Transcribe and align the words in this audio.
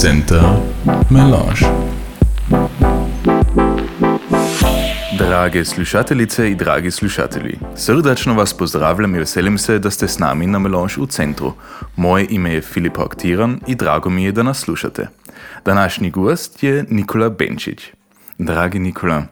Center 0.00 0.42
Melange. 1.10 1.66
Drage 5.18 5.64
slušateljice 5.64 6.50
i 6.50 6.54
dragi 6.54 6.90
slušatelji, 6.90 7.58
srdačno 7.76 8.34
vas 8.34 8.54
pozdravljam 8.54 9.14
i 9.14 9.18
veselim 9.18 9.58
se 9.58 9.78
da 9.78 9.90
ste 9.90 10.08
s 10.08 10.18
nami 10.18 10.46
na 10.46 10.58
Melange 10.58 10.94
u 10.98 11.06
centru. 11.06 11.52
Moje 11.96 12.26
ime 12.30 12.54
je 12.54 12.60
Filip 12.60 12.98
Aktiran 12.98 13.60
i 13.66 13.74
drago 13.74 14.10
mi 14.10 14.24
je 14.24 14.32
da 14.32 14.42
nas 14.42 14.58
slušate. 14.58 15.08
Današnji 15.64 16.10
gost 16.10 16.62
je 16.62 16.84
Nikola 16.90 17.28
Benčić. 17.28 17.86
Dragi 18.38 18.78
Nikola, 18.78 19.22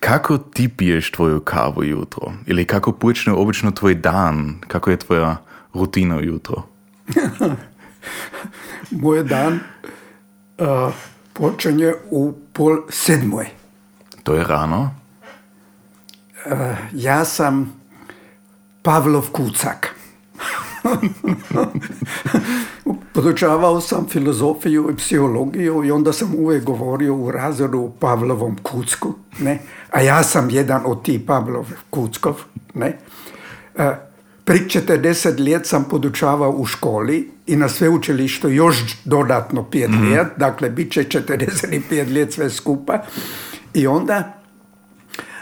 kako 0.00 0.38
ti 0.38 0.68
piješ 0.68 1.10
tvoju 1.10 1.40
kavu 1.40 1.84
jutro? 1.84 2.32
Ili 2.46 2.64
kako 2.64 2.92
počne 2.92 3.32
obično 3.32 3.70
tvoj 3.70 3.94
dan? 3.94 4.54
Kako 4.68 4.90
je 4.90 4.96
tvoja 4.96 5.36
rutina 5.74 6.20
jutro? 6.20 6.62
Moj 8.94 9.24
dan 9.24 9.58
uh, 10.58 10.94
počinje 11.32 11.94
u 12.10 12.32
pol 12.52 12.76
sedmoj. 12.88 13.46
To 14.22 14.34
je 14.34 14.44
rano? 14.44 14.90
Uh, 16.46 16.52
ja 16.92 17.24
sam 17.24 17.72
Pavlov 18.82 19.30
Kucak. 19.32 19.94
Podučavao 23.14 23.80
sam 23.80 24.06
filozofiju 24.08 24.90
i 24.90 24.96
psihologiju 24.96 25.84
i 25.84 25.90
onda 25.90 26.12
sam 26.12 26.34
uvijek 26.34 26.64
govorio 26.64 27.14
u 27.14 27.30
razredu 27.30 27.80
o 27.80 27.92
Pavlovom 28.00 28.56
Kucku. 28.62 29.14
Ne? 29.38 29.58
A 29.90 30.00
ja 30.00 30.22
sam 30.22 30.50
jedan 30.50 30.82
od 30.86 31.04
tih 31.04 31.20
Pavlov 31.26 31.66
Kuckov. 31.90 32.34
Ne? 32.74 32.98
Uh, 33.74 33.84
Pri 34.44 34.58
40 34.58 35.52
let 35.52 35.66
sam 35.66 35.84
podučavao 35.84 36.50
u 36.50 36.66
školi 36.66 37.30
i 37.46 37.56
na 37.56 37.68
sveučilištu 37.68 38.50
još 38.50 38.76
dodatno 39.04 39.66
5 39.72 39.88
mm 39.88 40.12
let, 40.12 40.26
dakle 40.36 40.70
bit 40.70 40.92
će 40.92 41.04
45 41.04 42.14
let 42.14 42.32
sve 42.32 42.50
skupa. 42.50 42.98
I 43.74 43.86
onda 43.86 44.32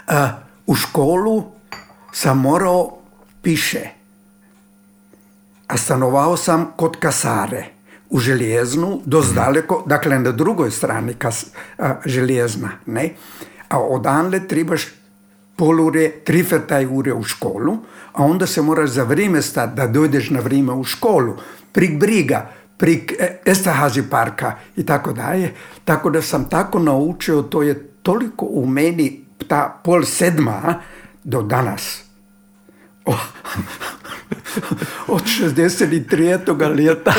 uh, 0.07 0.13
u 0.67 0.75
školu 0.75 1.43
sam 2.11 2.39
morao 2.39 2.97
piše. 3.41 3.89
A 5.67 5.77
stanovao 5.77 6.37
sam 6.37 6.71
kod 6.75 6.97
kasare 6.99 7.65
u 8.09 8.19
željeznu, 8.19 9.01
dost 9.05 9.33
daleko, 9.33 9.83
dakle 9.85 10.19
na 10.19 10.31
drugoj 10.31 10.71
strani 10.71 11.13
kas, 11.13 11.45
a, 11.77 11.95
željezna, 12.05 12.69
ne? 12.85 13.13
A 13.69 13.79
odanle 13.79 14.47
trebaš 14.47 14.85
pol 15.55 15.81
ure, 15.81 16.11
tri 16.23 16.45
taj 16.67 16.85
ure 16.85 17.13
u 17.13 17.23
školu, 17.23 17.77
a 18.11 18.23
onda 18.23 18.47
se 18.47 18.61
moraš 18.61 18.89
za 18.89 19.03
vrijeme 19.03 19.41
stati 19.41 19.75
da 19.75 19.87
dojdeš 19.87 20.29
na 20.29 20.39
vrijeme 20.39 20.73
u 20.73 20.83
školu, 20.83 21.37
prik 21.73 21.99
briga, 21.99 22.49
prik 22.77 23.13
Estahazi 23.45 24.03
parka 24.09 24.55
i 24.75 24.85
tako 24.85 25.13
dalje. 25.13 25.53
Tako 25.85 26.09
da 26.09 26.21
sam 26.21 26.49
tako 26.49 26.79
naučio, 26.79 27.41
to 27.41 27.61
je 27.61 27.87
toliko 28.03 28.45
u 28.45 28.65
meni, 28.65 29.25
ta 29.47 29.81
pol 29.83 30.03
sedma 30.05 30.81
do 31.23 31.41
danas. 31.41 32.03
Oh. 33.05 33.19
Od 35.07 35.21
63. 35.23 36.75
ljeta. 36.75 37.13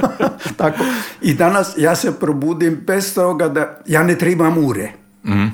tako. 0.56 0.84
I 1.22 1.34
danas 1.34 1.74
ja 1.76 1.96
se 1.96 2.20
probudim 2.20 2.82
bez 2.86 3.14
toga 3.14 3.48
da 3.48 3.78
ja 3.86 4.02
ne 4.02 4.18
trebam 4.18 4.58
ure. 4.58 4.92
Mm. 5.24 5.46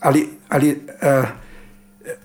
Ali, 0.00 0.28
ali 0.48 0.70
uh, 0.70 1.28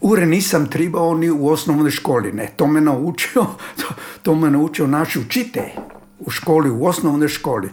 ure 0.01 0.25
nisam 0.25 0.69
trebao 0.69 1.13
ni 1.13 1.29
u 1.29 1.47
osnovnoj 1.47 1.91
školi. 1.91 2.31
Ne, 2.31 2.51
to 2.55 2.67
me 2.67 2.81
naučio, 2.81 3.45
to, 3.81 3.93
to 4.23 4.35
me 4.35 4.51
naučio 4.51 4.87
naš 4.87 5.15
učitelj 5.15 5.71
u 6.19 6.29
školi, 6.29 6.69
u 6.69 6.85
osnovnoj 6.85 7.27
školi. 7.27 7.69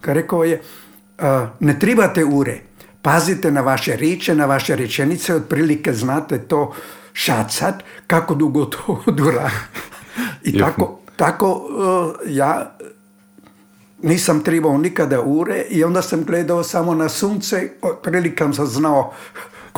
Kad 0.00 0.14
rekao 0.14 0.44
je, 0.44 0.62
ne 1.60 1.78
trebate 1.78 2.24
ure, 2.24 2.60
pazite 3.02 3.50
na 3.50 3.60
vaše 3.60 3.96
riče, 3.96 4.34
na 4.34 4.46
vaše 4.46 4.76
rečenice, 4.76 5.34
otprilike 5.34 5.92
znate 5.92 6.38
to 6.38 6.72
šacat, 7.12 7.74
kako 8.06 8.34
dugo 8.34 8.64
to 8.64 9.02
dura. 9.18 9.50
I 10.42 10.58
tako, 10.58 10.98
tako 11.16 11.52
uh, 11.52 12.14
ja 12.26 12.76
nisam 14.02 14.44
trebao 14.44 14.78
nikada 14.78 15.20
ure 15.20 15.64
i 15.70 15.84
onda 15.84 16.02
sam 16.02 16.24
gledao 16.24 16.62
samo 16.62 16.94
na 16.94 17.08
sunce, 17.08 17.70
otprilike 17.82 18.44
sam 18.52 18.66
znao 18.66 19.14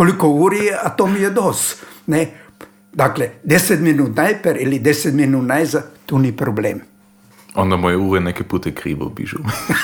koliko 0.01 0.29
uri 0.29 0.71
a 0.83 0.89
to 0.89 1.07
mi 1.07 1.21
je 1.21 1.31
dos. 1.31 1.77
Ne? 2.07 2.27
Dakle, 2.93 3.31
deset 3.45 3.81
minut 3.81 4.17
najper 4.17 4.57
ili 4.61 4.79
deset 4.79 5.15
minut 5.15 5.45
najza, 5.47 5.83
tu 6.07 6.19
ni 6.19 6.33
problem. 6.37 6.81
Onda 7.55 7.77
moje 7.77 7.97
ure 7.97 8.21
neke 8.21 8.45
pute 8.45 8.73
krivo 8.75 9.09
bižu. 9.09 9.39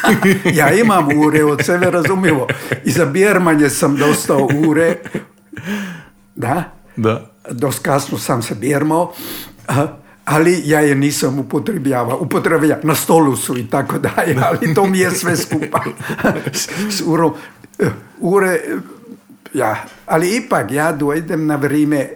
ja 0.61 0.73
imam 0.73 1.09
ure 1.19 1.45
od 1.45 1.65
sebe, 1.65 1.91
razumljivo. 1.91 2.47
I 2.85 2.91
za 2.91 3.05
bjermanje 3.05 3.71
sam 3.71 3.97
dostao 3.97 4.49
ure. 4.69 4.97
Da? 6.35 6.65
Da. 6.97 7.31
Dost 7.51 7.83
kasno 7.83 8.19
sam 8.19 8.43
se 8.43 8.55
bjermao. 8.55 9.13
Ali 10.25 10.63
ja 10.65 10.81
je 10.81 10.95
nisam 10.95 11.39
upotrebljavao. 11.39 12.19
Upotrebljavao, 12.21 12.85
na 12.87 12.95
stolu 12.95 13.37
su 13.37 13.59
i 13.59 13.67
tako 13.67 13.99
dalje, 13.99 14.37
ali 14.43 14.75
to 14.75 14.87
mi 14.87 14.99
je 14.99 15.11
sve 15.11 15.37
skupa. 15.37 15.85
S 16.97 17.03
urom. 17.07 17.33
Ure, 18.21 18.61
ja, 19.55 19.85
ali 20.07 20.37
ipak 20.37 20.71
ja 20.71 20.93
dojdem 20.93 21.47
na 21.47 21.57
vrijeme 21.57 22.09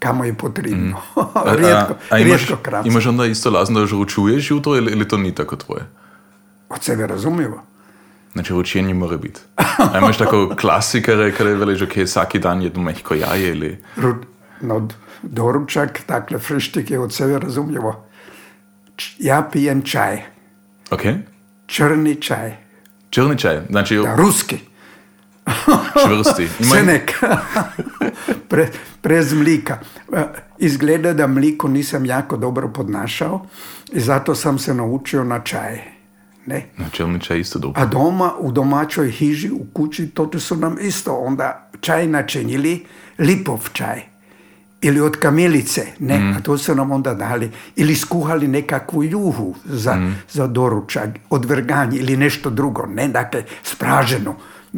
kamo 0.00 0.24
je 0.24 0.34
potrebno. 0.34 0.96
Mm. 0.96 1.56
rijetko, 1.56 1.92
a, 1.92 1.96
a 2.14 2.18
imaš, 2.18 2.40
rijetko 2.40 2.56
kratko. 2.62 2.88
imaš 2.88 3.06
onda 3.06 3.26
isto 3.26 3.50
lazno 3.50 3.80
da 3.80 3.86
žučuješ 3.86 4.50
jutro 4.50 4.76
ili, 4.76 4.92
ili 4.92 5.08
to 5.08 5.16
ni 5.16 5.34
tako 5.34 5.56
tvoje? 5.56 5.86
Od 6.68 6.82
sebe 6.82 7.06
razumljivo. 7.06 7.62
Znači, 8.32 8.52
ručenje 8.52 8.94
mora 8.94 9.16
biti. 9.16 9.40
A 9.56 9.98
imaš 9.98 10.18
tako 10.18 10.54
klasikare 10.60 11.32
kada 11.32 11.50
veliš, 11.50 11.82
ok, 11.82 11.92
svaki 12.06 12.38
dan 12.38 12.62
jedno 12.62 12.82
mehko 12.82 13.14
jaje 13.14 13.48
ili... 13.48 13.78
No, 14.60 14.88
doručak, 15.22 16.00
dakle, 16.08 16.38
frištik 16.38 16.90
je 16.90 16.98
od 16.98 17.14
sebe 17.14 17.38
razumljivo. 17.38 18.04
Ja 19.18 19.48
pijem 19.52 19.82
čaj. 19.82 20.22
Ok. 20.90 21.00
Črni 21.66 22.14
čaj. 22.14 22.56
Črni 23.10 23.38
čaj, 23.38 23.60
znači... 23.70 23.96
Da, 23.96 24.16
ruski. 24.16 24.58
Čvrsti. 26.06 26.48
Ima... 26.60 26.74
Senek. 26.74 27.12
Pre, 28.48 28.68
prez 29.00 29.32
mlika. 29.32 29.78
Izgleda 30.58 31.12
da 31.12 31.26
mliko 31.26 31.68
nisam 31.68 32.06
jako 32.06 32.36
dobro 32.36 32.68
podnašao 32.68 33.46
i 33.92 34.00
zato 34.00 34.34
sam 34.34 34.58
se 34.58 34.74
naučio 34.74 35.24
na 35.24 35.40
čaj. 35.40 35.80
Ne? 36.46 36.66
Na 36.76 36.88
čelni 36.92 37.20
čaj 37.20 37.40
isto 37.40 37.58
dobro. 37.58 37.82
A 37.82 37.86
doma, 37.86 38.32
u 38.38 38.52
domaćoj 38.52 39.10
hiži, 39.10 39.50
u 39.50 39.66
kući, 39.72 40.06
to 40.06 40.30
su 40.38 40.56
nam 40.56 40.76
isto 40.80 41.14
onda 41.14 41.70
čaj 41.80 42.06
načinili, 42.06 42.84
lipov 43.18 43.68
čaj. 43.72 44.10
Ili 44.82 45.00
od 45.00 45.16
kamilice, 45.16 45.86
ne, 45.98 46.18
mm. 46.18 46.36
a 46.36 46.40
to 46.40 46.58
su 46.58 46.74
nam 46.74 46.90
onda 46.90 47.14
dali. 47.14 47.50
Ili 47.76 47.94
skuhali 47.94 48.48
nekakvu 48.48 49.04
juhu 49.04 49.54
za, 49.64 49.94
mm. 49.94 50.16
za 50.30 50.46
doručak, 50.46 51.08
odvrganje 51.30 51.98
ili 51.98 52.16
nešto 52.16 52.50
drugo, 52.50 52.86
ne, 52.86 53.08
dakle, 53.08 53.44
spraženo 53.62 54.36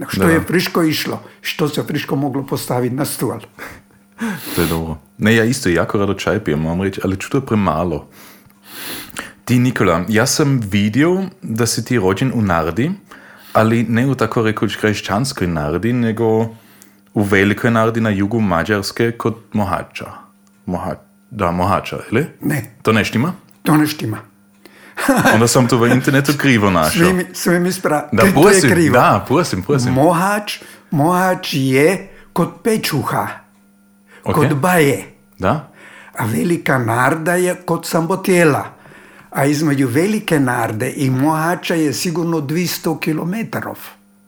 što 0.09 0.25
da. 0.27 0.31
je 0.31 0.41
friško 0.41 0.83
išlo, 0.83 1.23
što 1.41 1.69
se 1.69 1.83
friško 1.83 2.17
moglo 2.17 2.47
postaviti 2.47 2.95
na 2.95 3.05
stol. 3.05 3.41
To 4.55 4.63
je 4.63 4.69
dobro. 4.69 4.97
Ne, 5.19 5.35
ja 5.37 5.45
isto 5.45 5.69
jako 5.69 5.99
rado 5.99 6.15
čaj 6.15 6.45
pijem, 6.45 6.61
moram 6.61 6.83
reći, 6.83 7.01
ali 7.05 7.17
čudo 7.17 7.41
premalo. 7.41 8.09
Ti, 9.45 9.59
Nikola, 9.59 10.05
ja 10.09 10.27
sam 10.27 10.61
vidio 10.71 11.23
da 11.43 11.67
si 11.67 11.85
ti 11.85 11.99
rođen 11.99 12.33
u 12.35 12.43
Nardi, 12.43 12.91
ali 13.53 13.83
ne 13.83 14.07
u 14.07 14.15
tako 14.15 14.43
rekoč 14.43 14.77
kršćanskoj 14.77 15.47
Nardi, 15.47 15.93
nego 15.93 16.41
u 17.15 17.23
velikoj 17.23 17.71
Nardi 17.71 18.01
na 18.01 18.11
jugu 18.11 18.41
Mađarske 18.41 19.13
kod 19.13 19.35
Mohača. 19.53 20.07
Moha, 20.67 20.95
da, 21.31 21.51
Mohača, 21.51 21.99
ili? 22.11 22.27
Ne. 22.41 22.75
To 22.83 22.93
ne 22.93 23.05
štima? 23.05 23.33
To 23.63 23.77
ne 23.77 23.87
štima. 23.87 24.19
Onda 25.35 25.49
sam 25.49 25.69
to 25.69 25.79
v 25.79 25.87
internetu 25.89 26.33
krivo 26.39 26.71
našel. 26.71 27.05
Svimi, 27.07 27.25
svimi 27.33 27.73
spra... 27.73 28.09
Da, 28.13 28.23
to 28.33 28.51
je 28.51 28.61
krivo. 28.61 28.93
da, 28.93 29.25
prosim, 29.29 29.63
prosim. 29.63 29.93
Mohač, 29.93 30.59
mohač 30.91 31.55
je 31.55 32.09
kod 32.33 32.49
pečuha, 32.65 33.27
Ok. 34.25 34.35
kod 34.35 34.55
baje. 34.55 35.05
Da? 35.39 35.69
A 36.19 36.27
velika 36.27 36.79
narda 36.79 37.35
je 37.35 37.55
kod 37.55 37.87
sambotjela. 37.87 38.65
A 39.31 39.45
između 39.45 39.89
velike 39.89 40.41
narde 40.41 40.93
i 40.97 41.11
mohača 41.11 41.75
je 41.75 41.93
sigurno 41.93 42.39
200 42.41 43.01
kilometrov. 43.01 43.79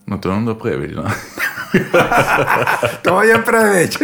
No 0.06 0.18
to 0.18 0.28
je 0.28 0.34
onda 0.34 0.54
previš, 0.54 0.92
da? 0.92 1.10
to 3.04 3.22
je 3.22 3.44
preveć. 3.44 3.98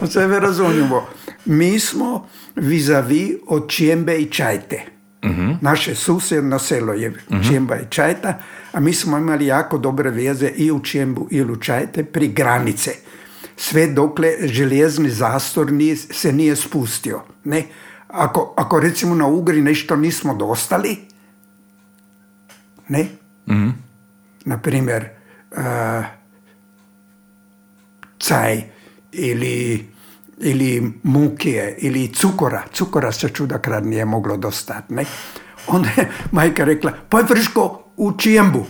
Od 0.00 0.12
sebe 0.12 0.40
razumijemo. 0.40 1.06
Mi 1.44 1.80
smo 1.80 2.26
vis-a-vis 2.56 3.30
od 3.48 3.70
Čijembe 3.70 4.16
i 4.16 4.26
Čajte. 4.26 4.95
Mhm. 5.26 5.52
Naše 5.60 5.94
susjedno 5.94 6.58
selo 6.58 6.92
je 6.92 7.12
Čijemba 7.48 7.76
i 7.76 7.90
Čajta, 7.90 8.38
a 8.72 8.80
mi 8.80 8.94
smo 8.94 9.18
imali 9.18 9.46
jako 9.46 9.78
dobre 9.78 10.10
veze 10.10 10.48
i 10.56 10.70
u 10.72 10.80
Čijembu 10.80 11.28
i 11.30 11.42
u 11.42 11.56
Čajte 11.56 12.04
pri 12.04 12.28
granice. 12.28 12.90
Sve 13.56 13.86
dokle 13.86 14.32
željezni 14.40 15.10
zastor 15.10 15.72
nije, 15.72 15.96
se 15.96 16.32
nije 16.32 16.56
spustio. 16.56 17.22
Ne? 17.44 17.62
Ako, 18.08 18.54
ako 18.56 18.80
recimo 18.80 19.14
na 19.14 19.26
Ugri 19.26 19.62
nešto 19.62 19.96
nismo 19.96 20.34
dostali, 20.34 20.96
ne? 22.88 23.06
Na 24.44 24.58
primjer, 24.58 25.08
uh, 25.50 26.04
caj 28.18 28.62
ili, 29.12 29.86
ili 30.40 30.92
mukije 31.02 31.76
ili 31.78 32.08
cukora. 32.08 32.62
Cukora 32.72 33.12
se 33.12 33.28
čudakrad 33.28 33.86
nije 33.86 34.04
moglo 34.04 34.36
dostati. 34.36 34.94
Ne? 34.94 35.04
Onda 35.66 35.88
je 35.96 36.10
majka 36.32 36.64
rekla, 36.64 36.92
pa 37.08 37.20
vrško 37.20 37.82
u 37.96 38.12
čijembu. 38.12 38.66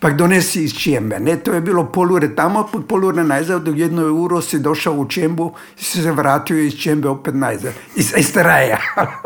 Pa 0.00 0.10
donesi 0.10 0.64
iz 0.64 0.74
čijembe. 0.74 1.20
Ne, 1.20 1.36
to 1.36 1.52
je 1.52 1.60
bilo 1.60 1.92
polure 1.92 2.34
tamo, 2.34 2.68
polure 2.88 3.24
najzad, 3.24 3.62
do 3.62 3.70
jedno 3.70 4.02
euro 4.02 4.40
si 4.40 4.58
došao 4.58 4.94
u 4.94 5.08
čijembu 5.08 5.54
i 5.78 5.84
si 5.84 6.02
se 6.02 6.12
vratio 6.12 6.58
iz 6.58 6.74
čijembe 6.74 7.08
opet 7.08 7.34
najzad. 7.34 7.72
Iz 7.96 8.12
Esteraja. 8.16 8.78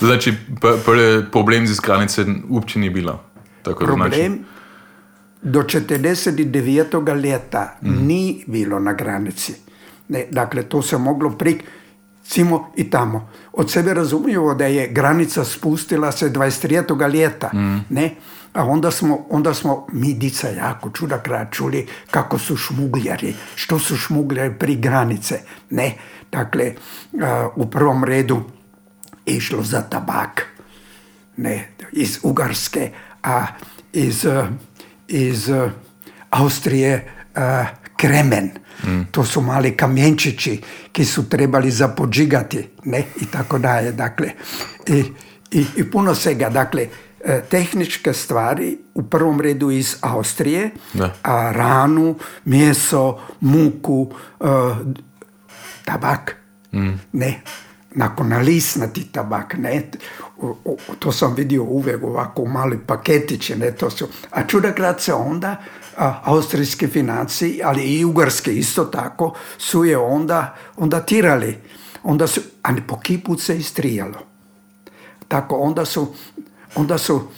Znači, 0.00 0.34
problem 1.32 1.66
z 1.66 1.80
granice 1.80 2.24
uopće 2.48 2.78
nije 2.78 2.90
bilo. 2.90 3.20
Tako 3.62 3.84
Problem 3.84 4.12
znači. 4.12 4.42
do 5.42 5.62
49. 5.62 7.22
leta 7.22 7.78
ni 7.80 8.44
bilo 8.46 8.78
na 8.78 8.92
granici. 8.92 9.54
Ne, 10.08 10.26
dakle, 10.30 10.62
to 10.62 10.82
se 10.82 10.98
moglo 10.98 11.30
prik 11.30 11.64
cimo 12.24 12.72
i 12.76 12.90
tamo. 12.90 13.28
Od 13.52 13.70
sebe 13.70 13.94
razumiju 13.94 14.54
da 14.58 14.66
je 14.66 14.88
granica 14.88 15.44
spustila 15.44 16.12
se 16.12 16.30
23. 16.30 17.12
ljeta. 17.12 17.50
Ne? 17.88 18.14
A 18.52 18.64
onda 18.64 18.90
smo, 18.90 19.26
onda 19.30 19.54
smo 19.54 19.86
mi 19.92 20.14
dica 20.14 20.48
jako 20.48 20.90
čudakrat 20.90 21.52
čuli 21.52 21.86
kako 22.10 22.38
su 22.38 22.56
šmugljari, 22.56 23.34
što 23.54 23.78
su 23.78 23.96
šmugljari 23.96 24.54
pri 24.58 24.76
granice. 24.76 25.40
Ne, 25.70 25.94
dakle, 26.32 26.74
a, 27.22 27.48
u 27.56 27.66
prvom 27.66 28.04
redu 28.04 28.42
išlo 29.26 29.62
za 29.62 29.82
tabak. 29.82 30.46
Ne, 31.36 31.68
iz 31.92 32.18
Ugarske, 32.22 32.90
a 33.22 33.46
iz, 33.92 34.26
iz 35.08 35.48
eh, 35.48 35.70
Austrije 36.30 37.12
eh, 37.34 37.66
kremen. 37.96 38.50
To 39.10 39.24
su 39.24 39.40
mali 39.40 39.76
kamjenčići 39.76 40.60
ki 40.92 41.04
su 41.04 41.28
trebali 41.28 41.70
zapodžigati, 41.70 42.68
ne, 42.84 43.04
i 43.16 43.26
tako 43.26 43.58
dalje. 43.58 43.92
Dakle, 43.92 44.30
i, 44.86 45.04
i, 45.50 45.66
i 45.76 45.90
puno 45.90 46.14
svega. 46.14 46.48
Dakle, 46.48 46.86
e, 47.24 47.40
tehničke 47.42 48.12
stvari 48.12 48.78
u 48.94 49.02
prvom 49.02 49.40
redu 49.40 49.70
iz 49.70 49.96
Austrije, 50.00 50.70
Da. 50.94 51.14
a 51.22 51.52
ranu, 51.52 52.14
meso, 52.44 53.18
muku, 53.40 54.10
e, 54.40 54.44
tabak, 55.84 56.36
ne, 57.12 57.40
nakon 57.90 58.32
lisnati 58.34 59.04
tabak, 59.04 59.54
ne, 59.54 59.82
O- 60.38 60.56
o- 60.64 60.94
to 60.98 61.12
sam 61.12 61.34
vidio 61.34 61.62
uvijek 61.62 62.02
ovako 62.02 62.42
u 62.42 62.48
mali 62.48 62.78
paketići, 62.78 63.56
ne, 63.56 63.72
to 63.72 63.90
su, 63.90 64.08
a 64.30 64.46
čudakrad 64.46 65.00
se 65.00 65.12
onda 65.14 65.56
austrijski 66.24 66.86
financi, 66.86 67.60
ali 67.64 67.82
i 67.82 68.04
ugarski 68.04 68.52
isto 68.52 68.84
tako, 68.84 69.34
su 69.58 69.84
je 69.84 69.98
onda, 69.98 70.56
onda 70.76 71.00
tirali, 71.00 71.58
onda 72.02 72.26
su, 72.26 72.40
a 72.62 72.72
ne 72.72 72.86
po 72.86 73.00
kiput 73.00 73.40
se 73.40 73.56
istrijalo. 73.56 74.18
Tako, 75.28 75.56
onda 75.56 75.84
su, 75.84 76.14
onda 76.74 76.98
su, 76.98 77.28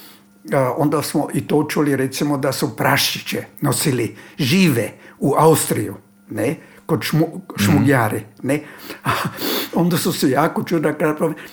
onda 0.76 1.02
smo 1.02 1.28
i 1.34 1.46
to 1.46 1.64
čuli 1.64 1.96
recimo 1.96 2.38
da 2.38 2.52
su 2.52 2.76
prašiće 2.76 3.44
nosili 3.60 4.16
žive 4.38 4.92
u 5.18 5.34
Austriju, 5.38 5.94
ne, 6.30 6.56
kod 6.86 7.02
šmu, 7.02 7.40
šmugljari, 7.56 8.24
ne. 8.42 8.62
A 9.04 9.10
onda 9.74 9.96
su 9.96 10.12
se 10.12 10.30
jako 10.30 10.62
čudno 10.62 10.94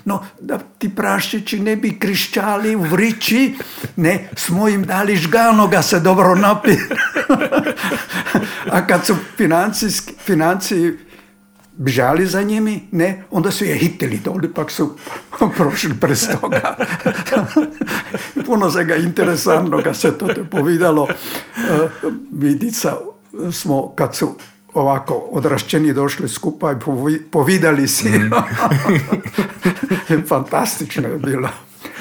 no 0.05 0.25
da 0.39 0.59
ti 0.77 0.95
prašići 0.95 1.59
ne 1.59 1.75
bi 1.75 1.99
krišćali 1.99 2.75
u 2.75 2.81
vrići, 2.81 3.55
ne, 3.95 4.29
smo 4.35 4.69
im 4.69 4.83
dali 4.83 5.15
žganoga 5.15 5.81
se 5.81 5.99
dobro 5.99 6.35
napi. 6.35 6.71
A 8.73 8.87
kad 8.87 9.05
su 9.05 9.15
financiji 10.25 10.97
bžali 11.77 12.25
za 12.25 12.41
njimi, 12.41 12.87
ne, 12.91 13.23
onda 13.31 13.51
su 13.51 13.65
je 13.65 13.75
hitili 13.75 14.19
doli, 14.25 14.53
pak 14.53 14.71
su 14.71 14.97
prošli 15.57 15.93
prez 15.99 16.27
toga. 16.41 16.75
Puno 18.45 18.71
se 18.71 18.83
ga 18.83 18.95
interesantnoga 18.95 19.93
se 19.93 20.17
to 20.17 20.27
te 20.27 20.43
povidalo. 20.43 21.07
E, 21.57 21.87
Vidica 22.31 22.97
smo, 23.51 23.93
kad 23.95 24.15
su 24.15 24.35
ovako 24.73 25.27
odrašćeni 25.31 25.93
došli 25.93 26.29
skupa 26.29 26.71
i 26.71 26.75
povi- 26.75 27.21
povidali 27.21 27.87
si. 27.87 28.09
Fantastično 30.27 31.07
je 31.07 31.17
bilo. 31.17 31.49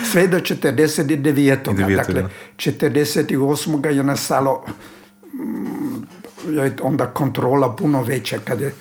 Sve 0.05 0.27
do 0.27 0.39
49. 0.39 1.17
Devetog, 1.17 1.77
Dakle, 1.77 2.15
da. 2.15 2.29
48. 2.57 3.87
je 3.87 4.03
nastalo 4.03 4.65
mm, 5.35 6.03
je 6.55 6.77
onda 6.83 7.07
kontrola 7.07 7.77
puno 7.77 8.03
veća 8.03 8.39
kad 8.39 8.61
je 8.61 8.75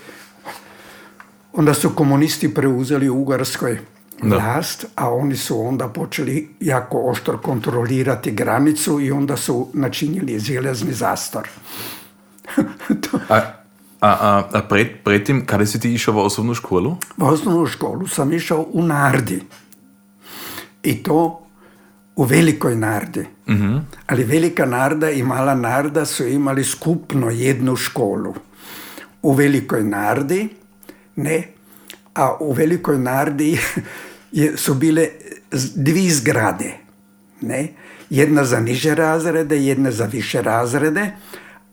onda 1.54 1.74
su 1.74 1.90
komunisti 1.90 2.54
preuzeli 2.54 3.10
u 3.10 3.16
Ugarskoj 3.16 3.80
Da. 4.24 4.28
vlast, 4.28 4.86
a 4.96 5.10
oni 5.10 5.36
su 5.36 5.62
onda 5.62 5.88
počeli 5.88 6.50
jako 6.60 7.02
oštro 7.02 7.38
kontrolirati 7.38 8.32
granicu 8.32 9.02
i 9.02 9.12
onda 9.12 9.38
su 9.38 9.70
načinili 9.74 10.40
železni 10.40 10.94
zastor. 10.94 11.48
To- 13.02 13.20
A, 13.30 13.42
a, 14.02 14.10
a, 14.10 14.50
a 14.58 14.62
pred, 14.66 15.04
predtem, 15.04 15.46
kada 15.46 15.66
si 15.66 15.80
ti 15.80 15.94
išel 15.94 16.14
v 16.18 16.26
osnovno 16.26 16.58
školu? 16.58 16.98
U 17.18 17.26
osnovnu 17.26 17.68
školu 17.70 18.08
sam 18.08 18.34
išao 18.34 18.66
u 18.74 18.84
Nardi. 18.84 19.42
I 20.84 21.04
to 21.04 21.42
u 22.16 22.24
velikoj 22.24 22.76
Nardi. 22.76 23.26
Ali 24.08 24.24
velika 24.24 24.66
Narda 24.66 25.10
i 25.12 25.24
mala 25.24 25.56
Narda 25.56 26.06
su 26.06 26.28
imali 26.28 26.64
skupno 26.64 27.30
jednu 27.30 27.76
školu. 27.76 28.34
U 29.22 29.34
velikoj 29.34 29.84
Nardi, 29.84 30.50
ne, 31.16 31.44
a 32.14 32.38
u 32.40 32.54
velikoj 32.54 32.98
Nardi 32.98 33.58
je, 34.32 34.58
su 34.58 34.74
bile 34.74 35.08
dvi 35.76 36.10
zgrade. 36.10 36.74
Ne? 37.42 37.68
Jedna 38.10 38.46
za 38.46 38.60
niže 38.60 38.96
razrede, 38.96 39.64
jedna 39.64 39.92
za 39.92 40.06
više 40.06 40.42
razrede, 40.42 41.12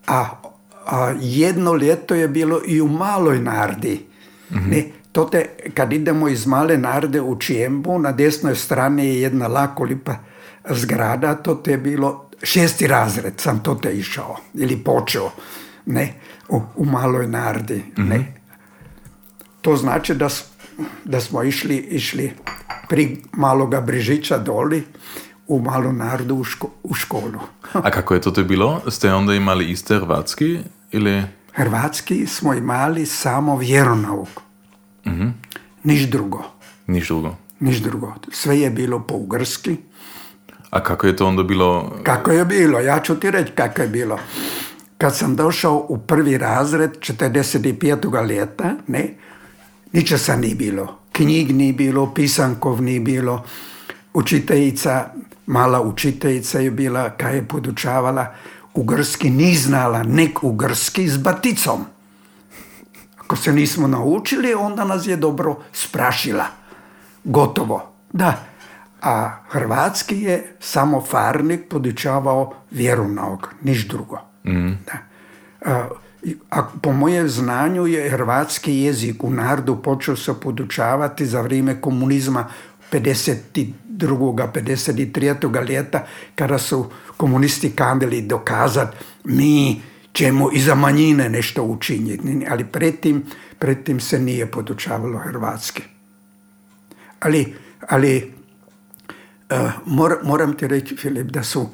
a, 0.07 0.43
a 0.89 1.15
jedno 1.21 1.75
ljeto 1.75 2.15
je 2.15 2.29
bilo 2.29 2.61
i 2.67 2.81
u 2.81 2.89
maloj 2.89 3.39
Nardi. 3.41 4.01
Ne? 4.51 4.85
To 5.13 5.25
te, 5.25 5.47
kad 5.75 5.93
idemo 5.93 6.29
iz 6.29 6.47
male 6.47 6.79
Narde 6.79 7.21
u 7.21 7.39
Čijembu, 7.39 7.99
na 7.99 8.13
desnoj 8.13 8.57
strani 8.57 9.07
je 9.07 9.21
jedna 9.21 9.47
lako 9.49 9.85
lipa 9.85 10.15
zgrada, 10.71 11.35
to 11.35 11.55
te 11.55 11.71
je 11.71 11.79
bilo 11.79 12.31
šesti 12.43 12.87
razred, 12.87 13.33
sam 13.37 13.63
to 13.63 13.75
te 13.75 13.93
išao, 13.93 14.37
ili 14.55 14.77
počeo, 14.77 15.31
ne, 15.87 16.15
u, 16.49 16.61
u 16.77 16.85
maloj 16.85 17.27
Nardi, 17.27 17.83
ne. 17.97 18.35
To 19.61 19.77
znači 19.77 20.15
da, 20.15 20.29
da 21.05 21.21
smo 21.21 21.43
išli, 21.43 21.77
išli 21.77 22.33
pri 22.89 23.23
maloga 23.33 23.81
Brižića 23.81 24.39
doli 24.39 24.83
u 25.47 25.61
malu 25.61 25.93
Nardu 25.93 26.35
u, 26.35 26.45
ško- 26.45 26.71
u 26.83 26.95
školu. 26.95 27.41
A 27.73 27.91
kako 27.91 28.15
je 28.15 28.21
to 28.21 28.31
to 28.31 28.45
bilo? 28.45 28.81
Ste 28.91 29.13
onda 29.15 29.35
imali 29.35 29.71
iste 29.71 29.97
hrvatski 29.97 30.59
ili... 30.93 31.23
Hrvatski 31.53 32.27
smo 32.27 32.55
imali 32.55 33.07
samo 33.07 33.57
vjeronauk. 33.57 34.29
Niš 35.85 36.03
drugo. 36.03 36.45
Niš 36.87 37.09
drugo. 37.09 37.37
Niš 37.61 37.77
drugo. 37.77 38.15
Sve 38.33 38.61
je 38.61 38.71
bilo 38.71 39.01
po 39.01 39.15
ugrski. 39.15 39.77
A 40.71 40.83
kako 40.83 41.07
je 41.07 41.17
to 41.17 41.27
onda 41.27 41.43
bilo? 41.43 41.99
Kako 42.03 42.31
je 42.31 42.45
bilo? 42.45 42.81
Ja 42.81 43.01
ću 43.01 43.21
ti 43.21 43.31
reći 43.31 43.53
kako 43.53 43.83
je 43.83 43.89
bilo. 43.89 44.19
Kad 44.99 45.17
sam 45.17 45.37
došao 45.37 45.87
u 45.89 45.99
prvi 45.99 46.39
razred 46.39 46.91
45. 46.91 48.29
ljeta, 48.29 48.75
ne, 48.87 49.15
ničesa 49.93 50.37
nije 50.37 50.55
bilo. 50.55 50.99
Knjig 51.13 51.57
nije 51.57 51.73
bilo, 51.73 52.15
pisankov 52.15 52.83
nije 52.83 53.01
bilo. 53.01 53.45
Učiteljica, 54.15 55.05
mala 55.47 55.83
učiteljica 55.83 56.61
je 56.61 56.71
bila, 56.71 57.11
kaj 57.11 57.35
je 57.35 57.49
podučavala, 57.49 58.35
ugrski 58.79 59.31
ni 59.31 59.55
znala, 59.55 60.03
nek 60.03 60.45
ugrski 60.45 61.09
s 61.09 61.17
baticom. 61.17 61.85
Ako 63.19 63.37
se 63.37 63.53
nismo 63.53 63.89
naučili, 63.89 64.55
onda 64.55 64.85
nas 64.85 65.07
je 65.07 65.17
dobro 65.17 65.57
sprašila. 65.73 66.45
Gotovo. 67.25 67.83
Da. 68.13 68.35
A 69.03 69.37
hrvatski 69.51 70.21
je 70.23 70.57
samo 70.61 71.01
farnik 71.01 71.69
podučavao 71.71 72.53
vjeronauk, 72.71 73.49
niš 73.63 73.89
drugo. 73.89 74.19
Da. 74.87 74.99
A, 75.65 75.89
a 76.51 76.63
po 76.83 76.93
mojem 76.93 77.29
znanju 77.29 77.87
je 77.87 78.11
hrvatski 78.11 78.75
jezik 78.75 79.25
u 79.25 79.31
narodu 79.31 79.77
počeo 79.83 80.17
se 80.17 80.35
podučavati 80.41 81.27
za 81.27 81.41
vrijeme 81.41 81.81
komunizma 81.81 82.47
52. 82.93 83.73
53. 83.99 85.69
ljeta 85.69 86.07
kada 86.35 86.59
su 86.59 86.91
komunisti 87.17 87.71
kanili 87.71 88.23
dokazati 88.23 88.97
mi 89.25 89.81
ćemo 90.13 90.51
i 90.53 90.61
za 90.61 90.75
manjine 90.75 91.29
nešto 91.29 91.63
učiniti. 91.63 92.47
Ali 92.51 92.65
pretim, 92.65 93.23
pretim 93.59 94.01
se 94.01 94.19
nije 94.19 94.51
podučavalo 94.51 95.19
hrvatski. 95.19 95.83
Ali, 97.21 97.55
ali 97.89 98.33
eh, 99.51 99.71
mor- 99.87 100.19
moram 100.25 100.57
ti 100.57 100.69
reći, 100.69 100.97
Filip, 100.97 101.27
da 101.27 101.43
su 101.43 101.69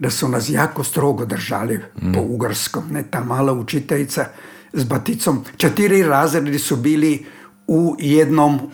da 0.00 0.10
su 0.10 0.28
nas 0.28 0.48
jako 0.48 0.84
strogo 0.84 1.24
držali 1.24 1.80
po 2.14 2.20
ugarskom. 2.20 2.84
Ne, 2.90 3.02
ta 3.10 3.24
mala 3.24 3.52
učiteljica 3.52 4.26
s 4.72 4.84
baticom. 4.84 5.44
Četiri 5.56 6.02
razredi 6.02 6.58
su 6.58 6.76
bili 6.76 7.26
u 7.66 7.96
jednom 7.98 8.54
mm, 8.54 8.70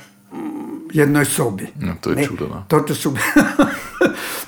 jednoj 0.92 1.24
sobi. 1.24 1.66
Ja, 1.80 1.94
to 2.00 2.10
je 2.10 2.16
Ne, 2.16 2.24
čudo, 2.24 2.46
da. 2.46 2.64
Toto 2.68 2.94
su, 2.94 3.14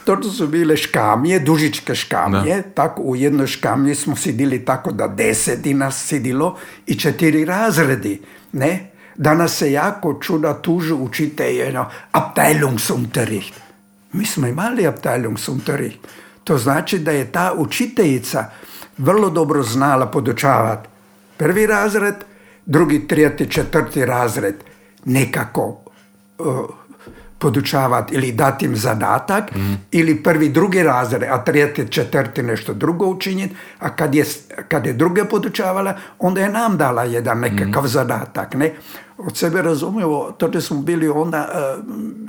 toto 0.05 0.31
su 0.39 0.47
bile 0.47 0.77
škamije, 0.77 1.41
dužičke 1.41 1.95
škamije. 1.95 2.63
Tako 2.75 3.03
u 3.03 3.17
jednoj 3.17 3.47
škamiji 3.47 3.95
smo 3.95 4.17
sidili 4.17 4.65
tako 4.65 4.93
da 4.93 5.09
deseti 5.09 5.75
nas 5.75 6.07
sidilo 6.07 6.57
i 6.87 6.95
četiri 6.95 7.45
razredi. 7.45 8.21
Ne? 8.53 8.91
Danas 9.17 9.57
se 9.57 9.73
jako 9.73 10.19
čuda 10.21 10.55
tužu 10.63 10.97
učitelje, 10.97 11.75
Abteilungsunterricht. 12.13 13.55
Mi 14.13 14.27
smo 14.27 14.47
imali 14.47 14.87
Abteilungsunterricht. 14.87 15.99
To 16.45 16.59
znači 16.59 16.99
da 16.99 17.11
je 17.11 17.33
ta 17.33 17.53
učiteljica 17.57 18.51
vrlo 18.99 19.31
dobro 19.31 19.63
znala 19.63 20.07
podučavati 20.07 20.89
prvi 21.37 21.67
razred, 21.67 22.15
drugi, 22.67 23.09
trijeti, 23.09 23.51
četvrti 23.51 24.05
razred 24.05 24.55
nekako 25.05 25.88
podučavati 27.39 28.15
ili 28.15 28.33
dati 28.33 28.65
im 28.65 28.77
zadatak 28.77 29.45
ili 29.93 30.23
prvi, 30.23 30.49
drugi 30.49 30.83
razred, 30.83 31.23
a 31.23 31.45
trijeti, 31.45 31.89
četvrti 31.91 32.43
nešto 32.43 32.75
drugo 32.75 33.07
učiniti, 33.07 33.55
a 33.79 33.97
kad 33.97 34.15
je, 34.15 34.25
kad 34.69 34.87
je 34.87 34.93
druge 34.93 35.25
podučavala, 35.25 35.95
onda 36.19 36.41
je 36.41 36.49
nam 36.49 36.77
dala 36.77 37.05
jedan 37.05 37.41
nekakav 37.41 37.87
zadatak. 37.87 38.55
Ne? 38.55 38.75
Od 39.19 39.37
sebe 39.37 39.63
razumljivo, 39.63 40.35
to 40.39 40.61
smo 40.61 40.83
bili 40.83 41.09
onda 41.09 41.49
uh, 41.49 41.85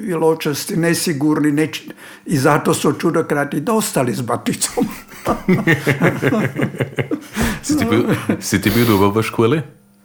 iločasti, 0.07 0.77
nesigurni 0.77 1.51
neč- 1.51 1.91
i 2.25 2.37
zato 2.37 2.73
su 2.73 2.93
čudokrati 2.93 3.59
dostali 3.59 4.13
s 4.13 4.21
baticom. 4.21 4.85
Si 7.63 7.77
ti 7.77 7.85
bil, 7.85 8.03
si 8.39 8.61
ti 8.61 8.71
bil 8.71 8.85
dober 8.87 9.11
v 9.13 9.23
šoli? 9.23 9.61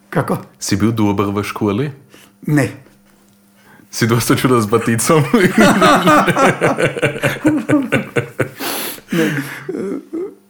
Kako? 0.09 0.37
Si 0.59 0.75
bil 0.75 0.91
dober 0.91 1.31
v 1.33 1.43
šoli? 1.43 1.91
Ne. 2.47 2.67
Si 3.95 4.07
dosta 4.07 4.35
čudo 4.35 4.59
z 4.59 4.67
baticom? 4.67 5.23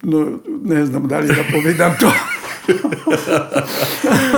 No, 0.04 0.32
ne 0.64 0.86
znam 0.86 1.08
da 1.08 1.20
li 1.20 1.28
da 1.28 1.44
povedam 1.54 1.94
to. 2.00 2.12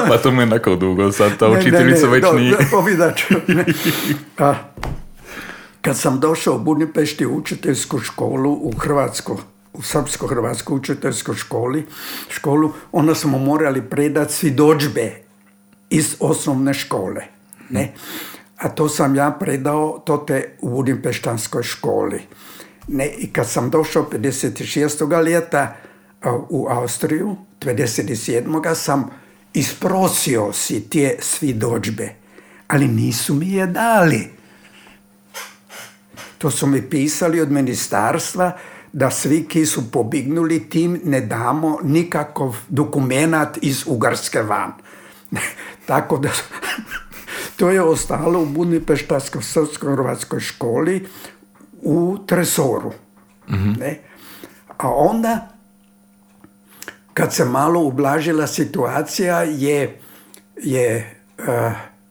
pa 0.07 0.17
to 0.17 0.31
mi 0.31 0.37
je 0.37 0.43
enako 0.43 0.75
dolgo, 0.75 1.11
sad 1.11 1.37
ta 1.37 1.47
Ne, 1.47 1.53
ne, 1.53 1.59
učiteljica 1.59 2.05
ne, 2.05 2.11
več 2.11 2.21
do- 2.23 2.33
ni. 2.33 2.51
da, 2.51 2.57
povedat 2.71 3.17
ću, 3.17 3.33
ne. 3.47 3.65
A, 4.47 4.53
kad 5.81 5.97
sam 5.97 6.19
došao 6.19 6.55
u 6.55 6.59
Budimpešti 6.59 7.25
u 7.25 7.35
učiteljsku 7.35 7.99
školu 7.99 8.51
u 8.53 8.71
Hrvatsku, 8.71 9.39
u 9.73 9.81
srpsko-hrvatsku 9.81 10.75
učiteljsku 10.75 11.33
školi, 11.33 11.85
školu, 12.29 12.73
onda 12.91 13.15
smo 13.15 13.37
morali 13.37 13.81
predati 13.81 14.33
svjedodžbe 14.33 15.11
iz 15.89 16.15
osnovne 16.19 16.73
škole. 16.73 17.21
Ne? 17.69 17.93
A 18.57 18.69
to 18.69 18.89
sam 18.89 19.15
ja 19.15 19.31
predao 19.39 20.01
to 20.05 20.17
te 20.17 20.57
u 20.61 20.69
Budimpeštanskoj 20.69 21.63
školi. 21.63 22.21
Ne? 22.87 23.07
I 23.07 23.33
kad 23.33 23.49
sam 23.49 23.69
došao 23.69 24.09
56. 24.11 25.25
ljeta 25.25 25.75
u 26.49 26.67
Austriju, 26.69 27.35
57. 27.61 28.75
sam 28.75 29.09
isprosio 29.53 30.53
si 30.53 30.89
tije 30.89 31.17
svjedodžbe, 31.21 32.09
ali 32.67 32.87
nisu 32.87 33.33
mi 33.33 33.51
je 33.51 33.67
dali. 33.67 34.29
To 36.37 36.51
su 36.51 36.67
mi 36.67 36.89
pisali 36.89 37.41
od 37.41 37.51
ministarstva 37.51 38.57
da 38.93 39.11
svi 39.11 39.45
ki 39.47 39.65
su 39.65 39.91
pobignuli 39.91 40.69
tim 40.69 41.01
ne 41.03 41.21
damo 41.21 41.79
nikakav 41.83 42.55
dokumenat 42.69 43.57
iz 43.61 43.83
Ugarske 43.87 44.41
van. 44.41 44.71
Tako 45.87 46.17
da 46.17 46.29
to 47.57 47.69
je 47.69 47.81
ostalo 47.81 48.41
u 48.41 48.45
Budimpeštanskoj 48.45 49.41
srpsko-hrvatskoj 49.41 50.39
školi 50.39 51.07
u 51.81 52.17
tresoru. 52.27 52.93
Ne? 53.79 53.99
A 54.77 54.89
onda 54.89 55.47
kad 57.13 57.33
se 57.33 57.45
malo 57.45 57.81
ublažila 57.81 58.47
situacija 58.47 59.41
je, 59.43 59.99
je 60.63 61.19
uh, 61.37 61.45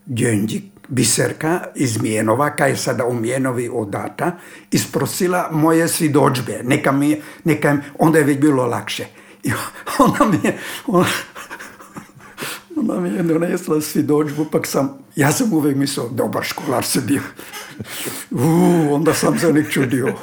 Djönđik, 0.07 0.63
Biserka 0.89 1.61
iz 1.75 2.03
Mijenova, 2.03 2.51
kaj 2.57 2.71
je 2.71 2.77
sada 2.77 3.05
u 3.05 3.15
Mijenovi 3.15 3.71
odata, 3.73 4.33
isprosila 4.71 5.49
moje 5.53 5.89
svjedočbe. 5.89 6.61
Neka 6.63 6.93
mi, 6.93 7.23
neka, 7.45 7.77
onda 7.99 8.19
je 8.19 8.25
već 8.25 8.39
bilo 8.39 8.67
lakše. 8.67 9.07
I 9.43 9.53
ona 10.05 10.31
mi 10.31 10.39
je, 10.45 10.59
ona, 10.87 11.07
ona 12.77 13.01
mi 13.01 13.09
je 13.09 13.23
donesla 13.23 13.81
svjedočbu, 13.81 14.45
pak 14.45 14.67
sam, 14.67 14.99
ja 15.17 15.33
sam 15.33 15.53
uvijek 15.53 15.77
mislio, 15.77 16.09
dobar 16.09 16.45
školar 16.45 16.85
se 16.85 17.01
bio. 17.01 17.23
Uuu, 18.31 18.95
onda 18.95 19.15
sam 19.15 19.39
se 19.39 19.53
nek 19.53 19.71
čudio. 19.71 20.15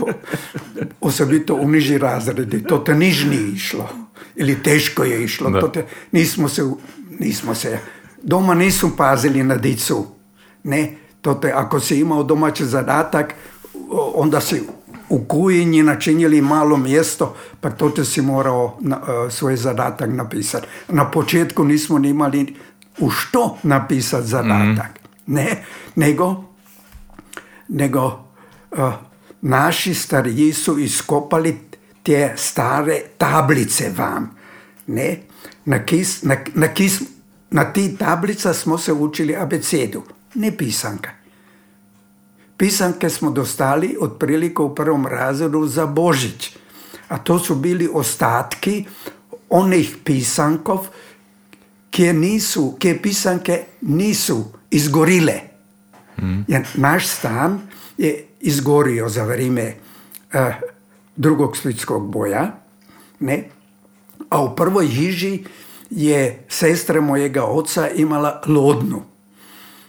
Osobito 1.02 1.56
u 1.56 1.68
niži 1.68 1.98
razredi, 1.98 2.64
to 2.64 2.78
te 2.78 2.96
niž 2.96 3.26
nije 3.26 3.50
išlo. 3.50 3.90
Ili 4.36 4.64
teško 4.64 5.04
je 5.04 5.24
išlo. 5.24 5.50
Da. 5.50 5.60
To 5.60 5.68
te, 5.68 5.86
nismo 6.12 6.50
se, 6.50 6.62
nismo 7.20 7.56
se, 7.56 7.80
doma 8.24 8.54
nisu 8.54 8.98
pazili 8.98 9.44
na 9.44 9.56
dicu. 9.56 10.06
Ne, 10.64 10.96
to 11.22 11.34
te, 11.34 11.52
ako 11.56 11.80
si 11.80 12.00
imao 12.00 12.24
domaći 12.24 12.66
zadatak, 12.66 13.34
onda 14.14 14.42
si 14.42 14.64
u 15.14 15.26
kujinji 15.26 15.84
načinili 15.84 16.42
malo 16.42 16.78
mjesto, 16.78 17.36
pa 17.62 17.70
to 17.70 18.06
si 18.06 18.22
morao 18.22 18.78
na, 18.82 19.02
e, 19.28 19.32
svoj 19.32 19.56
zadatak 19.56 20.10
napisati. 20.10 20.68
Na 20.90 21.12
početku 21.12 21.64
nismo 21.64 22.00
ni 22.00 22.10
imali 22.10 22.56
u 23.00 23.10
što 23.10 23.58
napisati 23.64 24.28
zadatak. 24.28 25.00
Ne, 25.28 25.64
nego 25.96 26.44
nego 27.68 28.06
uh, 28.72 28.94
naši 29.42 29.94
stariji 29.94 30.54
su 30.54 30.80
iskopali 30.80 31.60
te 32.04 32.34
stare 32.38 33.02
tablice 33.18 33.92
van. 33.98 34.30
Ne? 34.88 35.20
Na, 35.66 35.86
kis, 35.86 36.24
na, 36.24 36.36
na, 36.56 36.68
kis, 36.68 37.02
na 37.52 37.64
ti 37.74 37.98
tablica 37.98 38.54
smo 38.54 38.78
se 38.78 38.94
učili 38.94 39.36
abecedu, 39.36 40.04
ne 40.36 40.58
pisanka. 40.58 41.10
Pisanke 42.64 43.10
smo 43.10 43.32
dostali 43.32 43.98
otprilike 44.00 44.62
u 44.62 44.76
prvom 44.76 45.08
razredu 45.08 45.68
za 45.68 45.86
Božić. 45.86 46.56
A 47.08 47.18
to 47.18 47.40
su 47.40 47.56
bili 47.56 47.90
ostatki 47.94 48.86
onih 49.50 49.98
pisankov 50.04 50.88
kje 51.92 52.14
nisu, 52.14 52.76
kje 52.80 53.02
pisanke 53.02 53.64
nisu 53.82 54.46
izgorile. 54.72 55.34
Jer 56.48 56.68
naš 56.74 57.08
stan 57.08 57.60
je 57.98 58.26
izgorio 58.40 59.10
za 59.10 59.24
vrijeme 59.24 59.76
eh, 60.34 60.60
drugog 61.16 61.58
svjetskog 61.58 62.12
boja, 62.12 62.52
ne? 63.20 63.44
a 64.30 64.44
u 64.44 64.56
prvoj 64.56 64.88
hiži 64.88 65.44
je 65.90 66.46
sestra 66.50 67.02
mojega 67.02 67.44
oca 67.44 67.90
imala 67.90 68.42
lodnu. 68.48 69.02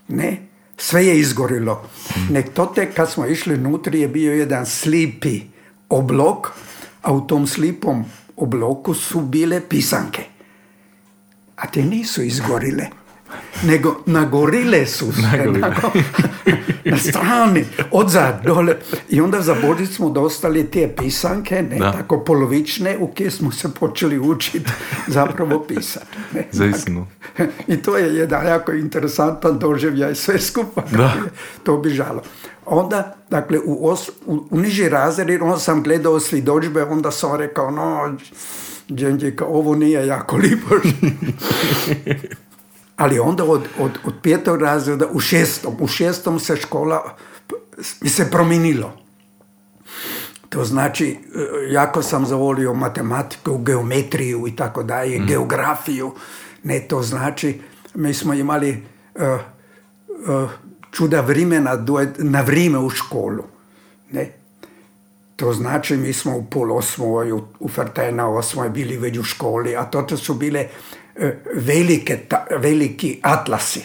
Ne? 0.09 0.54
Sve 0.77 1.07
je 1.07 1.19
izgorilo. 1.21 1.89
Nek 2.31 2.55
to 2.55 2.67
te 2.67 2.93
kad 2.93 3.11
smo 3.11 3.27
išli 3.27 3.59
nutri 3.59 4.01
je 4.01 4.09
bio 4.09 4.33
jedan 4.33 4.67
slipi 4.67 5.41
oblok, 5.89 6.53
a 7.03 7.13
u 7.13 7.27
tom 7.27 7.47
slipom 7.47 8.05
obloku 8.37 8.95
su 8.95 9.21
bile 9.21 9.61
pisanke. 9.69 10.23
A 11.57 11.67
te 11.67 11.83
nisu 11.83 12.23
izgorile. 12.23 13.04
Nego 13.63 13.97
nagorile 14.07 14.87
su 14.87 15.13
se 15.13 15.23
na, 15.47 15.71
na 16.85 16.97
strani, 16.99 17.65
odzad, 17.91 18.41
dole. 18.45 18.77
I 19.09 19.21
onda 19.21 19.41
za 19.41 19.55
Božić 19.63 19.91
smo 19.91 20.11
dostali 20.11 20.71
te 20.71 20.95
pisanke, 20.97 21.63
ne, 21.63 21.79
Da. 21.79 21.93
tako 21.93 22.25
polovične, 22.25 22.99
u 22.99 23.09
kje 23.09 23.31
smo 23.31 23.53
se 23.53 23.75
počeli 23.75 24.19
učiti 24.19 24.71
zapravo 25.07 25.65
pisati. 25.69 26.07
Ne. 26.35 26.47
Zaistinu. 26.53 27.07
I 27.67 27.77
to 27.77 27.97
je 27.97 28.15
jedan 28.17 28.47
jako 28.47 28.73
interesantan 28.73 29.59
doživljaj 29.59 30.15
sve 30.15 30.41
skupa 30.41 30.83
Da. 30.91 31.13
to 31.63 31.77
bižalo. 31.77 32.23
Onda, 32.67 33.17
dakle, 33.31 33.59
u, 33.65 33.89
os, 33.89 34.09
u, 34.27 34.47
u 34.51 34.59
niži 34.59 34.89
razred, 34.89 35.43
onda 35.43 35.59
sam 35.59 35.83
gledao 35.83 36.21
svjedočbe, 36.21 36.85
onda 36.85 37.11
sam 37.11 37.37
rekao, 37.37 37.71
no, 37.71 38.17
Đenđika, 38.89 39.45
ovo 39.45 39.75
nije 39.75 40.07
jako 40.07 40.37
lipo. 40.37 40.75
Ali 42.97 43.19
onda 43.19 43.45
od, 43.45 43.63
od, 43.79 43.91
od 44.05 44.15
petog 44.23 44.63
razreda 44.63 45.07
u 45.13 45.21
šestom, 45.21 45.77
u 45.81 45.87
šestom 45.87 46.41
se 46.41 46.57
škola 46.57 47.17
mi 48.01 48.09
se 48.09 48.31
promijenilo. 48.31 48.93
To 50.49 50.65
znači, 50.65 51.11
e, 51.11 51.19
jako 51.73 52.03
sam 52.03 52.27
zavolio 52.27 52.75
matematiku, 52.75 53.59
geometriju 53.59 54.49
i 54.49 54.57
tako 54.57 54.83
dalje, 54.83 55.19
geografiju. 55.19 56.13
Ne, 56.63 56.81
to 56.81 57.03
znači, 57.03 57.61
mi 57.95 58.15
smo 58.15 58.35
imali 58.35 58.71
e, 59.15 59.25
e, 59.25 59.39
čuda 60.91 61.21
vremena 61.21 61.85
na 62.19 62.41
vrijeme 62.41 62.79
u 62.79 62.91
školu. 62.91 63.45
Ne? 64.11 64.33
To 65.37 65.53
znači 65.53 65.97
mi 65.97 66.13
smo 66.13 66.37
u 66.37 66.45
pol 66.45 66.77
osmoj, 66.77 67.33
u, 67.33 67.43
u 67.61 67.69
Fertena 67.69 68.29
osmoj 68.29 68.69
bili 68.69 68.97
već 68.97 69.19
u 69.19 69.23
školi, 69.23 69.77
a 69.77 69.85
to 69.85 70.17
su 70.17 70.35
bile 70.35 70.69
velike, 71.55 72.17
ta, 72.29 72.47
veliki 72.59 73.19
atlasi, 73.23 73.83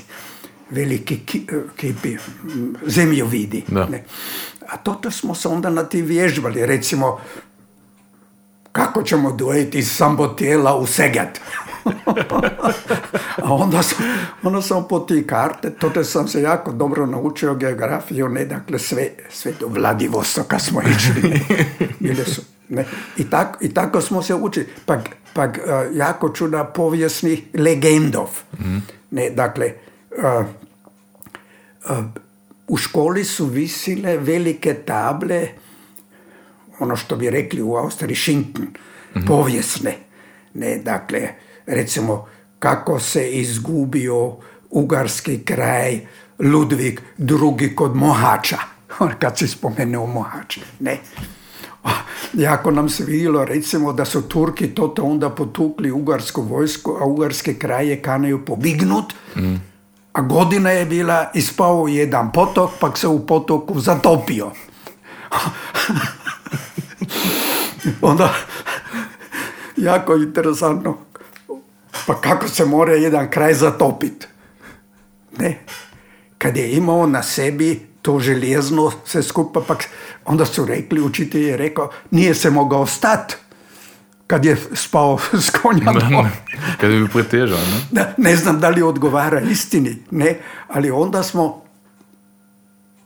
veliki 0.70 1.20
ki, 1.26 1.46
e, 1.52 1.62
kipi, 1.78 2.18
zemljovidi. 2.86 3.64
Da. 3.68 3.86
Ne. 3.86 4.04
A 4.68 4.78
to 4.78 5.12
smo 5.12 5.36
se 5.36 5.48
onda 5.48 5.70
na 5.70 5.84
ti 5.84 6.02
vježbali, 6.02 6.66
recimo 6.66 7.20
kako 8.72 9.04
ćemo 9.04 9.32
dojeti 9.32 9.80
iz 9.80 9.92
Sambotijela 9.92 10.76
u 10.76 10.86
Segat. 10.86 11.40
A 13.44 13.54
onda 13.54 13.84
sam, 13.84 13.98
onda 14.44 14.62
sam 14.62 14.88
po 14.90 15.00
ti 15.00 15.28
karte, 15.28 15.70
to 15.70 16.04
sam 16.04 16.28
se 16.28 16.42
jako 16.42 16.72
dobro 16.72 17.06
naučio 17.06 17.56
geografiju, 17.56 18.30
ne, 18.30 18.46
dakle 18.46 18.80
sve, 18.80 19.10
sve 19.30 19.54
do 19.60 19.68
Vladivostoka 19.68 20.60
smo 20.60 20.82
išli. 20.82 21.42
Bile 22.00 22.26
su, 22.26 22.42
ne. 22.70 22.86
I, 23.18 23.30
tak, 23.30 23.58
I 23.62 23.74
tako 23.74 24.02
smo 24.02 24.22
se 24.22 24.36
učili. 24.36 24.68
Pa, 24.86 24.98
pa 25.34 25.44
uh, 25.44 25.54
jako 25.94 26.30
čuda 26.30 26.64
povijesnih 26.64 27.44
legendov. 27.54 28.30
Ne, 29.12 29.30
dakle, 29.30 29.74
uh, 30.18 30.46
uh, 31.90 32.06
u 32.68 32.78
školi 32.78 33.24
su 33.24 33.46
visile 33.46 34.18
velike 34.18 34.74
table, 34.74 35.48
ono 36.80 36.96
što 36.96 37.16
bi 37.16 37.30
rekli 37.30 37.62
u 37.62 37.76
Austriji 37.76 38.16
Schinken, 38.16 38.68
povijesne. 39.28 39.98
Ne, 40.54 40.78
dakle, 40.78 41.30
recimo 41.66 42.28
kako 42.60 43.00
se 43.00 43.30
izgubio 43.32 44.36
ugarski 44.70 45.44
kraj 45.46 46.00
Ludvig 46.40 47.02
II 47.18 47.76
kod 47.76 47.96
Mohača, 47.96 48.58
kad 49.20 49.38
se 49.38 49.48
spomenuo 49.48 50.06
Mohač. 50.06 50.58
Ne. 50.80 50.98
Jako 52.34 52.72
nam 52.72 52.90
se 52.90 53.04
vidjelo 53.04 53.46
recimo 53.46 53.94
da 53.94 54.06
su 54.06 54.22
Turki 54.22 54.68
toto 54.68 55.04
onda 55.04 55.30
potukli 55.30 55.92
ugarsku 55.92 56.42
vojsku, 56.42 56.98
a 57.02 57.06
ugarske 57.06 57.54
kraje 57.54 58.02
kanaju 58.02 58.46
pobignut, 58.46 59.14
a 60.14 60.22
godina 60.22 60.70
je 60.70 60.86
bila, 60.86 61.32
ispao 61.34 61.88
jedan 61.88 62.32
potok, 62.32 62.72
pak 62.80 62.98
se 62.98 63.08
u 63.08 63.26
potoku 63.26 63.80
zatopio. 63.80 64.52
onda, 68.02 68.34
jako 69.90 70.16
interesantno, 70.16 70.98
pa 72.08 72.22
kako 72.22 72.48
se 72.48 72.66
mora 72.66 72.94
jedan 72.94 73.30
kraj 73.30 73.54
zatopiti? 73.54 74.28
Ne. 75.38 75.60
Kad 76.38 76.58
je 76.58 76.72
imao 76.72 77.08
na 77.08 77.24
sebi 77.24 77.89
to 78.02 78.20
željezno 78.20 78.92
sve 79.06 79.24
skupa, 79.24 79.62
pak 79.68 79.86
onda 80.26 80.46
su 80.46 80.66
rekli, 80.66 81.02
učitelj 81.02 81.48
je 81.48 81.58
rekao, 81.58 81.90
nije 82.12 82.36
se 82.36 82.50
mogao 82.50 82.86
stati 82.86 83.36
kad 84.28 84.46
je 84.46 84.58
spao 84.74 85.20
s 85.34 85.50
konja. 85.50 85.94
kad 86.80 86.92
je 86.92 87.00
bi 87.00 87.08
pretežao, 87.08 87.60
ne? 87.92 88.14
Ne 88.18 88.36
znam 88.36 88.60
da 88.60 88.70
li 88.70 88.82
odgovara 88.82 89.42
istini, 89.42 89.98
ne, 90.12 90.40
ali 90.68 90.92
onda 90.92 91.24
smo 91.24 91.64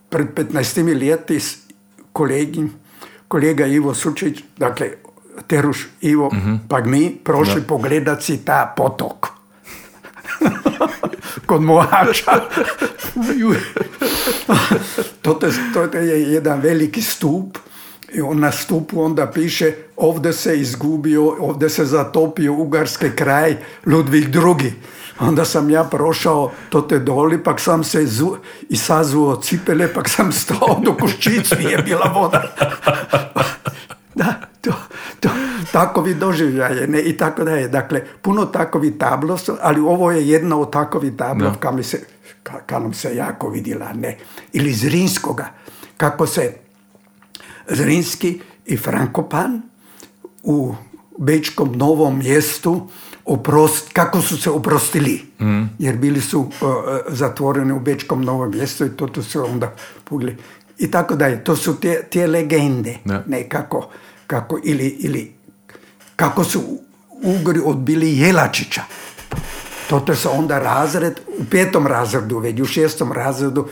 pred 0.09 0.27
15 0.35 0.99
ljeti 0.99 1.39
s 1.39 1.57
kolegi, 2.13 2.67
kolega 3.27 3.65
Ivo 3.65 3.93
Sučić, 3.93 4.39
dakle, 4.57 4.89
Teruš 5.47 5.87
Ivo, 6.01 6.31
pa 6.69 6.79
mi 6.79 7.15
prošli 7.23 7.61
Da. 7.61 7.67
pogledat 7.67 8.23
si 8.23 8.45
ta 8.45 8.73
potok. 8.77 9.27
Kod 11.53 11.61
Mohača. 11.61 12.31
to, 15.21 15.33
te- 15.33 15.51
to 15.73 15.97
je 15.97 16.33
jedan 16.33 16.61
veliki 16.61 17.01
stup 17.01 17.57
i 18.13 18.21
on 18.21 18.39
na 18.39 18.51
stupu 18.51 19.03
onda 19.03 19.27
piše 19.27 19.73
ovdje 19.97 20.33
se 20.33 20.59
izgubio, 20.59 21.35
ovdje 21.39 21.69
se 21.69 21.85
zatopio 21.85 22.53
ugarski 22.53 23.09
kraj 23.15 23.57
Ludvig 23.85 24.35
II. 24.35 24.73
Onda 25.19 25.45
sam 25.45 25.69
ja 25.69 25.83
prošao 25.83 26.51
to 26.69 26.81
te 26.81 26.99
doli, 26.99 27.43
pak 27.43 27.59
sam 27.59 27.83
se 27.83 28.05
zu, 28.05 28.37
i 28.69 28.77
sazuo 28.77 29.35
cipele, 29.35 29.93
pak 29.93 30.09
sam 30.09 30.31
stao 30.31 30.81
do 30.85 30.97
kuščicu 30.97 31.55
je 31.59 31.77
bila 31.77 32.11
voda. 32.15 32.43
da, 35.23 35.29
to, 35.29 35.35
takovi 35.71 36.13
doživljaje 36.13 36.87
ne, 36.87 37.01
i 37.01 37.17
tako 37.17 37.43
dalje. 37.43 37.67
Dakle, 37.67 38.01
puno 38.21 38.45
takovi 38.45 38.91
tablo 38.91 39.37
su, 39.37 39.55
ali 39.61 39.81
ovo 39.81 40.11
je 40.11 40.27
jedna 40.29 40.57
od 40.57 40.71
takovih 40.71 41.13
tablo 41.17 41.49
Da. 41.49 41.55
ka, 41.55 41.71
mi 41.71 41.83
se, 41.83 41.99
ka, 42.43 42.59
ka 42.65 42.79
nam 42.79 42.93
se 42.93 43.15
jako 43.15 43.49
vidjela. 43.49 43.93
Ne. 43.93 44.17
Ili 44.53 44.69
iz 44.69 44.83
Rinskoga, 44.83 45.47
kako 45.97 46.27
se 46.27 46.53
Zrinski 47.69 48.41
i 48.65 48.77
Frankopan 48.77 49.61
u 50.43 50.75
Bečkom 51.17 51.71
novom 51.77 52.17
mjestu 52.19 52.87
oprost, 53.25 53.89
kako 53.93 54.21
su 54.21 54.37
se 54.37 54.49
oprostili. 54.49 55.21
Jer 55.79 55.97
bili 55.97 56.21
su 56.21 56.39
uh, 56.39 56.49
zatvoreni 57.07 57.73
u 57.73 57.79
Bečkom 57.79 58.21
novom 58.21 58.51
mjestu 58.51 58.85
i 58.85 58.89
to, 58.89 59.07
to 59.07 59.23
su 59.23 59.45
onda 59.45 59.73
pugli. 60.03 60.37
I 60.77 60.91
tako 60.91 61.15
dalje. 61.15 61.43
To 61.43 61.55
su 61.55 61.79
te, 61.79 62.03
te 62.11 62.27
legende. 62.27 62.97
Da. 63.05 63.23
Ne, 63.27 63.49
kako, 63.49 63.89
kako, 64.33 64.59
ili, 64.63 64.87
ili 64.87 65.33
kako 66.15 66.43
su 66.43 66.61
Ugri 67.23 67.61
odbili 67.65 68.17
Jelačića. 68.17 68.81
Toto 69.89 70.15
se 70.15 70.29
onda 70.29 70.59
razred, 70.59 71.19
u 71.39 71.45
petom 71.51 71.87
razredu, 71.87 72.39
već 72.39 72.59
u 72.59 72.65
šestom 72.65 73.11
razredu 73.11 73.67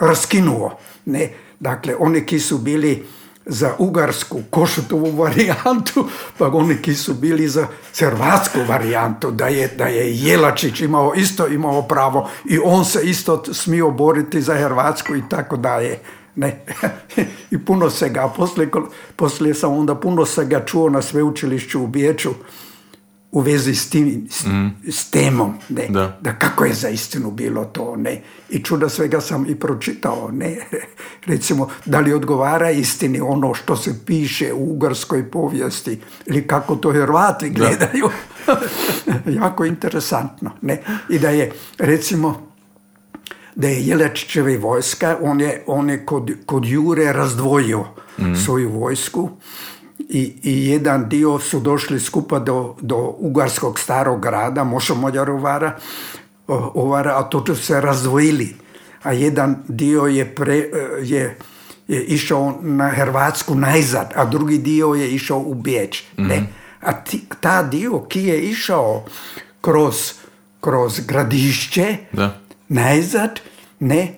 raskinuo. 0.00 0.78
Ne? 1.04 1.30
Dakle, 1.60 1.94
oni 1.98 2.26
ki 2.26 2.38
su 2.40 2.58
bili 2.58 3.06
za 3.46 3.74
ugarsku 3.78 4.40
košutovu 4.50 5.10
varijantu, 5.10 6.08
pa 6.38 6.48
oni 6.48 6.76
ki 6.82 6.94
su 6.94 7.14
bili 7.14 7.48
za 7.48 7.66
hrvatsku 7.98 8.58
varijantu, 8.68 9.30
da 9.30 9.48
je, 9.48 9.68
da 9.68 9.86
je 9.86 10.16
Jelačić 10.16 10.80
imao 10.80 11.14
isto 11.14 11.46
imao 11.46 11.82
pravo 11.82 12.28
i 12.44 12.58
on 12.64 12.84
se 12.84 13.00
isto 13.02 13.54
smio 13.54 13.90
boriti 13.90 14.42
za 14.42 14.54
Hrvatsku 14.54 15.16
i 15.16 15.22
tako 15.28 15.56
dalje. 15.56 15.98
Ne. 16.36 16.64
I 17.50 17.58
puno 17.58 17.90
se 17.90 18.08
ga, 18.08 18.28
poslije, 18.36 18.70
poslije 19.16 19.54
sam 19.54 19.72
onda 19.72 19.94
puno 19.94 20.26
se 20.26 20.44
ga 20.44 20.64
čuo 20.64 20.90
na 20.90 21.02
sveučilišću 21.02 21.82
u 21.82 21.86
Biječu, 21.86 22.30
u 23.32 23.40
vezi 23.40 23.74
s, 23.74 23.90
tim, 23.90 24.26
s, 24.30 24.44
s 24.88 25.10
temom, 25.10 25.54
ne, 25.68 25.86
Da. 25.88 26.18
da 26.20 26.32
kako 26.32 26.64
je 26.64 26.74
za 26.74 26.88
istinu 26.88 27.30
bilo 27.30 27.64
to, 27.64 27.96
ne, 27.96 28.22
i 28.50 28.58
čuda 28.58 28.88
svega 28.88 29.20
sam 29.20 29.46
i 29.48 29.54
pročitao, 29.54 30.30
ne, 30.32 30.56
recimo, 31.26 31.68
da 31.84 32.00
li 32.00 32.12
odgovara 32.12 32.70
istini 32.70 33.20
ono 33.20 33.54
što 33.54 33.76
se 33.76 34.04
piše 34.06 34.52
u 34.52 34.72
ugarskoj 34.72 35.30
povijesti, 35.30 36.00
ili 36.26 36.46
kako 36.46 36.76
to 36.76 36.92
Hrvati 36.92 37.50
gledaju, 37.50 38.08
jako 39.42 39.64
interesantno, 39.64 40.50
ne, 40.62 40.82
i 41.08 41.18
da 41.18 41.30
je, 41.30 41.52
recimo, 41.78 42.51
da 43.54 43.68
je 43.68 43.86
Jelačićeva 43.86 44.58
vojska, 44.60 45.16
on 45.22 45.40
je, 45.40 45.62
on 45.66 45.90
je 45.90 46.06
kod, 46.06 46.30
kod 46.46 46.64
Jure 46.66 47.12
razdvojio 47.12 47.84
svoju 48.44 48.70
vojsku 48.70 49.30
i, 50.08 50.34
i 50.42 50.66
jedan 50.68 51.08
dio 51.08 51.38
su 51.38 51.60
došli 51.60 52.00
skupa 52.00 52.38
do, 52.38 52.74
do 52.80 53.14
Ugarskog 53.18 53.78
starog 53.78 54.22
grada, 54.22 54.64
Mošomoljarovara, 54.64 55.76
ovara, 56.74 57.18
a 57.18 57.22
to 57.22 57.54
su 57.54 57.62
se 57.62 57.80
razdvojili. 57.80 58.54
A 59.02 59.12
jedan 59.12 59.56
dio 59.68 60.02
je, 60.02 60.34
pre, 60.34 60.56
je, 61.02 61.38
je 61.88 62.04
išao 62.04 62.58
na 62.60 62.88
Hrvatsku 62.88 63.54
najzad, 63.54 64.12
a 64.14 64.24
drugi 64.24 64.58
dio 64.58 64.94
je 64.94 65.10
išao 65.10 65.38
u 65.38 65.54
Beč. 65.54 66.04
Ne. 66.16 66.46
A 66.80 66.92
ti, 66.92 67.24
ta 67.40 67.62
dio 67.62 68.00
ki 68.08 68.22
je 68.22 68.40
išao 68.40 69.04
kroz, 69.60 70.12
kroz 70.60 71.00
gradišće, 71.06 71.96
Da. 72.12 72.41
Najzad, 72.72 73.40
ne, 73.80 74.14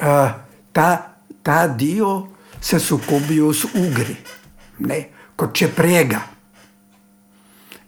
a, 0.00 0.32
ta, 0.72 1.14
ta 1.42 1.68
dio 1.68 2.26
se 2.60 2.80
sukobio 2.80 3.52
s 3.52 3.64
Ugri, 3.64 4.16
ne, 4.78 5.08
kod 5.36 5.54
Čeprega. 5.54 6.20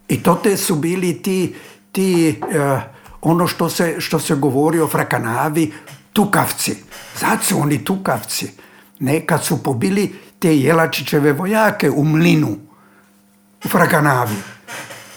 I 0.08 0.22
to 0.22 0.34
te 0.34 0.56
su 0.56 0.74
bili 0.74 1.22
ti, 1.22 1.54
ti 1.92 2.28
eh, 2.28 2.80
ono 3.20 3.46
što 3.46 3.68
se, 3.70 3.96
što 3.98 4.18
se 4.18 4.34
govori 4.34 4.80
o 4.80 4.88
Frakanavi, 4.88 5.72
tukavci. 6.12 6.76
Zato 7.20 7.44
su 7.44 7.60
oni 7.60 7.84
tukavci. 7.84 8.50
Ne, 8.98 9.26
kad 9.26 9.44
su 9.44 9.62
pobili 9.62 10.14
te 10.38 10.56
Jelačićeve 10.56 11.32
vojake 11.32 11.90
u 11.90 12.04
mlinu, 12.04 12.56
u 13.64 13.68
Frakanavi. 13.68 14.36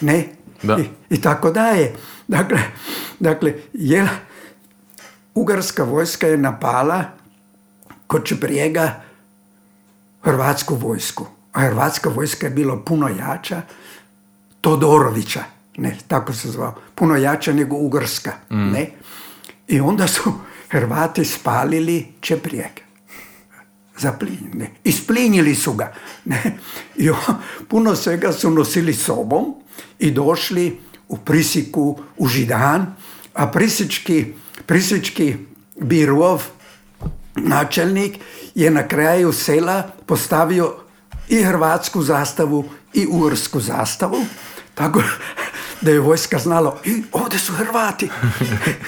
Ne? 0.02 0.26
Da. 0.64 0.78
I, 0.80 0.84
I 1.10 1.22
tako 1.22 1.52
dalje. 1.52 1.94
Dakle, 2.28 2.60
dakle 3.20 3.54
jel, 3.74 4.08
Ugarska 5.36 5.84
vojska 5.84 6.28
je 6.28 6.38
napala 6.38 7.04
kod 8.08 8.26
Čeprijega 8.26 9.02
Hrvatsku 10.22 10.76
vojsku. 10.76 11.26
A 11.54 11.62
Hrvatska 11.62 12.10
vojska 12.10 12.48
je 12.48 12.52
bila 12.52 12.78
puno 12.86 13.08
jača 13.08 13.62
Todorovića, 14.62 15.44
ne, 15.78 15.98
tako 16.08 16.34
se 16.34 16.52
zvao, 16.52 16.76
puno 16.96 17.16
jača 17.16 17.54
nego 17.54 17.76
Ugarska, 17.76 18.32
ne. 18.50 18.92
I 19.68 19.80
onda 19.80 20.08
su 20.08 20.34
Hrvati 20.70 21.26
spalili 21.26 22.08
Čeprijeg. 22.22 22.72
zaplinjeni. 24.00 24.70
Isplinjili 24.84 25.56
su 25.56 25.74
ga. 25.74 25.94
Ne? 26.26 26.58
I 26.96 27.10
puno 27.68 27.96
svega 27.96 28.32
su 28.32 28.52
nosili 28.52 28.94
sobom 28.94 29.56
i 30.00 30.12
došli 30.12 30.80
u 31.08 31.18
Prisiku, 31.18 32.00
u 32.18 32.28
Židan, 32.28 32.96
a 33.34 33.48
Prisički, 33.48 34.34
Prisički 34.66 35.36
birov, 35.82 36.44
načelnik, 37.36 38.18
je 38.56 38.72
na 38.72 38.88
kraju 38.88 39.34
sela 39.34 39.84
postavio 40.06 40.76
i 41.30 41.44
hrvatsku 41.44 42.02
zastavu 42.02 42.66
i 42.94 43.08
ursku 43.12 43.60
zastavu, 43.60 44.26
tako 44.76 45.02
da 45.82 45.92
je 45.92 46.00
vojska 46.00 46.40
znala, 46.40 46.78
i 46.86 47.04
ovdje 47.12 47.40
su 47.40 47.54
Hrvati. 47.54 48.10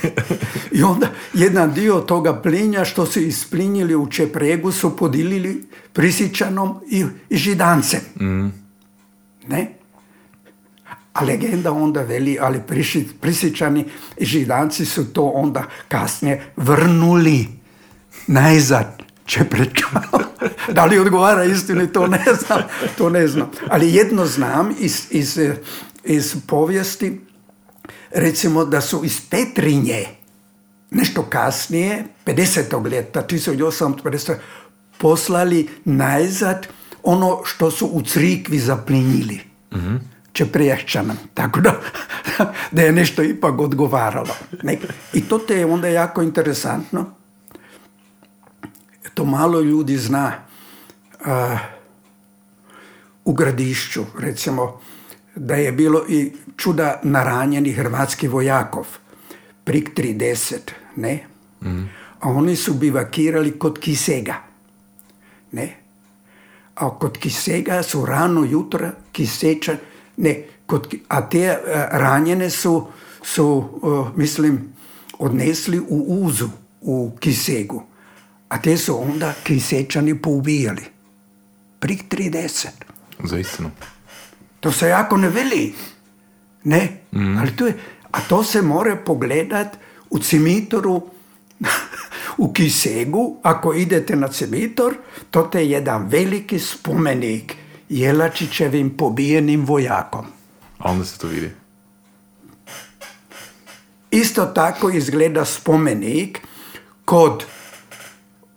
I 0.78 0.84
onda 0.84 1.08
jedan 1.34 1.74
dio 1.74 2.00
toga 2.00 2.42
plinja 2.42 2.86
što 2.86 3.06
su 3.06 3.20
isplinjili 3.20 3.96
u 3.96 4.08
Čepregu 4.08 4.72
su 4.72 4.98
podilili 4.98 5.68
Prisičanom 5.94 6.80
i, 6.90 7.06
i 7.30 7.38
Židancem. 7.38 8.00
Ne? 9.48 9.81
A 11.14 11.24
legenda 11.24 11.72
onda 11.72 12.02
veli, 12.02 12.38
ali 12.42 12.62
Prisičani 13.22 13.86
i 14.18 14.26
Židanci 14.26 14.86
su 14.86 15.14
to 15.14 15.24
onda 15.24 15.64
kasnije 15.88 16.54
vrnuli 16.56 17.48
najzad 18.28 19.02
Čeprečano. 19.26 20.20
da 20.76 20.86
li 20.86 21.00
odgovara 21.00 21.44
istini, 21.44 21.92
to 21.94 22.08
ne 22.08 22.26
znam. 22.40 22.62
To 22.98 23.10
ne 23.10 23.28
znam. 23.28 23.52
Ali 23.70 23.94
jedno 23.94 24.26
znam 24.26 24.76
iz, 24.80 25.08
iz, 25.10 25.40
iz 26.04 26.36
povijesti, 26.48 27.22
recimo 28.12 28.66
da 28.66 28.82
su 28.82 29.06
iz 29.06 29.22
Petrinje, 29.30 30.06
nešto 30.92 31.24
kasnije, 31.24 32.04
50. 32.26 32.92
ljeta, 32.92 33.24
1850. 33.28 34.36
poslali 34.98 35.70
najzad 35.86 36.68
ono 37.04 37.42
što 37.46 37.72
su 37.72 37.86
u 37.86 38.02
crikvi 38.02 38.60
zaplinjili. 38.60 39.40
Mm-hmm. 39.76 40.00
Tako 41.34 41.62
da, 41.62 41.82
da 42.72 42.82
je 42.82 42.92
nešto 42.92 43.24
ipak 43.24 43.60
odgovaralo. 43.60 44.36
I 45.14 45.22
to 45.22 45.38
te 45.38 45.56
je 45.56 45.66
onda 45.66 45.88
jako 45.88 46.22
interesantno. 46.22 47.06
To 49.14 49.26
malo 49.26 49.62
ljudi 49.62 49.98
zna. 49.98 50.34
u 53.26 53.34
gradišću, 53.34 54.06
recimo, 54.20 54.80
da 55.36 55.56
je 55.56 55.72
bilo 55.72 56.06
i 56.10 56.32
čuda 56.58 57.00
naranjenih 57.04 57.76
hrvatskih 57.76 58.30
vojakov. 58.30 58.88
Prik 59.64 59.92
30, 59.96 60.58
ne? 60.96 61.26
A 62.20 62.30
oni 62.30 62.56
su 62.56 62.74
bivakirali 62.74 63.60
kod 63.60 63.80
Kisega. 63.80 64.36
Ne? 65.52 65.76
A 66.76 66.90
kod 67.00 67.18
Kisega 67.18 67.84
su 67.84 68.06
rano 68.06 68.44
jutra 68.44 68.92
Kiseča, 69.12 69.78
ne, 70.22 70.44
kod, 70.66 70.94
a 71.08 71.22
te 71.30 71.46
uh, 71.50 71.58
ranjene 71.92 72.50
su, 72.50 72.88
su 73.24 73.46
uh, 73.82 74.08
mislim, 74.16 74.74
odnesli 75.20 75.80
u 75.80 76.06
Uzu, 76.26 76.50
u 76.82 77.12
Kisegu. 77.20 77.84
A 78.50 78.62
te 78.62 78.78
su 78.78 79.02
onda 79.02 79.34
Kisečani 79.44 80.22
poubijali. 80.22 80.84
Prik 81.80 82.04
30. 82.10 82.68
Za 83.24 83.38
istinu. 83.38 83.72
To 84.60 84.72
se 84.72 84.88
jako 84.88 85.18
ne 85.18 85.30
veli. 85.30 85.74
Ne, 86.64 87.02
ali 87.40 87.56
to 87.56 87.68
je, 87.68 87.78
a 88.12 88.22
to 88.22 88.44
se 88.44 88.62
mora 88.62 88.96
pogledat 88.96 89.78
u 90.10 90.20
cimitoru 90.20 91.02
u 92.44 92.54
Kisegu, 92.54 93.38
ako 93.44 93.74
idete 93.74 94.16
na 94.16 94.28
cimitor, 94.28 94.96
to 95.32 95.50
je 95.54 95.70
jedan 95.70 96.08
veliki 96.08 96.60
spomenik 96.60 97.56
Jelačićevim 97.92 98.98
pobijenim 98.98 99.66
vojakom. 99.66 100.26
A 100.78 100.92
onda 100.92 101.06
se 101.06 101.18
to 101.18 101.28
vidi. 101.28 101.52
Isto 104.12 104.46
tako 104.46 104.90
izgleda 104.90 105.46
spomenik 105.46 106.40
kod, 107.06 107.46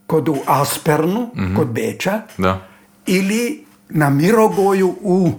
kod 0.06 0.28
u 0.28 0.36
Aspernu, 0.46 1.30
kod 1.56 1.68
Beča, 1.68 2.22
Da. 2.38 2.68
ili 3.06 3.64
na 3.88 4.10
Mirogoju 4.10 4.96
u 5.00 5.32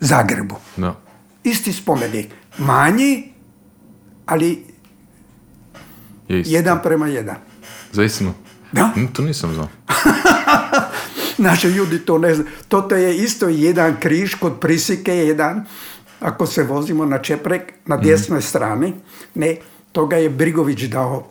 Zagrebu. 0.00 0.56
Da. 0.76 0.94
Isti 1.44 1.72
spomenik. 1.72 2.26
Manji, 2.58 3.32
ali 4.26 4.64
Je 6.28 6.42
jedan 6.46 6.82
prema 6.82 7.06
jedan. 7.06 7.36
Za 7.92 8.04
istinu. 8.04 8.34
Da. 8.72 8.90
To 9.12 9.22
nisam 9.22 9.54
znao. 9.54 9.68
Naši 11.38 11.68
ljudi 11.68 11.98
to 11.98 12.18
ne 12.18 12.34
znaju. 12.34 12.50
Toto 12.68 12.96
je 12.96 13.16
isto 13.16 13.48
jedan 13.48 13.96
križ 14.00 14.34
kod 14.34 14.60
Prisike, 14.60 15.16
jedan, 15.16 15.64
ako 16.20 16.46
se 16.46 16.62
vozimo 16.62 17.04
na 17.04 17.18
Čeprek, 17.18 17.72
na 17.86 17.96
desnoj 17.96 18.42
strani, 18.42 18.94
ne, 19.34 19.56
toga 19.92 20.16
je 20.16 20.30
Brigović 20.30 20.82
dao 20.82 21.26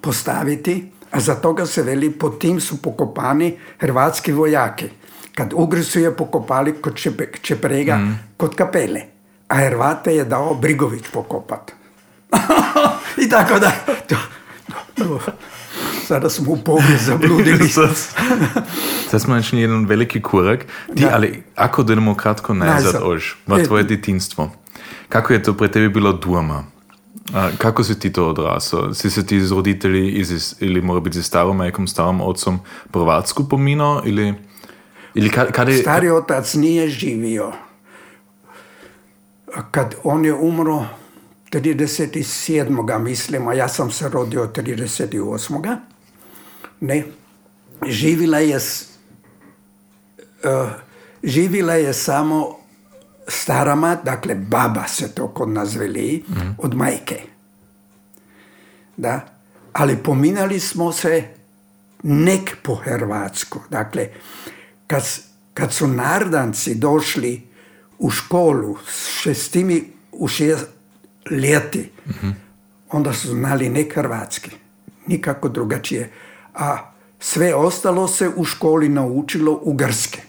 postaviti, 0.00 0.90
a 1.10 1.20
za 1.20 1.34
toga 1.34 1.66
se 1.66 1.82
veli, 1.82 2.10
pod 2.10 2.38
tim 2.40 2.60
su 2.60 2.82
pokopani 2.82 3.56
hrvatski 3.78 4.32
vojaki. 4.32 4.88
Kad 5.34 5.52
Ugri 5.54 5.82
su 5.84 6.00
je 6.00 6.16
pokopali 6.16 6.72
kod 6.72 7.00
Čeprega, 7.42 7.98
kod 8.36 8.54
kapele, 8.54 9.00
a 9.48 9.56
Hrvate 9.56 10.14
je 10.14 10.24
dao 10.24 10.54
Brigović 10.54 11.04
pokopat. 11.12 11.72
I 13.24 13.28
tako 13.28 13.58
da, 13.58 13.72
to, 14.08 14.16
to, 14.94 15.20
sada 16.08 16.30
smo 16.30 16.52
u 16.52 16.56
povijest 16.56 17.04
zabludili. 17.04 17.68
Sad, 17.78 17.90
sad 19.10 19.22
smo 19.22 19.34
načeli 19.34 19.62
jedan 19.62 19.86
veliki 19.86 20.22
korak. 20.22 20.66
Ti, 20.94 21.02
Da. 21.02 21.10
ali 21.12 21.42
ako 21.56 21.82
idemo 21.82 22.14
kratko 22.14 22.54
Nazad. 22.54 23.02
Ož, 23.04 23.24
v 23.46 23.60
E. 23.60 23.64
tvoje 23.64 23.84
detinstvo. 23.84 24.50
Kako 25.08 25.32
je 25.32 25.42
to 25.42 25.54
pre 25.54 25.68
tebi 25.68 25.88
bilo 25.88 26.12
doma? 26.12 26.64
A, 27.34 27.50
kako 27.58 27.84
si 27.84 27.98
ti 28.00 28.12
to 28.12 28.28
odrasel? 28.28 28.94
Si 28.94 29.10
se 29.10 29.26
ti 29.26 29.40
z 29.40 29.52
roditelji 29.52 30.12
iz, 30.12 30.54
ili 30.60 30.80
mora 30.80 31.00
biti 31.00 31.20
z 31.20 31.26
starom 31.26 31.56
majkom, 31.56 31.86
starom 31.86 32.20
otcom 32.20 32.58
Hrvatsku 32.92 33.48
pominao? 33.48 34.02
Ili, 34.04 34.34
ili 35.14 35.30
kad, 35.30 35.52
kad 35.52 35.68
je... 35.68 35.76
Stari 35.76 36.10
otac 36.10 36.54
nije 36.54 36.88
živio. 36.88 37.52
Kad 39.70 39.94
on 40.04 40.24
je 40.24 40.34
umro 40.34 40.84
37. 41.50 42.98
mislim, 42.98 43.48
a 43.48 43.54
ja 43.54 43.68
sam 43.68 43.90
se 43.90 44.08
rodio 44.08 44.46
38. 44.46 45.76
Ne. 46.80 47.04
Živila 47.86 48.38
je, 48.38 48.56
eh, 48.56 48.60
živila 51.22 51.74
je 51.74 51.94
samo 51.94 52.58
starama, 53.28 53.96
dakle 54.04 54.34
baba 54.34 54.88
se 54.88 55.14
to 55.14 55.28
kod 55.28 55.48
nas 55.48 55.74
veli, 55.74 56.24
od 56.58 56.74
majke. 56.74 57.20
Da. 58.96 59.20
Ali 59.72 59.96
pominjali 59.96 60.60
smo 60.60 60.92
se 60.92 61.24
nek 62.02 62.56
po 62.62 62.74
Hrvatsku. 62.74 63.60
Dakle, 63.70 64.08
kad, 64.86 65.02
kad 65.54 65.72
su 65.72 65.86
nardanci 65.86 66.74
došli 66.74 67.42
u 67.98 68.10
školu 68.10 68.76
s 68.88 69.20
šestimi 69.20 69.92
u 70.12 70.28
šest 70.28 70.66
ljeti, 71.30 71.90
onda 72.90 73.12
su 73.12 73.28
znali 73.28 73.68
nek 73.68 73.94
hrvatski, 73.94 74.50
nikako 75.06 75.48
drugačije. 75.48 76.10
A 76.58 76.90
sve 77.20 77.54
ostalo 77.54 78.08
se 78.08 78.28
u 78.28 78.44
školi 78.44 78.88
naučilo 78.88 79.60
ugarske. 79.62 80.22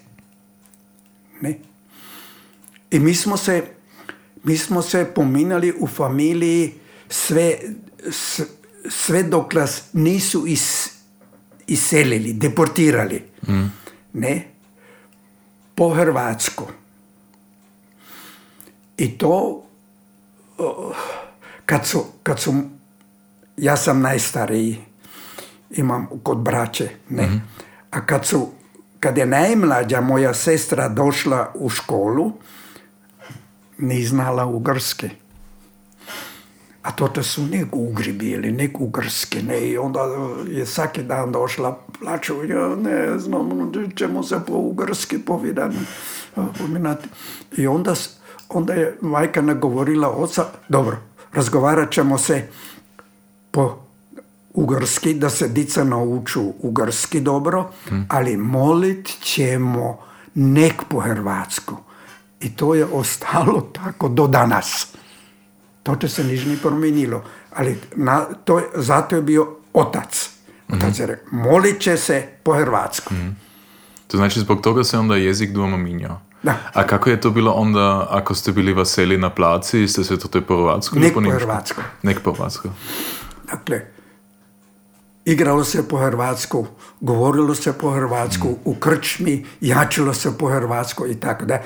Ne? 1.42 1.60
I 2.92 3.00
mi 3.00 3.16
smo 3.16 3.38
se, 3.38 3.64
mi 4.44 4.58
smo 4.58 4.82
se 4.82 5.06
pominjali 5.06 5.74
u 5.80 5.88
familiji 5.88 6.74
sve, 7.10 7.58
s- 8.04 8.42
sve 8.90 9.24
dok 9.24 9.54
nas 9.54 9.84
nisu 9.94 10.48
is, 10.48 10.90
iselili, 11.68 12.34
deportirali. 12.34 13.24
Ne? 14.14 14.48
Po 15.76 15.90
Hrvatsku. 15.90 16.66
I 18.98 19.18
to 19.18 19.64
kad 21.66 21.88
su, 21.88 22.06
kad 22.24 22.40
su 22.40 22.54
ja 23.58 23.78
sam 23.78 24.02
najstariji, 24.02 24.78
imam 25.72 26.08
kod 26.24 26.38
braće, 26.38 26.90
ne. 27.10 27.42
A 27.92 28.06
kad 28.06 28.26
su, 28.26 28.50
kad 29.00 29.18
je 29.18 29.26
najmlađa 29.26 30.02
moja 30.02 30.34
sestra 30.34 30.90
došla 30.90 31.52
u 31.56 31.70
školu, 31.70 32.32
ni 33.78 34.04
znala 34.04 34.46
ugrske. 34.46 35.10
A 36.82 36.92
to 36.92 37.24
su 37.24 37.46
nek 37.46 37.68
ugri 37.72 38.14
bili, 38.14 38.52
nek 38.52 38.82
ugrske, 38.82 39.44
ne, 39.44 39.60
i 39.68 39.78
onda 39.78 40.00
je 40.48 40.66
svaki 40.66 41.04
dan 41.04 41.32
došla, 41.32 41.80
plaću, 42.00 42.46
ja 42.46 42.76
ne 42.76 43.20
znam, 43.20 43.72
ćemo 43.96 44.24
se 44.24 44.40
po 44.48 44.54
ugrski 44.54 45.18
pominati. 45.20 45.78
I 47.58 47.68
onda, 47.68 47.94
onda 48.50 48.74
je 48.74 48.98
majka 49.02 49.42
nagovorila 49.42 50.10
oca, 50.10 50.46
dobro, 50.70 50.98
razgovarat 51.34 51.92
ćemo 51.92 52.18
se 52.18 52.48
po 53.52 53.89
ugarski, 54.54 55.14
da 55.14 55.30
se 55.30 55.48
dica 55.48 55.84
nauču 55.84 56.42
ugarski 56.60 57.22
dobro, 57.22 57.72
ali 58.08 58.38
molit 58.38 59.08
ćemo 59.22 60.00
nek 60.36 60.84
po 60.90 61.00
hrvatsku. 61.00 61.76
I 62.42 62.50
to 62.56 62.76
je 62.76 62.86
ostalo 62.86 63.62
tako 63.84 64.10
do 64.10 64.28
danas. 64.28 64.88
To 65.84 65.96
će 65.96 66.08
se 66.10 66.24
niš 66.24 66.46
ni 66.46 66.58
promijenilo. 66.58 67.24
Ali 67.56 67.78
na, 67.96 68.26
to, 68.44 68.62
zato 68.76 69.16
je 69.16 69.22
bio 69.22 69.56
otac. 69.74 70.30
Otac 70.74 71.00
je 71.00 71.06
rekao, 71.06 71.28
molit 71.32 71.80
će 71.80 71.98
se 71.98 72.28
po 72.44 72.54
hrvatsku. 72.54 73.14
To 74.08 74.18
znači 74.18 74.40
zbog 74.40 74.62
toga 74.62 74.84
se 74.84 74.98
onda 74.98 75.16
jezik 75.16 75.52
doma 75.52 75.78
minjao. 75.78 76.22
Da. 76.44 76.58
A 76.74 76.88
kako 76.88 77.10
je 77.10 77.22
to 77.22 77.30
bilo 77.30 77.52
onda, 77.52 78.08
ako 78.10 78.36
ste 78.36 78.52
bili 78.52 78.74
veseli 78.74 79.18
na 79.18 79.30
placi, 79.30 79.88
ste 79.88 80.04
se 80.04 80.20
to 80.20 80.28
te 80.28 80.42
po 80.42 80.56
hrvatsku 80.56 81.00
Nek 81.00 81.14
po 81.14 81.22
hrvatsku. 81.22 81.82
Nek 82.04 82.20
po 82.24 82.34
hrvatsku. 82.34 82.70
Dakle, 83.52 83.86
igralo 85.32 85.64
se 85.64 85.88
po 85.88 85.98
hrvatsku, 85.98 86.68
govorilo 87.02 87.56
se 87.56 87.74
po 87.74 87.92
hrvatsku, 87.92 88.58
u 88.66 88.76
krčmi 88.76 89.46
jačilo 89.62 90.14
se 90.14 90.38
po 90.38 90.50
hrvatsku 90.50 91.08
i 91.08 91.16
tako 91.16 91.46
da. 91.46 91.62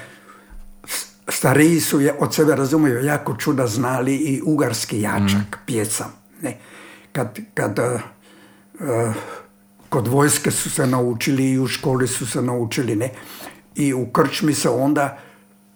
Stariji 1.28 1.80
su 1.80 2.02
je 2.02 2.14
od 2.20 2.34
sebe 2.36 2.56
razumiju 2.56 3.04
jako 3.04 3.36
čuda 3.38 3.68
znali 3.68 4.16
i 4.16 4.42
ugarski 4.46 5.02
jačak, 5.02 5.60
pjesam. 5.66 6.14
Ne. 6.42 6.58
Kad, 7.12 7.40
kad 7.54 7.80
eh, 7.80 8.00
eh, 8.80 9.14
kod 9.90 10.08
vojske 10.08 10.52
su 10.52 10.70
se 10.70 10.88
naučili 10.88 11.52
i 11.52 11.60
u 11.60 11.68
školi 11.68 12.08
su 12.08 12.28
se 12.28 12.42
naučili, 12.42 12.96
ne. 12.96 13.10
I 13.76 13.94
u 13.94 14.06
krčmi 14.06 14.54
se 14.54 14.70
onda 14.70 15.18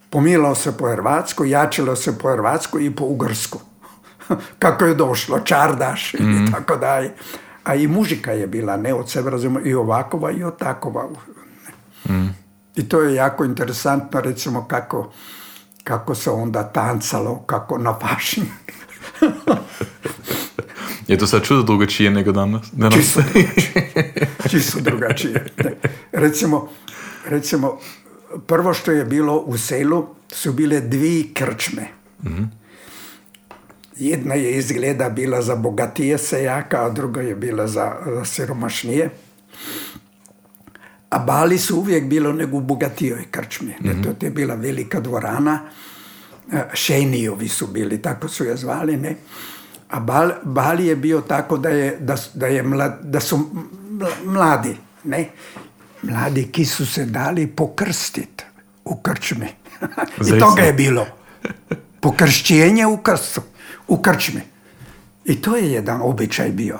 pomilao 0.09 0.55
se 0.55 0.77
po 0.77 0.91
hrvatsku, 0.91 1.45
jačilo 1.45 1.95
se 1.95 2.17
po 2.17 2.31
hrvatsku 2.31 2.79
i 2.79 2.95
po 2.95 3.05
ugarsku. 3.05 3.59
Kako 4.59 4.85
je 4.85 4.95
došlo, 4.95 5.39
čardaš 5.39 6.13
i 6.13 6.51
tako 6.51 6.75
dalje. 6.75 7.13
A 7.67 7.75
i 7.75 7.87
mužika 7.87 8.31
je 8.31 8.47
bila, 8.47 8.77
ne 8.77 8.93
od 8.93 9.09
sebe 9.09 9.29
razumiju, 9.29 9.67
i 9.67 9.73
ovakova 9.73 10.31
i 10.31 10.43
otakova. 10.43 11.09
Ne. 12.09 12.33
I 12.75 12.89
to 12.89 13.01
je 13.01 13.15
jako 13.15 13.45
interesantno, 13.45 14.21
recimo, 14.21 14.65
kako, 14.67 15.11
kako 15.83 16.15
se 16.15 16.31
onda 16.31 16.63
tancalo, 16.63 17.43
kako 17.45 17.77
na 17.77 17.99
fašin. 17.99 18.45
Je 21.07 21.17
to 21.17 21.27
sad 21.27 21.43
čudo 21.43 21.63
drugačije 21.63 22.11
nego 22.11 22.31
danas? 22.31 22.67
danas? 22.71 22.99
Čisto 22.99 23.21
drugačije. 23.21 23.93
Čisto 24.49 24.79
drugačije. 24.79 25.45
Recimo, 26.11 26.69
recimo, 27.25 27.79
prvo 28.47 28.73
što 28.73 28.91
je 28.91 29.05
bilo 29.05 29.37
u 29.37 29.57
selu 29.57 30.05
su 30.31 30.53
bile 30.53 30.81
dvije 30.81 31.23
krčme. 31.33 31.87
Jedna 33.99 34.35
je 34.35 34.57
izgleda 34.57 35.09
bila 35.09 35.41
za 35.41 35.55
bogatije 35.55 36.17
sejaka, 36.17 36.85
a 36.85 36.89
druga 36.89 37.21
je 37.21 37.35
bila 37.35 37.67
za, 37.67 37.95
za 38.05 38.25
siromašnije. 38.25 39.09
A 41.09 41.19
bali 41.19 41.57
su 41.57 41.77
uvijek 41.77 42.05
bilo 42.05 42.33
nego 42.33 42.57
u 42.57 42.61
bogatijoj 42.61 43.25
krčmi. 43.31 43.73
Ne, 43.79 43.95
To 44.03 44.25
je 44.25 44.31
bila 44.31 44.55
velika 44.55 44.99
dvorana. 44.99 45.59
E, 46.53 46.63
Šejnijovi 46.73 47.47
su 47.47 47.67
bili, 47.67 48.01
tako 48.01 48.27
su 48.27 48.43
je 48.43 48.57
zvali, 48.57 48.97
ne. 48.97 49.15
A 49.89 49.99
bal, 49.99 50.31
bali 50.43 50.85
je 50.87 50.95
bio 50.95 51.21
tako 51.21 51.57
da, 51.57 51.69
je, 51.69 51.97
da, 51.99 52.15
da, 52.33 52.47
je 52.47 52.63
mla- 52.63 53.01
da 53.01 53.19
su 53.19 53.37
mla- 53.91 54.23
mladi, 54.25 54.77
ne. 55.03 55.29
Mladi 56.01 56.51
ki 56.51 56.65
su 56.65 56.85
se 56.85 57.05
dali 57.05 57.47
pokrstit 57.47 58.43
u 58.85 58.95
krčmi. 58.95 59.47
I 60.27 60.39
toga 60.39 60.61
je 60.61 60.73
bilo. 60.73 61.07
Pokršćenje 61.99 62.85
u 62.85 62.97
krstu, 62.97 63.41
u 63.87 64.01
krčmi. 64.01 64.41
I 65.25 65.41
to 65.41 65.55
je 65.55 65.71
jedan 65.71 66.01
običaj 66.01 66.49
bio. 66.49 66.79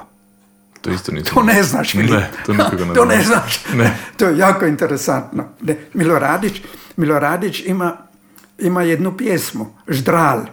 To 0.82 0.90
isto 0.90 1.12
nisam. 1.12 1.36
To 1.36 1.44
ne 1.44 1.64
znaš, 1.64 1.92
Filip. 1.92 2.12
Ne, 2.12 2.32
to 2.46 2.54
ne 2.54 2.94
To 2.96 3.06
ne 3.06 3.24
znaš. 3.24 3.66
Ne. 3.74 3.98
To 4.18 4.28
je 4.28 4.38
jako 4.38 4.66
interesantno. 4.66 5.46
Ne, 5.62 5.78
Miloradić, 5.94 6.62
Miloradić 6.98 7.64
ima, 7.66 7.98
ima 8.60 8.84
jednu 8.84 9.18
pjesmu, 9.18 9.74
Ždral. 9.88 10.46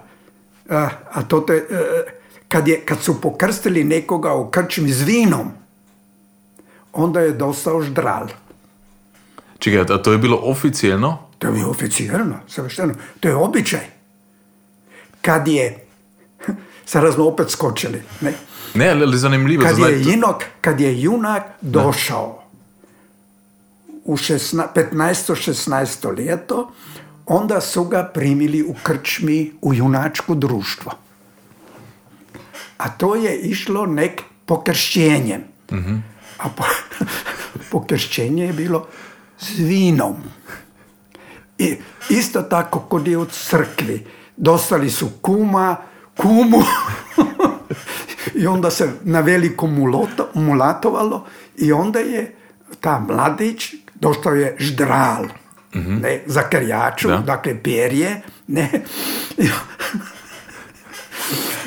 A, 0.71 0.89
a 1.13 1.23
to 1.23 1.41
te, 1.41 1.55
e, 1.55 1.61
kad, 2.49 2.69
je, 2.69 2.81
kad 2.81 3.03
su 3.03 3.21
pokrstili 3.21 3.85
nekoga 3.85 4.35
u 4.35 4.51
krčmi 4.51 4.93
s 4.93 5.03
vinom, 5.03 5.53
onda 6.93 7.21
je 7.21 7.33
dostao 7.33 7.83
ždral. 7.83 8.27
Čekaj, 9.59 9.95
a 9.97 10.03
to 10.03 10.13
je 10.13 10.19
bilo 10.19 10.41
oficijelno? 10.43 11.19
To 11.39 11.49
je 11.49 11.67
oficijalno, 11.67 12.37
savršeno. 12.49 12.95
To 13.21 13.29
je 13.29 13.35
običaj. 13.35 13.87
Kad 15.23 15.49
je, 15.49 15.84
smo 16.87 17.25
opet 17.25 17.51
skočili, 17.51 18.03
ne? 18.21 18.33
Ne, 18.75 18.91
ali 18.91 19.19
zanimljivo. 19.19 19.63
Kad 19.63 19.79
je, 19.79 20.03
junak, 20.03 20.45
kad 20.61 20.81
je 20.81 21.03
junak 21.03 21.43
došao 21.61 22.43
u 24.05 24.17
15-16 24.17 26.19
ljeto, 26.19 26.73
onda 27.27 27.61
su 27.61 27.85
ga 27.85 28.11
primili 28.15 28.63
u 28.63 28.75
krčmi 28.83 29.53
u 29.63 29.75
junačko 29.75 30.35
društvo. 30.35 30.93
A 32.77 32.89
to 32.89 33.15
je 33.15 33.39
išlo 33.39 33.87
nek 33.87 34.23
pokršćenjem. 34.47 35.43
A 36.39 36.49
po, 36.57 36.65
pokršćenje 37.73 38.45
je 38.45 38.53
bilo 38.53 38.87
s 39.39 39.59
vinom. 39.59 40.17
I 41.59 41.77
isto 42.09 42.43
tako 42.43 42.81
kod 42.81 43.09
je 43.09 43.19
u 43.19 43.27
crkvi. 43.27 44.07
Dostali 44.37 44.91
su 44.91 45.11
kuma, 45.21 45.77
kumu 46.17 46.63
i 48.41 48.47
onda 48.47 48.71
se 48.71 48.93
na 49.05 49.21
veliko 49.21 49.67
muloto, 49.67 50.29
mulatovalo 50.35 51.27
i 51.57 51.73
onda 51.73 51.99
je 51.99 52.35
ta 52.81 52.99
mladić, 53.09 53.75
došao 53.95 54.33
je 54.35 54.57
ždral, 54.59 55.25
ne, 55.75 56.23
za 56.27 56.43
krjaču, 56.43 57.09
Da. 57.09 57.17
dakle 57.17 57.63
perje, 57.63 58.23
ne. 58.47 58.71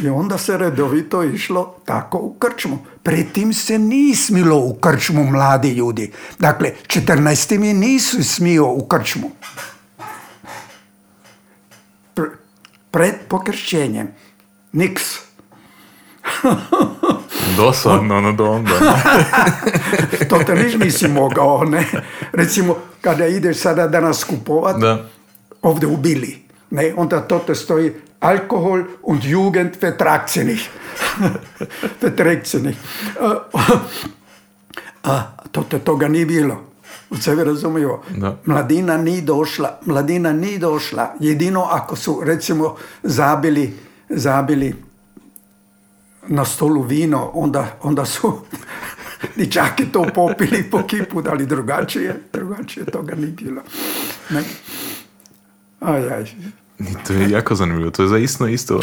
I, 0.04 0.10
onda 0.10 0.38
se 0.38 0.58
redovito 0.58 1.24
išlo 1.24 1.76
tako 1.86 2.18
u 2.18 2.34
krčmu. 2.34 2.78
Pretim 3.04 3.54
se 3.54 3.80
nije 3.80 4.16
smilo 4.16 4.58
u 4.58 4.74
krčmu 4.74 5.24
mladi 5.24 5.70
ljudi. 5.70 6.12
Dakle, 6.40 6.72
14. 6.88 7.60
mi 7.60 7.74
nisu 7.74 8.24
smio 8.24 8.66
u 8.72 8.88
krčmu. 8.88 9.32
Pr- 12.16 12.36
pred 12.92 13.16
pokršćenjem. 13.30 14.08
Niks. 14.78 15.04
Dosadno, 17.58 18.22
no 18.22 18.32
do 18.32 18.52
onda. 18.52 18.72
To 20.30 20.38
te 20.46 20.56
niš 20.56 20.76
nisi 20.76 21.08
mogao, 21.08 21.64
ne. 21.64 21.86
Recimo, 22.32 22.76
kada 23.02 23.28
ideš 23.28 23.58
sada 23.58 23.88
danas 23.88 24.24
kupovat, 24.24 24.80
Da. 24.82 25.06
ovdje 25.62 25.88
u 25.88 25.98
Bili, 25.98 26.44
ne, 26.70 26.94
onda 26.98 27.22
to 27.22 27.40
te 27.40 27.56
stoji 27.56 27.94
alkohol 28.20 28.84
und 29.04 29.24
Jugend 29.24 29.72
vertragsinnig. 29.82 30.60
vertragsinnig. 32.02 32.76
A 35.04 35.22
to 35.52 35.64
te 35.64 35.80
toga 35.80 36.08
nije 36.08 36.26
bilo. 36.26 36.62
U 37.10 37.18
sebe 37.18 37.44
razumiju. 37.44 38.00
Da. 38.18 38.38
Mladina 38.46 38.98
nije 38.98 39.22
došla, 39.22 39.80
mladina 39.86 40.34
nije 40.34 40.60
došla. 40.60 41.14
Jedino 41.20 41.64
ako 41.64 41.96
su 41.96 42.22
recimo 42.26 42.76
zabili, 43.04 43.74
zabili 44.10 44.76
na 46.24 46.46
stolu 46.46 46.82
vino, 46.82 47.32
onda, 47.34 47.78
onda 47.82 48.06
su 48.06 48.34
dičaki 49.36 49.86
to 49.86 50.06
popili 50.16 50.64
po 50.64 50.84
kipu, 50.84 51.24
ali 51.28 51.46
drugačije, 51.46 52.22
drugačije 52.34 52.86
toga 52.86 53.16
nije 53.16 53.28
bilo. 53.28 53.62
Ne. 54.30 54.44
Aj, 55.82 56.10
aj. 56.10 56.24
I 56.80 56.86
To 57.08 57.14
je 57.14 57.30
jako 57.30 57.56
zanimljivo, 57.56 57.92
to 57.92 58.04
je 58.04 58.10
zaista 58.10 58.48
isto. 58.50 58.80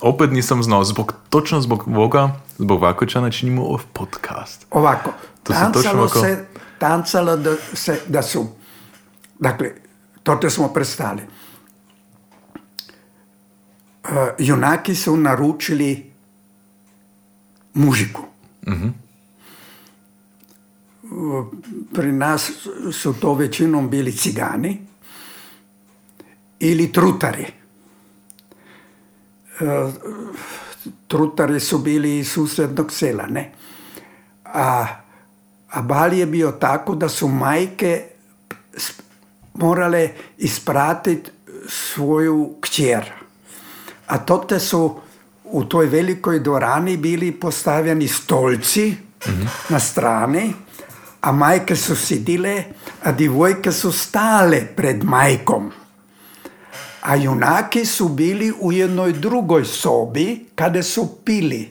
Opet 0.00 0.30
nisam 0.30 0.62
znao, 0.62 0.84
zbog, 0.84 1.14
točno 1.30 1.60
zbog 1.60 1.84
voga, 1.86 2.30
zbog 2.58 2.82
Vakočana 2.82 3.30
činimo 3.30 3.62
ovaj 3.62 3.84
podcast. 3.92 4.66
Ovako, 4.70 5.12
To 5.42 5.52
se 5.52 5.58
točno 5.62 5.72
tancalo 5.72 5.98
ovako- 5.98 6.20
se, 6.20 6.44
tancalo 6.78 7.36
da, 7.36 7.54
se, 7.72 8.00
da 8.06 8.22
su, 8.22 8.46
dakle, 9.38 9.70
to 10.22 10.36
te 10.36 10.50
smo 10.50 10.68
prestali. 10.68 11.20
Uh, 14.04 14.10
junaki 14.38 14.94
su 14.94 15.16
naručili 15.16 16.12
mužiku. 17.74 18.22
Uh, 21.02 21.46
Pri 21.94 22.12
nas 22.12 22.50
su 22.92 23.14
to 23.20 23.34
većinom 23.34 23.90
bili 23.90 24.12
cigani 24.12 24.80
ili 26.60 26.92
trutari. 26.92 27.46
Uh, 29.60 29.94
trutari 31.08 31.60
su 31.60 31.78
bili 31.78 32.18
iz 32.18 32.32
susjednog 32.32 32.92
sela, 32.92 33.26
ne? 33.26 33.52
A, 34.44 34.86
a 35.70 35.82
bal 35.82 36.12
je 36.12 36.26
bio 36.26 36.52
tako 36.52 36.94
da 36.94 37.08
su 37.08 37.28
majke 37.28 38.04
morale 39.54 40.08
ispratiti 40.38 41.30
svoju 41.68 42.54
kćer. 42.60 43.23
A 44.06 44.18
to 44.18 44.38
te 44.38 44.60
su 44.60 45.00
u 45.44 45.64
toj 45.64 45.86
velikoj 45.86 46.40
dvorani 46.40 46.96
bili 46.96 47.32
postavljeni 47.32 48.08
stolci 48.08 48.94
na 49.68 49.78
strani, 49.80 50.52
a 51.20 51.32
majke 51.32 51.76
su 51.76 51.96
sidile, 51.96 52.64
a 53.02 53.12
divojke 53.12 53.72
su 53.72 53.92
stale 53.92 54.66
pred 54.76 55.04
majkom. 55.04 55.72
A 57.00 57.16
junaki 57.16 57.84
su 57.84 58.08
bili 58.08 58.52
u 58.60 58.72
jednoj 58.72 59.12
drugoj 59.12 59.64
sobi 59.64 60.46
kada 60.54 60.82
su 60.82 61.24
pili, 61.24 61.70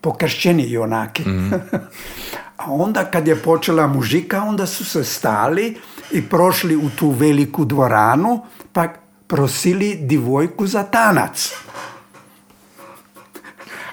pokršćeni 0.00 0.70
junaki. 0.70 1.24
a 2.56 2.64
onda 2.72 3.04
kad 3.04 3.28
je 3.28 3.36
počela 3.36 3.86
mužika, 3.86 4.42
onda 4.42 4.66
su 4.66 4.84
se 4.84 5.04
stali 5.04 5.76
i 6.10 6.22
prošli 6.22 6.76
u 6.76 6.90
tu 6.90 7.10
veliku 7.10 7.64
dvoranu, 7.64 8.44
pa 8.72 8.88
prosili 9.26 9.98
divojku 10.00 10.66
za 10.66 10.82
tanac. 10.82 11.52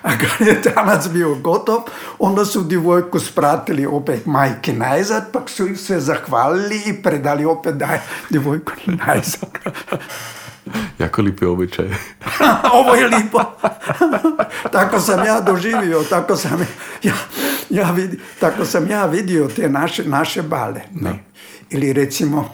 A 0.04 0.10
kad 0.18 0.48
je 0.48 0.62
tanac 0.62 1.08
bio 1.08 1.36
gotov, 1.36 1.82
onda 2.20 2.46
su 2.46 2.64
divojku 2.64 3.20
spratili 3.20 3.86
opet 3.86 4.26
majke 4.26 4.74
najzad, 4.74 5.32
pa 5.32 5.42
su 5.48 5.68
ih 5.68 5.80
se 5.80 6.00
zahvalili 6.00 6.82
i 6.86 7.04
predali 7.04 7.46
opet 7.46 7.76
daj 7.76 8.00
divojku 8.30 8.72
najzad. 8.86 9.50
Jako 11.00 11.22
lipi 11.22 11.46
običaj. 11.46 11.86
Ovo 12.80 12.96
je 12.96 13.08
lipo. 13.08 13.40
tako 14.72 15.00
sam 15.00 15.26
ja 15.26 15.42
doživio, 15.42 16.04
tako 16.10 16.36
sam 16.36 16.68
ja, 17.04 17.14
ja 17.70 17.92
vidi, 17.92 18.20
tako 18.40 18.66
sam 18.66 18.90
ja 18.90 19.06
vidio 19.06 19.48
te 19.48 19.70
naše, 19.70 20.04
naše 20.04 20.42
bale. 20.42 20.82
Ne. 20.94 21.24
Ili 21.70 21.94
recimo 21.94 22.50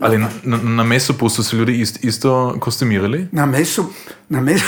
Ali 0.00 0.18
na, 0.18 0.28
na, 0.42 0.56
na 0.56 0.82
mesu 0.82 1.28
su 1.28 1.44
se 1.44 1.56
ljudi 1.56 1.80
ist, 1.80 2.04
isto 2.04 2.56
kostumirali? 2.60 3.28
na 3.32 3.46
mesu, 3.46 3.84
na 4.28 4.40
mesu, 4.40 4.64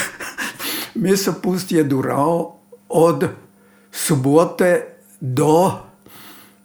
mesopust 0.95 1.73
je 1.73 1.85
durao 1.85 2.57
od 2.89 3.29
subote 3.93 4.87
do, 5.21 5.73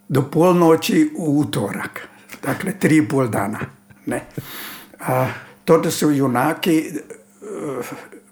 do 0.08 0.22
polnoći 0.22 1.10
u 1.16 1.40
utorak. 1.40 2.08
Dakle, 2.42 2.72
tri 2.78 2.96
i 2.96 3.08
pol 3.08 3.28
dana. 3.28 3.60
Ne. 4.06 4.26
A, 5.00 5.28
to 5.64 5.78
da 5.78 5.90
su 5.90 6.10
junaki 6.10 6.78
eh, 6.78 6.94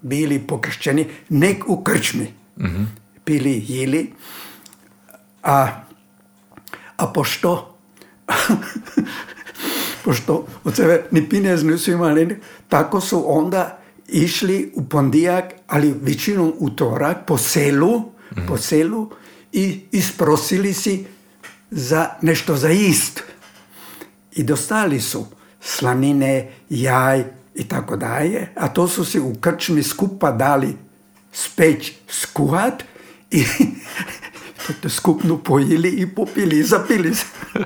bili 0.03 0.39
pokršćeni 0.39 1.07
nek 1.29 1.65
u 1.67 1.85
krčmi. 1.85 2.35
Pili, 3.25 3.65
jili. 3.69 4.13
A, 5.43 5.69
a 6.97 7.07
pošto 7.07 7.77
pošto 10.05 10.47
od 10.65 10.77
sebe 10.77 11.05
ni 11.11 11.29
pinez 11.29 11.65
nisu 11.65 11.91
imali, 11.91 12.41
tako 12.69 13.01
su 13.01 13.25
onda 13.27 13.79
išli 14.09 14.73
u 14.75 14.85
pondijak, 14.85 15.45
ali 15.67 15.95
većinom 16.03 16.53
utorak 16.59 17.17
po 17.27 17.39
selu, 17.39 18.03
po 18.49 18.57
selu 18.57 19.11
i 19.53 19.81
isprosili 19.93 20.73
si 20.73 21.05
za 21.71 22.09
nešto 22.23 22.57
za 22.57 22.71
ist. 22.71 23.23
I 24.33 24.43
dostali 24.43 25.01
su 25.01 25.27
slanine, 25.61 26.53
jaj 26.69 27.25
i 27.55 27.65
tako 27.65 27.97
dalje, 27.97 28.49
a 28.57 28.69
to 28.69 28.89
su 28.89 29.05
si 29.05 29.21
u 29.21 29.35
krčmi 29.41 29.83
skupa 29.83 30.33
dali 30.33 30.77
speć 31.33 31.93
skuhat 32.09 32.85
i 33.31 33.45
skupno 34.99 35.39
pojili 35.39 35.89
i 35.89 36.15
popili 36.15 36.59
i 36.59 36.63
zapili 36.63 37.15
se. 37.15 37.27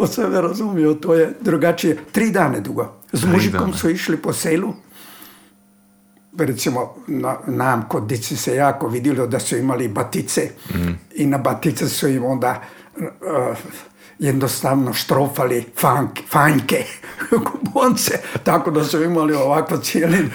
Od 0.00 0.12
sebe 0.14 0.40
razumio, 0.40 0.94
to 0.94 1.14
je 1.14 1.32
drugačije. 1.40 1.96
Tri 2.12 2.30
dane 2.30 2.60
dugo. 2.60 2.92
S 3.12 3.24
mužikom 3.24 3.74
su 3.74 3.90
išli 3.90 4.16
po 4.16 4.32
selu, 4.32 4.74
recimo 6.38 6.94
na, 7.06 7.36
nam 7.46 7.88
kod 7.88 8.06
dici 8.06 8.36
se 8.36 8.54
jako 8.54 8.88
vidjelo 8.88 9.26
da 9.26 9.40
su 9.40 9.56
imali 9.56 9.88
batice 9.88 10.50
i 11.14 11.26
na 11.26 11.38
batice 11.38 11.88
su 11.88 12.08
im 12.08 12.24
onda 12.24 12.62
uh, 12.96 13.56
jednostavno 14.18 14.92
štrofali 14.92 15.64
fank, 15.76 16.10
fanjke, 16.28 16.84
bonce, 17.74 18.18
tako 18.44 18.70
da 18.70 18.84
su 18.84 19.02
imali 19.02 19.34
ovako 19.34 19.76
cijeli 19.76 20.30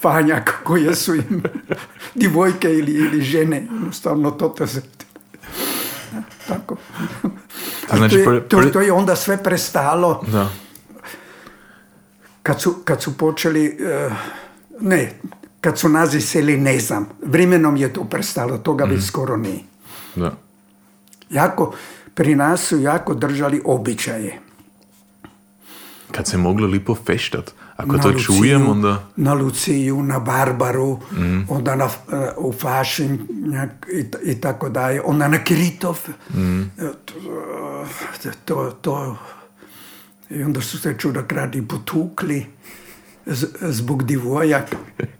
fanjak 0.00 0.60
koje 0.64 0.94
su 0.94 1.14
im 1.14 1.42
divojke 2.14 2.72
ili, 2.72 2.92
ili 2.92 3.22
žene, 3.22 3.56
jednostavno 3.72 4.30
to 4.30 4.48
te 4.48 4.66
se... 4.66 4.82
Tako. 6.48 6.76
A 7.90 7.96
znači 7.96 8.24
to, 8.24 8.32
je, 8.32 8.48
to, 8.48 8.62
to 8.72 8.80
je 8.80 8.92
onda 8.92 9.16
sve 9.16 9.42
prestalo 9.42 10.24
Da. 10.26 10.48
kad 12.42 12.60
su, 12.60 12.74
kad 12.84 13.02
su 13.02 13.18
počeli, 13.18 13.78
eh, 13.80 14.10
ne, 14.80 15.12
kad 15.60 15.78
su 15.78 15.88
nas 15.88 16.14
iseli, 16.14 16.56
ne 16.56 16.78
znam, 16.78 17.08
vremenom 17.22 17.76
je 17.76 17.92
to 17.92 18.04
prestalo, 18.04 18.58
toga 18.58 18.84
već 18.84 19.04
skoro 19.04 19.36
nije. 19.36 19.60
Da. 20.14 20.36
Jako, 21.30 21.74
pri 22.14 22.34
nas 22.34 22.60
su 22.60 22.80
jako 22.80 23.14
držali 23.14 23.62
običaje. 23.64 24.38
Kad 26.12 26.26
se 26.26 26.36
moglo 26.36 26.66
lipo 26.66 26.94
feštat. 26.94 27.54
Ako 27.76 27.86
Na 27.88 28.02
to 28.02 28.08
Luciju, 28.08 28.24
čujem, 28.28 28.68
onda... 28.68 29.04
Na 29.16 29.32
Luciju, 29.34 30.02
na 30.02 30.18
Barbaru, 30.20 30.98
onda 31.48 31.76
na, 31.76 31.84
eh, 31.84 32.30
u 32.36 32.52
Fašinjak 32.52 33.70
i, 33.92 34.04
i 34.24 34.34
tako 34.36 34.68
dalje, 34.68 35.02
onda 35.02 35.28
na 35.28 35.38
Kritov. 35.40 35.98
Eh, 36.78 36.90
To, 38.22 38.30
to, 38.44 38.70
to, 38.72 39.16
I 40.30 40.42
onda 40.42 40.60
su 40.60 40.78
se 40.78 40.94
čudokrati 40.98 41.62
potukli 41.62 42.46
z- 43.26 43.46
zbog 43.62 44.04
divoja, 44.04 44.66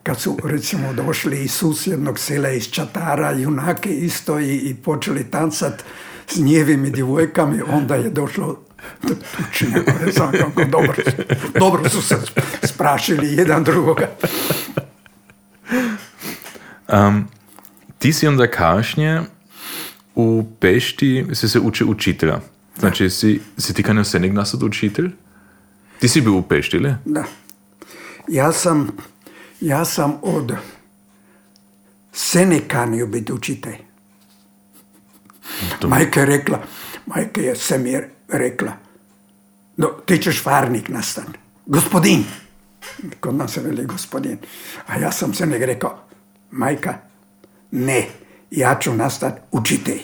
kad 0.02 0.20
su 0.20 0.36
recimo 0.44 0.92
došli 0.94 1.38
iz 1.38 1.52
susjednog 1.52 2.18
sela, 2.18 2.48
iz 2.50 2.64
Čatara, 2.64 3.30
junake 3.32 3.90
isto 3.90 4.38
i, 4.40 4.56
i 4.56 4.74
počeli 4.74 5.24
tancat 5.24 5.84
s 6.26 6.36
njevim 6.36 6.84
i 6.84 6.90
divojkami, 6.90 7.62
onda 7.62 7.94
je 7.94 8.10
došlo 8.10 8.60
do 9.02 9.14
tučnja. 9.14 9.82
Ne 10.06 10.12
znam 10.12 10.32
kako 10.32 10.64
dobro, 10.64 10.94
dobro 11.58 11.88
su 11.88 12.02
se 12.02 12.16
sprašili 12.62 13.32
jedan 13.32 13.64
drugoga. 13.64 14.08
Um, 16.88 17.28
ti 17.98 18.12
si 18.12 18.26
onda 18.26 18.50
kašnje 18.50 19.20
u 20.14 20.46
Pešti 20.60 21.26
si 21.32 21.48
se 21.48 21.60
uči 21.60 21.84
učitelja. 21.84 22.40
Znači, 22.78 23.10
si, 23.10 23.40
si 23.58 23.74
ti 23.74 23.82
kanio 23.82 24.04
senik 24.04 24.32
nasad 24.32 24.62
učitelj? 24.62 25.10
Ti 26.00 26.08
si 26.08 26.20
bil 26.20 26.36
u 26.36 26.42
Pešti, 26.42 26.76
ili? 26.76 26.94
Da. 27.04 27.24
Ja 28.28 28.52
sam, 28.52 28.88
ja 29.60 29.84
sam 29.84 30.18
od 30.22 30.52
sene 32.12 32.60
kanio 32.68 33.06
biti 33.06 33.32
učitelj. 33.32 33.76
Majka 35.88 36.20
je 36.20 36.26
rekla, 36.26 36.62
majka 37.06 37.40
je 37.40 37.56
se 37.56 37.78
mi 37.78 38.15
rekla, 38.28 38.72
no, 39.76 39.88
ti 40.06 40.18
ćeš 40.18 40.42
farnik 40.42 40.88
nastan. 40.88 41.26
Gospodin. 41.66 42.24
Kod 43.20 43.34
nas 43.34 43.52
se 43.52 43.60
veli 43.60 43.86
gospodin. 43.86 44.38
A 44.86 44.98
ja 44.98 45.12
sam 45.12 45.34
se 45.34 45.46
ne 45.46 45.58
rekao, 45.58 45.98
majka, 46.50 46.94
ne, 47.70 48.08
ja 48.50 48.78
ću 48.80 48.94
nastat 48.94 49.40
učitelj. 49.52 50.00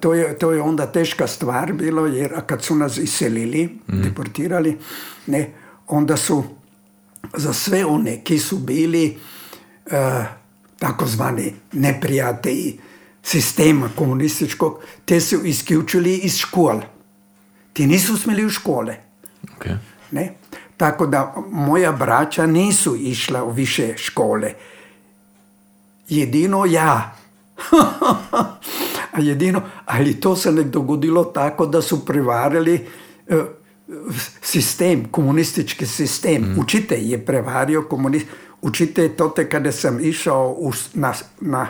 To 0.00 0.14
je, 0.14 0.38
to 0.38 0.52
je 0.52 0.62
onda 0.62 0.86
teška 0.86 1.26
stvar 1.26 1.72
bilo, 1.72 2.06
jer 2.06 2.32
kad 2.46 2.62
su 2.62 2.76
nas 2.76 2.98
iselili, 2.98 3.78
deportirali, 3.86 4.78
ne, 5.26 5.50
onda 5.86 6.16
su 6.16 6.44
za 7.36 7.52
sve 7.52 7.84
one 7.84 8.20
ki 8.24 8.38
su 8.38 8.58
bili 8.58 9.18
eh, 9.86 10.24
takozvani 10.78 11.54
neprijatelji 11.72 12.78
sistema 13.22 13.88
komunističkog, 13.96 14.80
te 15.04 15.20
su 15.20 15.44
isključili 15.44 16.16
iz 16.16 16.36
škola. 16.36 16.82
Ti 17.72 17.86
nisu 17.86 18.16
smjeli 18.16 18.46
u 18.46 18.50
škole. 18.50 18.96
Ok. 19.56 19.66
Ne? 20.10 20.34
Tako 20.76 21.06
da 21.06 21.34
moja 21.50 21.92
braća 21.92 22.46
nisu 22.46 22.96
išla 22.96 23.44
u 23.44 23.50
više 23.50 23.94
škole. 23.96 24.52
Jedino 26.08 26.64
ja. 26.64 27.16
A 29.12 29.20
jedino, 29.20 29.62
ali 29.84 30.20
to 30.20 30.36
se 30.36 30.52
ne 30.52 30.62
dogodilo 30.62 31.24
tako 31.24 31.66
da 31.66 31.82
su 31.82 32.06
prevarili 32.06 32.86
eh, 33.28 33.44
sistem, 34.42 35.08
komunistički 35.10 35.86
sistem. 35.86 36.56
Učitelj 36.58 37.12
je 37.12 37.26
prevario 37.26 37.82
komunist. 37.82 38.26
Učitelj 38.62 39.16
to 39.16 39.28
te 39.28 39.48
kada 39.48 39.72
sam 39.72 40.00
išao 40.00 40.54
u, 40.58 40.72
na, 40.94 41.14
na, 41.40 41.66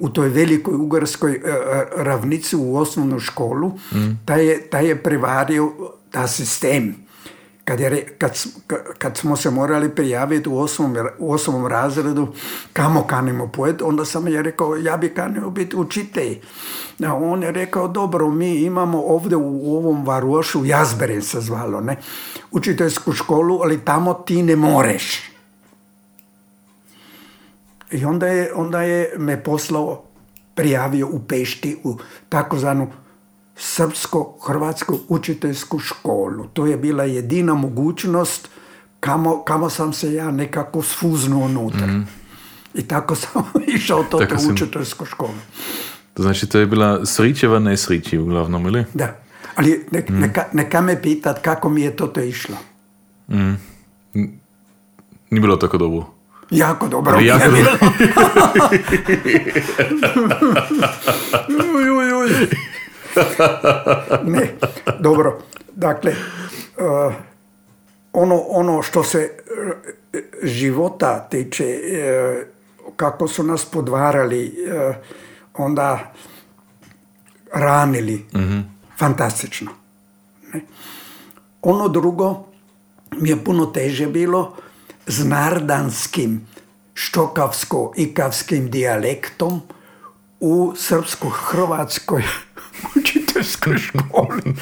u 0.00 0.08
toj 0.08 0.28
velikoj 0.28 0.74
ugarskoj 0.74 1.32
eh, 1.32 1.40
eh, 1.44 1.84
ravnici 1.96 2.56
u 2.56 2.76
osnovnu 2.76 3.20
školu, 3.20 3.72
taj, 4.24 4.46
je, 4.46 4.60
taj 4.70 4.86
je 4.86 5.02
prevario 5.02 5.72
ta 6.10 6.28
sistem 6.28 7.04
kad, 7.64 7.80
je, 7.80 8.16
kad, 8.18 8.44
kad 8.98 9.16
smo 9.16 9.36
se 9.36 9.50
morali 9.50 9.94
prijaviti 9.94 10.48
u 10.48 10.58
osmom, 10.58 10.96
u 11.18 11.32
osmom 11.32 11.66
razredu 11.66 12.28
kamo 12.72 13.02
kanimo 13.02 13.48
pojet, 13.48 13.82
onda 13.82 14.04
sam 14.04 14.28
je 14.28 14.42
rekao 14.42 14.76
ja 14.76 14.96
bi 14.96 15.08
kanio 15.08 15.50
biti 15.50 15.76
učitelj. 15.76 16.38
A 17.06 17.14
on 17.14 17.42
je 17.42 17.52
rekao 17.52 17.88
dobro 17.88 18.30
mi 18.30 18.54
imamo 18.54 19.02
ovdje 19.02 19.36
u, 19.36 19.76
ovom 19.76 20.06
Varošu, 20.06 20.64
Jazberin 20.64 21.22
se 21.22 21.40
zvalo, 21.40 21.80
ne, 21.80 21.96
učiteljsku 22.50 23.12
školu, 23.12 23.60
ali 23.62 23.84
tamo 23.84 24.14
ti 24.14 24.42
ne 24.42 24.56
moreš. 24.56 25.33
I 27.94 28.04
onda 28.04 28.26
je, 28.26 28.52
onda 28.54 28.82
je 28.82 29.12
me 29.18 29.42
poslao, 29.42 30.02
prijavio 30.54 31.08
u 31.08 31.20
Pešti 31.28 31.76
u 31.84 31.98
takozvanu 32.28 32.90
srpsko-hrvatsku 33.56 34.98
učiteljsku 35.08 35.78
školu. 35.78 36.46
To 36.52 36.66
je 36.66 36.76
bila 36.76 37.04
jedina 37.04 37.54
mogućnost 37.54 38.48
kamo, 39.00 39.44
kamo 39.44 39.70
sam 39.70 39.92
se 39.92 40.14
ja 40.14 40.30
nekako 40.30 40.82
sfuznuo 40.82 41.44
unutra. 41.44 41.86
Mm. 41.86 42.08
I 42.74 42.82
tako 42.82 43.14
sam 43.14 43.42
išao 43.76 44.04
to 44.10 44.18
u 44.18 44.52
učiteljsku 44.52 45.04
školu. 45.04 45.38
To 46.14 46.22
znači 46.22 46.46
to 46.46 46.58
je 46.58 46.66
bila 46.66 47.06
srićeva 47.06 47.58
nesrići 47.58 48.18
uglavnom, 48.18 48.66
ili? 48.66 48.84
Da. 48.94 49.16
Ali 49.54 49.86
ne, 49.90 50.04
mm. 50.10 50.20
neka, 50.20 50.44
neka, 50.52 50.80
me 50.80 51.02
pitat 51.02 51.42
kako 51.42 51.68
mi 51.68 51.82
je 51.82 51.96
to 51.96 52.06
to 52.06 52.20
išlo. 52.20 52.56
Mm. 53.28 53.54
Nije 55.30 55.40
bilo 55.40 55.56
tako 55.56 55.78
dobro. 55.78 56.13
Jako 56.50 56.88
dobro. 56.88 57.20
Jako 57.20 57.44
dobro. 57.50 57.72
uj, 61.76 61.90
uj, 61.90 62.12
uj. 62.12 62.48
ne, 64.32 64.54
dobro. 65.00 65.38
Dakle, 65.74 66.12
uh, 66.78 67.14
ono, 68.12 68.36
ono 68.36 68.82
što 68.82 69.04
se 69.04 69.30
uh, 69.30 70.20
života 70.42 71.28
tiče, 71.30 71.64
uh, 71.64 72.42
kako 72.96 73.28
su 73.28 73.42
nas 73.42 73.64
podvarali, 73.64 74.54
onda 75.54 76.12
ranili, 77.52 78.26
mm 78.34 78.74
fantastično. 78.98 79.70
Ne? 80.52 80.60
Ono 81.62 81.88
drugo 81.88 82.44
mi 83.12 83.28
je 83.28 83.44
puno 83.44 83.66
teže 83.66 84.06
bilo 84.06 84.56
s 85.06 85.24
nardanskim, 85.24 86.46
štokavsko-ikavskim 86.94 88.70
dijalektom 88.70 89.62
u 90.40 90.72
srpsko-hrvatskoj 90.76 92.22
učiteljskoj 92.96 93.78
školi. 93.78 94.42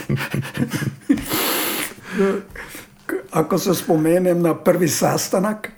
Ako 3.31 3.59
se 3.59 3.75
spomenem 3.75 4.43
na 4.43 4.55
prvi 4.55 4.89
sastanak, 4.89 5.73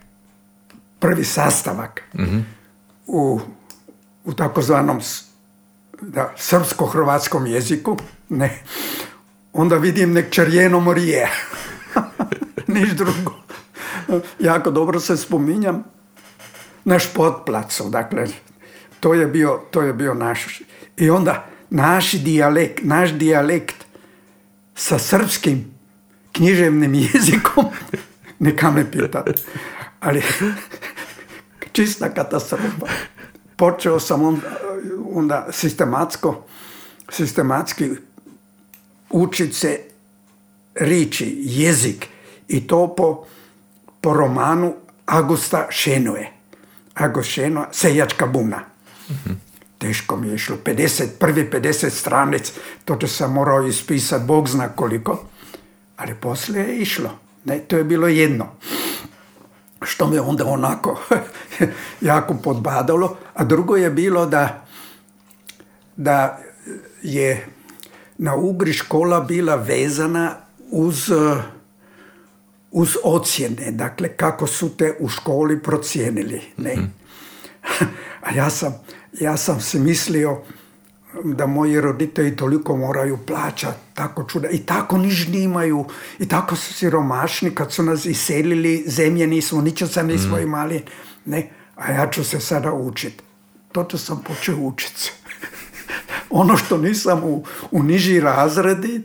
prvi 0.98 1.24
sastavak 1.24 2.02
u, 3.06 3.40
u 4.24 4.32
takozvanom 4.32 5.00
da, 6.00 6.32
srpsko-hrvatskom 6.36 7.46
jeziku, 7.46 7.96
ne, 8.28 8.62
onda 9.52 9.76
vidim 9.76 10.12
nek 10.12 10.30
čerjeno 10.30 10.80
morije. 10.80 11.28
Niš 12.74 12.90
drugo. 12.90 13.34
jako 14.38 14.70
dobro 14.70 15.00
se 15.00 15.16
spominjam 15.16 15.84
na 16.84 16.98
špotplacu, 16.98 17.90
dakle, 17.90 18.26
to 19.00 19.14
je 19.14 19.26
bio, 19.26 19.61
to 19.70 19.82
je 19.82 19.92
bio 19.92 20.14
naš. 20.14 20.62
I 20.96 21.11
onda 21.11 21.46
naš 21.70 22.12
dijalekt, 22.12 22.84
naš 22.84 23.12
dijalekt 23.12 23.84
sa 24.74 24.98
srpskim 24.98 25.74
književnim 26.32 26.94
jezikom, 27.14 27.64
neka 28.38 28.70
me 28.70 28.90
pitat, 28.90 29.40
ali 30.00 30.22
čista 31.72 32.14
katastrofa. 32.14 32.86
Počeo 33.57 34.00
sam 34.00 34.22
onda, 34.22 34.57
onda 35.12 35.46
sistematsko, 35.52 36.44
sistematski 37.11 37.90
učiti 39.11 39.52
se 39.52 39.78
riči, 40.74 41.36
jezik 41.38 42.07
i 42.48 42.66
to 42.66 42.94
po, 42.96 43.26
po 44.05 44.12
romanu 44.12 44.74
Augusta 45.07 45.66
Šenoje. 45.70 46.30
Agust 46.94 47.30
Šenoje, 47.30 47.66
Sejačka 47.72 48.26
buna. 48.26 48.61
mm 49.09 49.44
teško 49.78 50.16
mi 50.16 50.28
je 50.28 50.34
išlo. 50.34 50.57
50, 50.64 51.07
prvi 51.18 51.50
50 51.52 51.90
stranec, 51.90 52.52
to 52.84 53.09
sam 53.09 53.32
morao 53.32 53.66
ispisati, 53.66 54.24
Bog 54.24 54.48
zna 54.48 54.68
koliko. 54.68 55.24
Ali 55.96 56.14
poslije 56.14 56.64
je 56.68 56.78
išlo. 56.78 57.11
Ne, 57.44 57.59
to 57.59 57.76
je 57.76 57.84
bilo 57.84 58.09
jedno. 58.09 58.46
Što 59.82 60.07
me 60.07 60.20
onda 60.20 60.46
onako 60.46 61.00
jako 62.11 62.34
podbadalo. 62.34 63.16
A 63.34 63.44
drugo 63.44 63.76
je 63.76 63.90
bilo 63.90 64.26
da, 64.26 64.64
da 65.96 66.40
je 67.02 67.46
na 68.18 68.36
Ugri 68.36 68.72
škola 68.72 69.20
bila 69.20 69.55
vezana 69.55 70.36
uz, 70.70 71.11
uz 72.75 72.97
ocjene. 73.05 73.70
Dakle, 73.70 74.09
kako 74.09 74.47
su 74.47 74.77
te 74.77 74.97
u 75.01 75.09
školi 75.09 75.62
procijenili. 75.62 76.41
Ne? 76.57 76.72
Mhm. 76.72 76.85
A 78.27 78.35
ja 78.35 78.51
sam 78.51 78.75
ja 79.20 79.37
sam 79.37 79.61
si 79.61 79.79
mislio 79.79 80.41
da 81.25 81.47
moji 81.47 81.81
roditelji 81.81 82.37
toliko 82.37 82.77
moraju 82.77 83.18
plaćati, 83.27 83.79
tako 83.95 84.25
čuda. 84.25 84.49
I 84.49 84.59
tako 84.59 84.99
nižni 84.99 85.43
imaju, 85.43 85.85
i 86.18 86.29
tako 86.29 86.57
su 86.57 86.75
siromašni 86.75 87.55
kad 87.55 87.72
su 87.72 87.83
nas 87.83 88.05
iselili, 88.05 88.85
zemlje 88.87 89.27
nismo, 89.27 89.61
ničega 89.61 90.03
nismo 90.03 90.37
mm. 90.37 90.43
imali. 90.43 90.83
Ne, 91.25 91.51
a 91.77 91.93
ja 91.93 92.11
ću 92.11 92.25
se 92.25 92.41
sada 92.41 92.72
učiti. 92.72 93.22
To 93.72 93.85
ću 93.85 93.99
sam 93.99 94.22
počeo 94.27 94.57
učiti. 94.57 95.12
ono 96.31 96.57
što 96.57 96.79
nisam 96.79 97.25
u, 97.25 97.45
u 97.70 97.83
niži 97.83 98.20
razredi, 98.20 99.03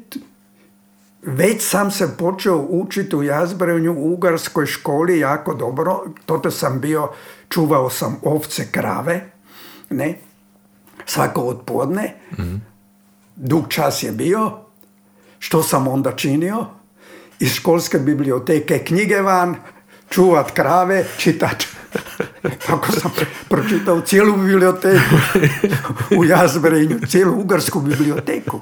već 1.22 1.70
sam 1.70 1.92
se 1.92 2.18
počeo 2.18 2.58
učiti 2.70 3.16
u 3.16 3.24
Jazbrenju 3.24 3.94
u 3.94 4.14
ugarskoj 4.14 4.66
školi 4.66 5.20
jako 5.20 5.54
dobro. 5.54 6.04
Toto 6.26 6.52
sam 6.52 6.80
bio, 6.80 7.10
čuvao 7.50 7.90
sam 7.90 8.20
ovce 8.24 8.72
krave, 8.72 9.32
ne, 9.90 10.18
svako 11.06 11.42
odpodne, 11.42 12.16
mm 12.40 12.70
dug 13.40 13.66
čas 13.70 14.04
je 14.04 14.12
bio, 14.12 14.52
što 15.40 15.64
sam 15.64 15.88
onda 15.88 16.12
činio? 16.12 16.66
Iz 17.40 17.52
školske 17.52 18.00
biblioteke 18.00 18.80
knjige 18.80 19.22
van, 19.22 19.56
čuvat 20.10 20.52
krave, 20.52 21.06
čitač. 21.18 21.66
Tako 22.68 22.92
sam 22.92 23.12
pročitao 23.50 24.02
cijelu 24.02 24.38
biblioteku 24.38 25.16
u 26.18 26.26
Jazbrenju, 26.26 27.00
cijelu 27.08 27.40
ugarsku 27.40 27.80
biblioteku. 27.80 28.60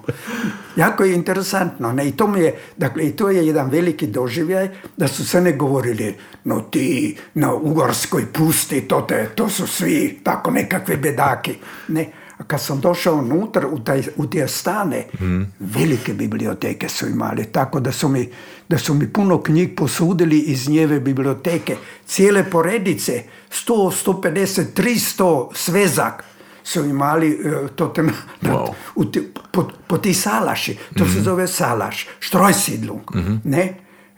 Jako 0.75 1.03
je 1.03 1.13
interesantno. 1.13 1.91
Ne? 1.91 2.07
I, 2.07 2.11
to 2.11 2.35
je, 2.35 2.55
dakle, 2.77 3.07
I 3.07 3.11
to 3.11 3.29
je 3.29 3.47
jedan 3.47 3.69
veliki 3.69 4.07
doživljaj 4.07 4.69
da 4.97 5.07
su 5.07 5.27
se 5.27 5.41
ne 5.41 5.51
govorili 5.51 6.15
no 6.43 6.61
ti 6.61 7.17
na 7.33 7.53
ugarskoj 7.53 8.25
pusti, 8.33 8.81
to, 8.81 9.01
te, 9.01 9.29
to 9.35 9.49
su 9.49 9.67
svi 9.67 10.19
tako 10.23 10.51
nekakve 10.51 10.97
bedaki. 10.97 11.55
Ne, 11.87 12.11
kad 12.47 12.61
sam 12.61 12.79
došao 12.79 13.15
unutra 13.15 13.67
u, 13.67 13.79
taj, 13.79 14.03
u 14.15 14.27
te 14.27 14.47
stane, 14.47 15.05
mm. 15.19 15.41
velike 15.59 16.13
biblioteke 16.13 16.89
su 16.89 17.07
imali, 17.07 17.45
tako 17.45 17.79
da 17.79 17.91
su, 17.91 18.07
mi, 18.07 18.29
da 18.69 18.77
su 18.77 18.93
mi 18.93 19.13
puno 19.13 19.43
knjig 19.43 19.75
posudili 19.75 20.39
iz 20.39 20.69
njeve 20.69 20.99
biblioteke. 20.99 21.75
Cijele 22.05 22.49
poredice, 22.49 23.23
100, 23.67 24.05
150, 24.05 24.63
300 24.75 25.47
svezak 25.53 26.23
su 26.63 26.85
imali 26.85 27.39
uh, 27.39 27.69
to 27.69 27.87
te, 27.87 28.03
wow. 28.41 28.73
u 28.95 29.05
po, 29.51 29.69
po, 29.87 29.97
ti 29.97 30.13
salaši. 30.13 30.77
To 30.97 31.03
mm. 31.03 31.07
se 31.07 31.13
mhm. 31.13 31.23
zove 31.23 31.47
salaš, 31.47 32.07
štrojsidlung. 32.19 33.15
Mm-hmm. 33.15 33.41
Ne? 33.43 33.73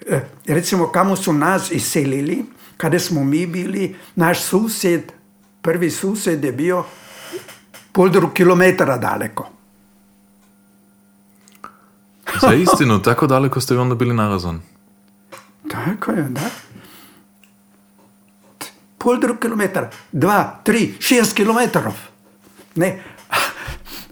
E, 0.07 0.21
recimo, 0.45 0.87
kamo 0.87 1.15
su 1.15 1.33
nas 1.33 1.71
iselili, 1.71 2.45
kada 2.77 2.99
smo 2.99 3.23
mi 3.23 3.47
bili, 3.47 3.95
naš 4.15 4.41
susjed, 4.41 5.11
prvi 5.61 5.91
susjed 5.91 6.43
je 6.43 6.51
bio 6.51 6.83
poldru 7.99 8.29
kilometara 8.33 8.97
daleko. 8.97 9.49
Za 12.41 12.53
istinu, 12.53 13.01
tako 13.01 13.27
daleko 13.27 13.61
ste 13.61 13.73
vi 13.73 13.79
onda 13.79 13.95
bili 13.95 14.13
narazan? 14.15 14.61
Tako 15.71 16.11
je, 16.11 16.23
da. 16.29 16.49
Poldru 18.97 19.35
kilometara, 19.35 19.89
dva, 20.11 20.61
tri, 20.63 20.93
šest 20.99 21.35
kilometrov. 21.35 21.93
Ne, 22.75 23.03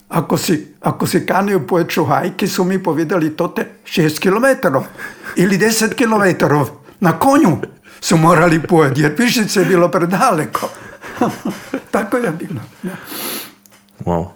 ako 0.10 0.38
si, 0.38 0.76
ako 0.82 1.08
si 1.08 1.26
kanio 1.26 1.60
po 1.60 1.80
hajki, 2.08 2.48
su 2.48 2.64
mi 2.64 2.84
povedali 2.84 3.36
tote 3.36 3.68
šest 3.86 4.20
kilometrov 4.20 4.84
ili 5.36 5.58
deset 5.58 5.94
kilometrov. 5.94 6.70
Na 7.00 7.20
konju 7.20 7.58
su 8.02 8.18
morali 8.18 8.60
pojeti, 8.64 9.02
jer 9.02 9.16
pišice 9.16 9.60
je 9.60 9.66
bilo 9.66 9.88
predaleko. 9.92 10.70
tako 11.92 12.18
je 12.18 12.32
bilo. 12.32 12.62
Ja. 12.84 12.96
Wow. 14.08 14.28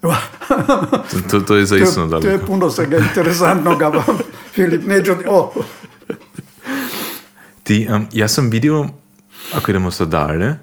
to, 1.30 1.40
to 1.40 1.56
je 1.56 1.66
zaistino 1.66 2.06
daleko. 2.06 2.26
To 2.26 2.32
je 2.32 2.46
puno 2.46 2.70
svega 2.70 2.98
interesantnoga, 2.98 3.92
Filip, 4.54 4.86
neću... 4.86 5.14
O, 5.28 5.52
Ti, 7.62 7.88
um, 7.94 8.06
ja 8.12 8.28
sam 8.28 8.50
vidio, 8.50 8.88
ako 9.54 9.70
idemo 9.70 9.90
sad 9.90 10.08
dalje, 10.08 10.54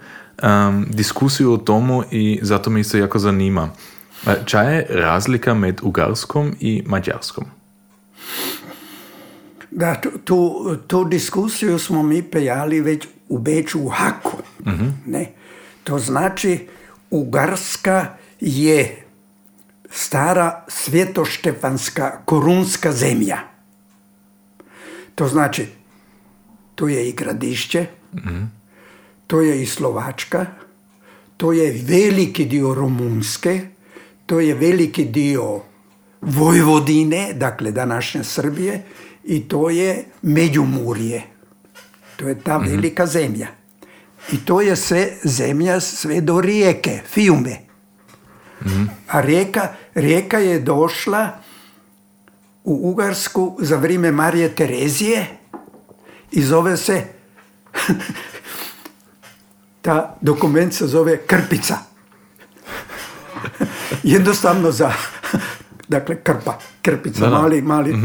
um, 0.44 0.86
diskusiju 0.90 1.54
o 1.54 1.58
tomu 1.58 2.04
i 2.12 2.40
zato 2.42 2.70
me 2.70 2.80
isto 2.80 2.98
jako 2.98 3.20
zanima. 3.20 3.70
Ča 4.46 4.62
je 4.62 4.88
razlika 4.90 5.54
med 5.54 5.80
ugarskom 5.84 6.56
i 6.60 6.84
mađarskom? 6.86 7.46
Da, 9.72 10.02
tu, 10.02 10.10
tu, 10.24 10.76
tu 10.88 11.04
diskusiju 11.04 11.80
smo 11.80 12.04
mi 12.04 12.24
pejali 12.24 12.82
već 12.82 13.08
u 13.30 13.38
Beču 13.38 13.80
u 13.80 13.90
Haku. 13.90 14.38
Ne? 15.06 15.32
To 15.84 16.00
znači 16.00 16.68
Ugarska 17.10 18.06
je 18.40 19.04
stara 19.92 20.66
svjetoštefanska 20.68 22.22
korunska 22.26 22.92
zemlja. 22.92 23.40
To 25.16 25.28
znači, 25.28 25.68
to 26.76 26.88
je 26.88 27.10
i 27.10 27.12
gradišće, 27.12 27.86
to 29.28 29.42
je 29.42 29.64
i 29.64 29.66
Slovačka, 29.66 30.46
to 31.38 31.52
je 31.52 31.84
veliki 31.88 32.46
dio 32.46 32.74
Rumunske, 32.74 33.68
to 34.26 34.40
je 34.40 34.54
veliki 34.56 35.06
dio 35.06 35.62
Vojvodine, 36.22 37.34
dakle 37.34 37.72
današnje 37.72 38.24
Srbije, 38.24 38.84
i 39.24 39.48
to 39.48 39.70
je 39.70 40.06
Međumurje. 40.22 41.24
To 42.16 42.28
je 42.28 42.40
ta 42.40 42.58
velika 42.58 43.06
zemlja. 43.06 43.48
I 44.32 44.38
to 44.46 44.62
je 44.62 44.76
sve 44.76 45.10
zemlja 45.24 45.80
sve 45.80 46.22
do 46.22 46.42
rijeke, 46.42 47.02
Fiume. 47.06 47.67
A 49.08 49.22
rijeka, 49.22 49.68
rijeka 49.94 50.38
je 50.38 50.60
došla 50.60 51.30
u 52.64 52.90
Ugarsku 52.90 53.58
za 53.60 53.76
vrijeme 53.76 54.12
Marije 54.12 54.56
Terezije 54.56 55.26
i 56.32 56.44
zove 56.44 56.78
se 56.78 57.04
ta 59.82 60.18
dokument 60.22 60.74
se 60.74 60.88
zove 60.88 61.18
Krpica. 61.18 61.78
Jednostavno 64.04 64.72
za 64.72 64.92
dakle 65.88 66.16
krpa, 66.24 66.60
krpica, 66.82 67.20
Da, 67.20 67.30
da. 67.30 67.42
mali, 67.42 67.62
mali. 67.62 67.96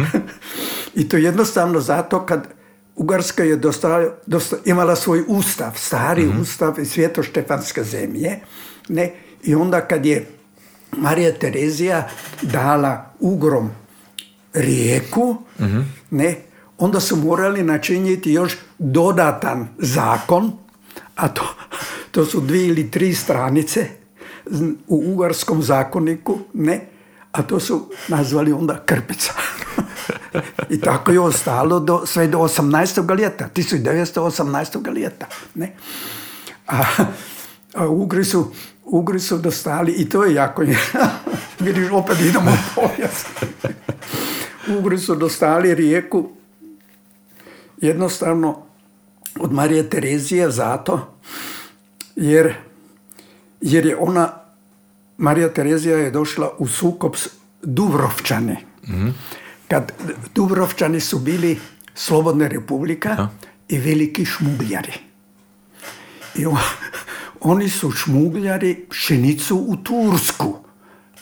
I 0.95 1.09
to 1.09 1.17
jednostavno 1.17 1.81
zato 1.81 2.27
kad 2.27 2.49
Ugarska 2.97 3.45
je 3.45 3.57
dosta, 3.57 4.11
dosta, 4.27 4.57
imala 4.65 4.97
svoj 4.97 5.25
ustav, 5.29 5.73
stari 5.77 6.31
ustav 6.41 6.81
iz 6.81 6.91
svjetoštefanske 6.93 7.85
zemlje, 7.85 8.41
ne, 8.89 9.15
i 9.43 9.55
onda 9.55 9.81
kad 9.81 10.07
je 10.07 10.27
Marija 10.97 11.33
Terezija 11.35 12.09
dala 12.43 13.13
Ugrom 13.21 13.71
rijeku, 14.55 15.37
ne, 16.11 16.37
onda 16.79 17.01
su 17.01 17.17
morali 17.17 17.63
načiniti 17.63 18.33
još 18.33 18.57
dodatan 18.79 19.69
zakon, 19.79 20.53
a 21.17 21.29
to, 21.29 21.55
to 22.11 22.25
su 22.25 22.41
dvije 22.41 22.67
ili 22.67 22.91
tri 22.91 23.15
stranice 23.15 23.89
u 24.87 25.13
ugarskom 25.13 25.63
zakoniku, 25.63 26.39
ne, 26.55 26.87
a 27.33 27.43
to 27.43 27.61
su 27.61 27.91
nazvali 28.09 28.53
onda 28.53 28.83
krpica. 28.87 29.33
I 30.71 30.81
tako 30.81 31.13
je 31.13 31.21
ostalo 31.21 31.81
do, 31.81 32.07
sve 32.07 32.27
do 32.27 32.39
18. 32.39 33.19
ljeta, 33.19 33.49
1918. 33.55 34.95
ljeta. 34.95 35.27
Ne? 35.55 35.73
A, 36.67 36.83
a 37.75 37.89
Ugri, 37.89 38.25
su, 38.25 38.53
Ugri 38.85 39.21
su 39.21 39.39
dostali, 39.39 39.93
i 39.93 40.09
to 40.09 40.25
je 40.25 40.35
jako, 40.35 40.63
vidiš, 41.65 41.91
opet 41.91 42.21
idemo 42.21 42.51
u 42.51 42.81
povijest. 42.81 43.27
Ugri 44.79 44.99
su 44.99 45.15
dostali 45.15 45.75
rijeku 45.75 46.31
jednostavno 47.77 48.63
od 49.41 49.53
Marije 49.53 49.91
Terezije 49.91 50.51
zato 50.51 51.15
jer, 52.17 52.55
jer 53.61 53.87
je 53.87 53.97
ona, 53.97 54.33
Marija 55.19 55.53
Terezija 55.53 55.97
je 55.97 56.11
došla 56.11 56.51
u 56.59 56.67
sukob 56.67 57.17
s 57.17 57.29
Dubrovčani. 57.63 58.57
Kad 59.69 59.93
Dubrovčani 60.35 61.01
su 61.01 61.19
bili 61.19 61.61
slobodna 61.95 62.49
republika 62.49 63.29
i 63.69 63.79
veliki 63.79 64.25
šmugljari. 64.25 64.93
I 66.35 66.47
oni 67.45 67.69
su 67.69 67.91
šmugljari 67.91 68.87
pšenicu 68.91 69.57
u 69.57 69.77
Tursku. 69.77 70.57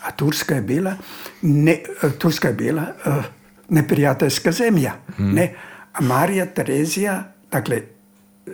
A 0.03 0.11
Turska 0.11 0.55
je 0.55 0.63
bila, 0.63 0.95
ne, 1.43 1.83
Turska 2.19 2.49
je 2.49 2.55
bila 2.55 2.83
eh, 2.83 3.23
neprijateljska 3.69 4.53
zemlja. 4.53 4.93
Ne? 5.19 5.55
A 5.93 6.03
Marija 6.03 6.47
Terezija, 6.47 7.33
dakle, 7.53 7.77
eh, 7.77 8.51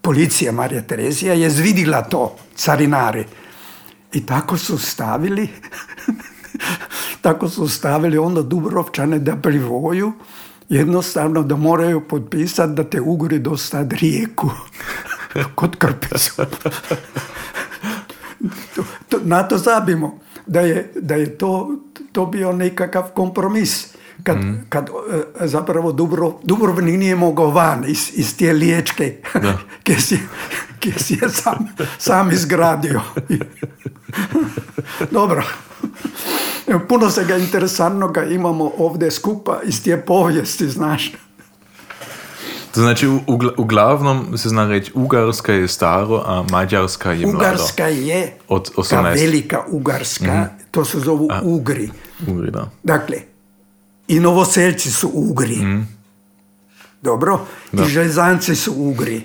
policija 0.00 0.52
Marija 0.52 0.82
Terezija 0.82 1.34
je 1.34 1.50
zvidila 1.50 2.02
to, 2.02 2.36
carinari. 2.56 3.24
I 4.12 4.26
tako 4.26 4.58
su 4.58 4.78
stavili, 4.78 5.48
tako 7.22 7.48
su 7.48 7.68
stavili 7.68 8.18
onda 8.18 8.42
Dubrovčane 8.42 9.18
da 9.18 9.36
privoju, 9.36 10.12
jednostavno 10.68 11.42
da 11.42 11.56
moraju 11.56 12.08
potpisati 12.08 12.72
da 12.72 12.84
te 12.84 13.00
Ugri 13.00 13.38
dostad 13.38 13.92
rijeku 13.92 14.50
kod 15.54 15.76
to- 19.08 19.20
na 19.24 19.42
to 19.42 19.58
zabimo 19.58 20.18
da 20.46 20.60
je, 20.60 20.92
da 21.00 21.14
je 21.14 21.38
to, 21.38 21.76
to 22.12 22.26
bio 22.26 22.52
nekakav 22.52 23.02
kompromis. 23.14 23.86
Kad, 24.22 24.38
kad 24.68 24.88
e, 25.40 25.46
zapravo 25.46 25.92
Dubrov, 25.92 26.32
Dubrovnik 26.42 26.98
nije 26.98 27.16
mogao 27.16 27.50
van 27.50 27.84
iz, 27.88 28.10
iz 28.14 28.36
te 28.36 28.52
liječke, 28.52 29.16
gdje 29.82 30.00
si, 30.00 30.18
gdje 30.80 30.98
si 30.98 31.18
je 31.22 31.28
sam, 31.28 31.68
sam 31.98 32.32
izgradio. 32.32 33.00
Dobro. 35.10 35.44
Puno 36.88 37.10
se 37.10 37.24
ga 37.24 37.36
interesantnoga 37.36 38.24
imamo 38.24 38.72
ovdje 38.78 39.10
skupa 39.10 39.60
iz 39.64 39.84
te 39.84 39.96
povijesti, 40.00 40.68
znaš. 40.68 41.12
To 42.78 42.82
znači, 42.82 43.08
u, 43.08 43.20
ugl- 43.26 43.54
uglavnom 43.56 44.38
se 44.38 44.48
zna 44.48 44.68
reći, 44.68 44.92
Ugarska 44.94 45.52
je 45.52 45.68
staro, 45.68 46.22
a 46.26 46.44
Mađarska 46.50 47.12
je 47.12 47.26
mlado. 47.26 47.38
Ugarska 47.38 47.86
je 47.86 48.36
Od 48.48 48.70
ta 48.74 48.82
18. 48.82 49.14
velika 49.14 49.60
Ugarska, 49.68 50.48
to 50.70 50.84
se 50.84 51.00
zovu 51.00 51.28
Ugri. 51.42 51.90
Ugri, 52.28 52.50
da. 52.50 52.70
Dakle, 52.82 53.16
i 54.08 54.20
Novoselci 54.20 54.90
su 54.90 55.10
Ugri. 55.14 55.58
Dobro? 57.02 57.40
I 57.72 57.84
Železanci 57.84 58.56
su 58.56 58.72
Ugri. 58.76 59.22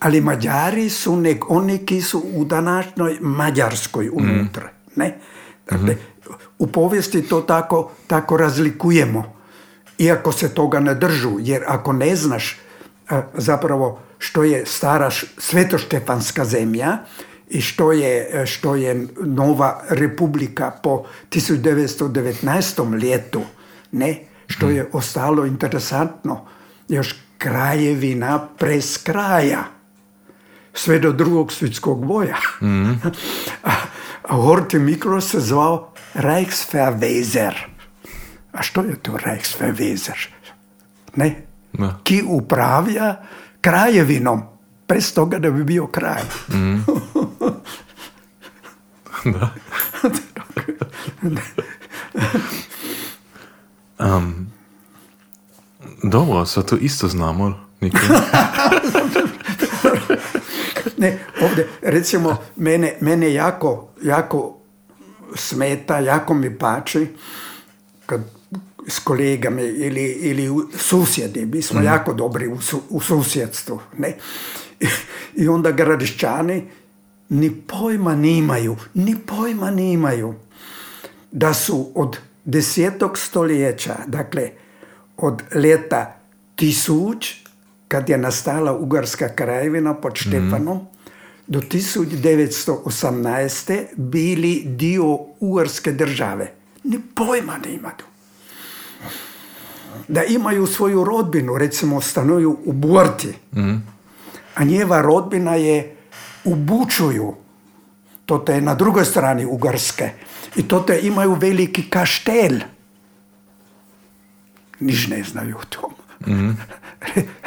Ali 0.00 0.20
Mađari 0.20 0.90
su 0.90 1.16
nek, 1.16 1.50
oni 1.50 1.78
ki 1.78 2.02
su 2.02 2.22
u 2.34 2.44
današnjoj 2.44 3.18
Mađarskoj 3.20 4.10
unutra. 4.12 4.70
Ne? 4.96 5.18
Dakle, 5.70 5.96
u 6.58 6.66
povijesti 6.66 7.22
to 7.22 7.40
tako, 7.40 7.90
tako 8.06 8.36
razlikujemo. 8.36 9.39
Iako 10.00 10.32
se 10.32 10.48
toga 10.54 10.80
ne 10.80 10.94
držu, 10.94 11.36
jer 11.40 11.62
ako 11.66 11.92
ne 11.92 12.16
znaš 12.16 12.58
a, 13.08 13.22
zapravo 13.34 14.00
što 14.18 14.42
je 14.42 14.66
stara 14.66 15.10
svetoštefanska 15.38 16.44
zemlja 16.44 16.98
i 17.50 17.60
što 17.60 17.92
je, 17.92 18.46
što 18.46 18.74
je 18.74 19.06
nova 19.20 19.82
republika 19.88 20.70
po 20.82 21.04
1919. 21.30 23.02
ljetu, 23.02 23.42
ne, 23.92 24.24
što 24.46 24.70
je 24.70 24.88
ostalo 24.92 25.46
interesantno, 25.46 26.46
još 26.88 27.14
kraljevina 27.38 28.48
prez 28.58 28.98
kraja 29.02 29.64
sve 30.74 30.98
do 30.98 31.12
drugog 31.12 31.52
svjetskog 31.52 32.06
boja. 32.06 32.36
a, 33.62 33.70
a 34.22 34.34
Horti 34.34 34.78
Mikro 34.78 35.20
se 35.20 35.40
zvao 35.40 35.92
Reichsverweser. 36.14 37.54
A 38.52 38.62
što 38.62 38.80
je 38.82 38.96
to 39.02 39.12
Reichsverweser? 39.12 40.28
Ne? 41.16 41.42
Da. 41.72 41.98
Ki 42.04 42.22
upravlja 42.26 43.16
kraljevinom, 43.60 44.42
bez 44.88 45.14
toga 45.14 45.38
da 45.38 45.50
bi 45.50 45.64
bio 45.64 45.86
kralj. 45.86 46.24
da. 49.24 49.50
Um, 53.98 54.52
dobro, 56.02 56.46
sad 56.46 56.68
to 56.68 56.76
isto 56.76 57.08
znamo. 57.08 57.70
Ne, 60.98 61.18
ovdje, 61.42 61.68
recimo, 61.82 62.36
mene, 62.56 62.96
mene 63.00 63.32
jako, 63.32 63.88
jako 64.02 64.58
smeta, 65.34 65.98
jako 65.98 66.34
mi 66.34 66.58
pači, 66.58 67.06
kad 68.06 68.20
s 68.86 68.98
kolegama 68.98 69.60
ili, 69.60 70.02
ili 70.02 70.50
u- 70.50 70.68
susjedi, 70.72 71.46
mi 71.46 71.62
smo 71.62 71.80
jako 71.82 72.12
dobri 72.14 72.48
u, 72.48 72.60
su- 72.60 72.82
u 72.90 73.00
susjedstvu, 73.00 73.80
ne? 73.98 74.16
I, 74.80 74.86
I 75.34 75.48
onda 75.48 75.70
gradišćani 75.72 76.64
ni 77.28 77.50
pojma 77.52 78.14
nimaju, 78.14 78.76
ni 78.94 79.16
pojma 79.18 79.70
nimaju 79.70 80.34
da 81.32 81.54
su 81.54 81.90
od 81.94 82.16
desetog 82.44 83.18
stoljeća, 83.18 83.96
dakle 84.06 84.50
od 85.16 85.42
leta 85.54 86.16
tisuć 86.56 87.34
kad 87.88 88.08
je 88.08 88.18
nastala 88.18 88.72
Ugarska 88.74 89.28
krajevina 89.28 89.94
pod 89.94 90.12
Štefanom, 90.16 90.80
do 91.46 91.60
1918. 91.60 93.84
bili 93.96 94.62
dio 94.66 95.04
Ugarske 95.40 95.92
države. 95.92 96.52
Ni 96.84 97.00
pojma 97.14 97.58
ne 97.58 97.72
imaju. 97.72 98.09
Da 100.08 100.24
imaju 100.24 100.66
svoju 100.66 101.04
rodbinu, 101.04 101.58
recimo 101.58 102.00
stanuju 102.00 102.58
u 102.64 102.72
Borti, 102.72 103.34
a 104.54 104.64
njeva 104.64 105.00
rodbina 105.00 105.54
je 105.54 105.96
u 106.44 106.54
Bučuju, 106.54 107.34
to 108.26 108.52
je 108.52 108.60
na 108.60 108.74
drugoj 108.74 109.04
strani 109.04 109.46
Ugarske. 109.46 110.10
I 110.56 110.68
to 110.68 110.80
te 110.80 111.00
imaju 111.02 111.34
veliki 111.34 111.90
kaštel. 111.90 112.60
Niš 114.80 115.06
ne 115.08 115.22
znaju 115.22 115.56
o 115.56 115.64
tom. 115.64 115.92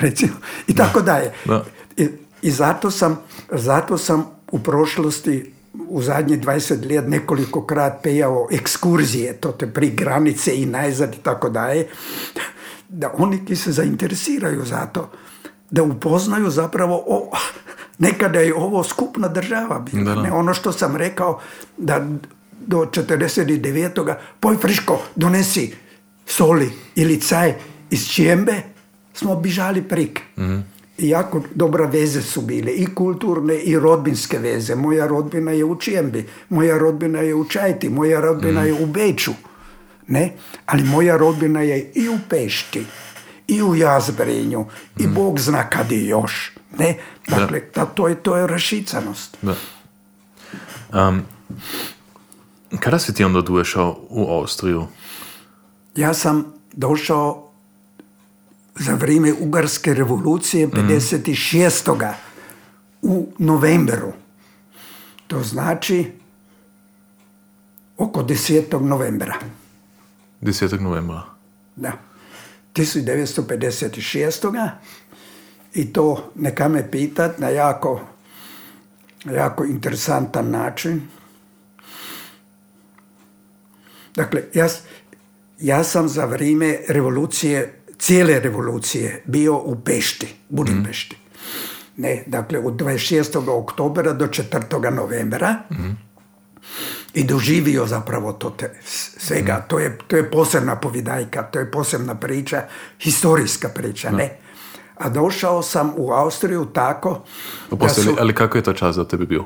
Recimo, 0.06 0.34
I 0.68 0.76
tako 0.76 1.02
dalje. 1.02 1.32
Da. 1.46 1.66
I, 1.98 2.08
i 2.42 2.52
zato, 2.52 2.92
sam, 2.92 3.20
zato 3.52 3.98
sam 3.98 4.26
u 4.52 4.60
prošlosti 4.60 5.53
u 5.74 6.02
zadnjih 6.02 6.40
20 6.40 6.96
let 6.96 7.08
nekoliko 7.08 7.66
krat 7.66 8.04
pejao 8.04 8.48
ekskurzije, 8.52 9.34
to 9.34 9.52
te 9.52 9.68
pri 9.68 9.90
granice 9.90 10.56
i 10.56 10.66
najzad 10.66 11.14
i 11.14 11.24
tako 11.24 11.50
dalje, 11.50 11.88
da 12.90 13.14
oni 13.18 13.46
ki 13.46 13.56
se 13.56 13.72
zainteresiraju 13.72 14.66
za 14.66 14.86
to, 14.86 15.10
da 15.72 15.84
upoznaju 15.84 16.50
zapravo 16.50 17.04
o, 17.08 17.32
nekada 18.00 18.40
je 18.40 18.56
ovo 18.56 18.84
skupna 18.84 19.28
država 19.28 19.80
bila. 19.80 20.04
Da, 20.04 20.16
da. 20.16 20.22
Ne, 20.22 20.32
ono 20.32 20.54
što 20.54 20.72
sam 20.72 20.96
rekao 20.96 21.40
da 21.78 22.08
do 22.68 22.78
49. 22.78 24.16
poj 24.40 24.58
friško 24.58 25.00
donesi 25.16 25.74
soli 26.26 26.72
ili 26.96 27.22
caj 27.22 27.54
iz 27.90 28.08
Čijembe, 28.08 28.62
smo 29.14 29.36
bižali 29.36 29.82
prik. 29.82 30.22
I 30.38 30.73
jako 30.98 31.42
dobra 31.56 31.86
veze 31.86 32.22
su 32.22 32.42
bile, 32.42 32.72
i 32.72 32.96
kulturne 32.96 33.56
i 33.56 33.80
rodbinske 33.80 34.40
veze. 34.40 34.76
Moja 34.76 35.08
rodbina 35.08 35.52
je 35.52 35.66
u 35.66 35.76
Čijembi, 35.80 36.26
moja 36.50 36.78
rodbina 36.78 37.20
je 37.20 37.36
u 37.36 37.46
Čajti, 37.46 37.90
moja 37.90 38.22
rodbina 38.22 38.64
je 38.64 38.74
u 38.74 38.86
Beču. 38.86 39.32
Ne? 40.08 40.34
Ali 40.66 40.84
moja 40.84 41.18
rodbina 41.18 41.62
je 41.62 41.92
i 41.96 42.10
u 42.10 42.18
Pešti, 42.30 42.86
i 43.48 43.64
u 43.64 43.76
Jazbrenju, 43.76 44.66
i 45.00 45.08
Bog 45.08 45.40
zna 45.40 45.70
kad 45.70 45.92
je 45.92 46.08
još. 46.08 46.52
Ne? 46.78 46.98
Dakle, 47.28 47.60
ta- 47.60 47.86
to, 47.86 48.08
je, 48.08 48.16
to 48.16 48.36
je 48.38 48.48
rašicanost. 48.48 49.38
Da. 49.42 49.56
Um, 51.08 51.22
kada 52.80 53.00
si 53.00 53.14
ti 53.14 53.24
onda 53.24 53.42
došao 53.42 54.00
u 54.10 54.32
Austriju? 54.32 54.88
Ja 55.96 56.14
sam 56.14 56.54
došao 56.74 57.43
za 58.76 58.96
vrijeme 58.96 59.34
Ugarske 59.34 59.94
revolucije 59.94 60.68
56. 60.68 62.14
u 63.02 63.28
novembru. 63.40 64.14
To 65.28 65.44
znači 65.44 66.12
oko 67.98 68.24
10. 68.24 68.82
novembra. 68.82 69.36
10. 70.42 70.80
novembra. 70.80 71.24
Da. 71.76 71.92
1956. 72.74 74.70
I 75.74 75.94
to 75.94 76.32
neka 76.36 76.68
me 76.68 76.92
pitat 76.92 77.40
na 77.40 77.50
jako, 77.50 78.02
jako 79.26 79.66
interesantan 79.66 80.52
način. 80.52 81.02
Dakle, 84.16 84.44
ja, 84.54 84.68
ja 85.60 85.84
sam 85.84 86.10
za 86.10 86.26
vrijeme 86.26 86.78
revolucije, 86.88 87.83
cijele 88.04 88.40
revolucije 88.40 89.24
bio 89.26 89.58
u 89.58 89.76
Pešti, 89.76 90.36
Budimpešti. 90.50 91.18
Ne, 91.98 92.24
dakle, 92.28 92.60
od 92.60 92.74
26. 92.74 93.50
oktobera 93.50 94.14
do 94.14 94.28
4. 94.28 94.92
novembra 94.92 95.56
i 97.14 97.24
doživio 97.24 97.86
zapravo 97.86 98.34
to 98.34 98.50
te, 98.50 98.74
svega. 99.18 99.66
To, 99.68 99.80
je, 99.80 99.98
to 100.08 100.16
je 100.16 100.32
posebna 100.32 100.76
povidajka, 100.76 101.44
to 101.44 101.60
je 101.60 101.72
posebna 101.72 102.16
priča, 102.16 102.68
historijska 103.00 103.70
priča, 103.70 104.12
ne? 104.12 104.38
A 104.98 105.10
došao 105.10 105.64
sam 105.64 105.94
u 105.98 106.12
Austriju 106.12 106.66
tako 106.66 107.24
Oprosti, 107.72 108.02
su, 108.02 108.16
ali, 108.20 108.36
kako 108.36 108.58
je 108.58 108.64
to 108.64 108.74
čas 108.74 108.96
za 108.96 109.06
tebe 109.06 109.26
bio? 109.26 109.46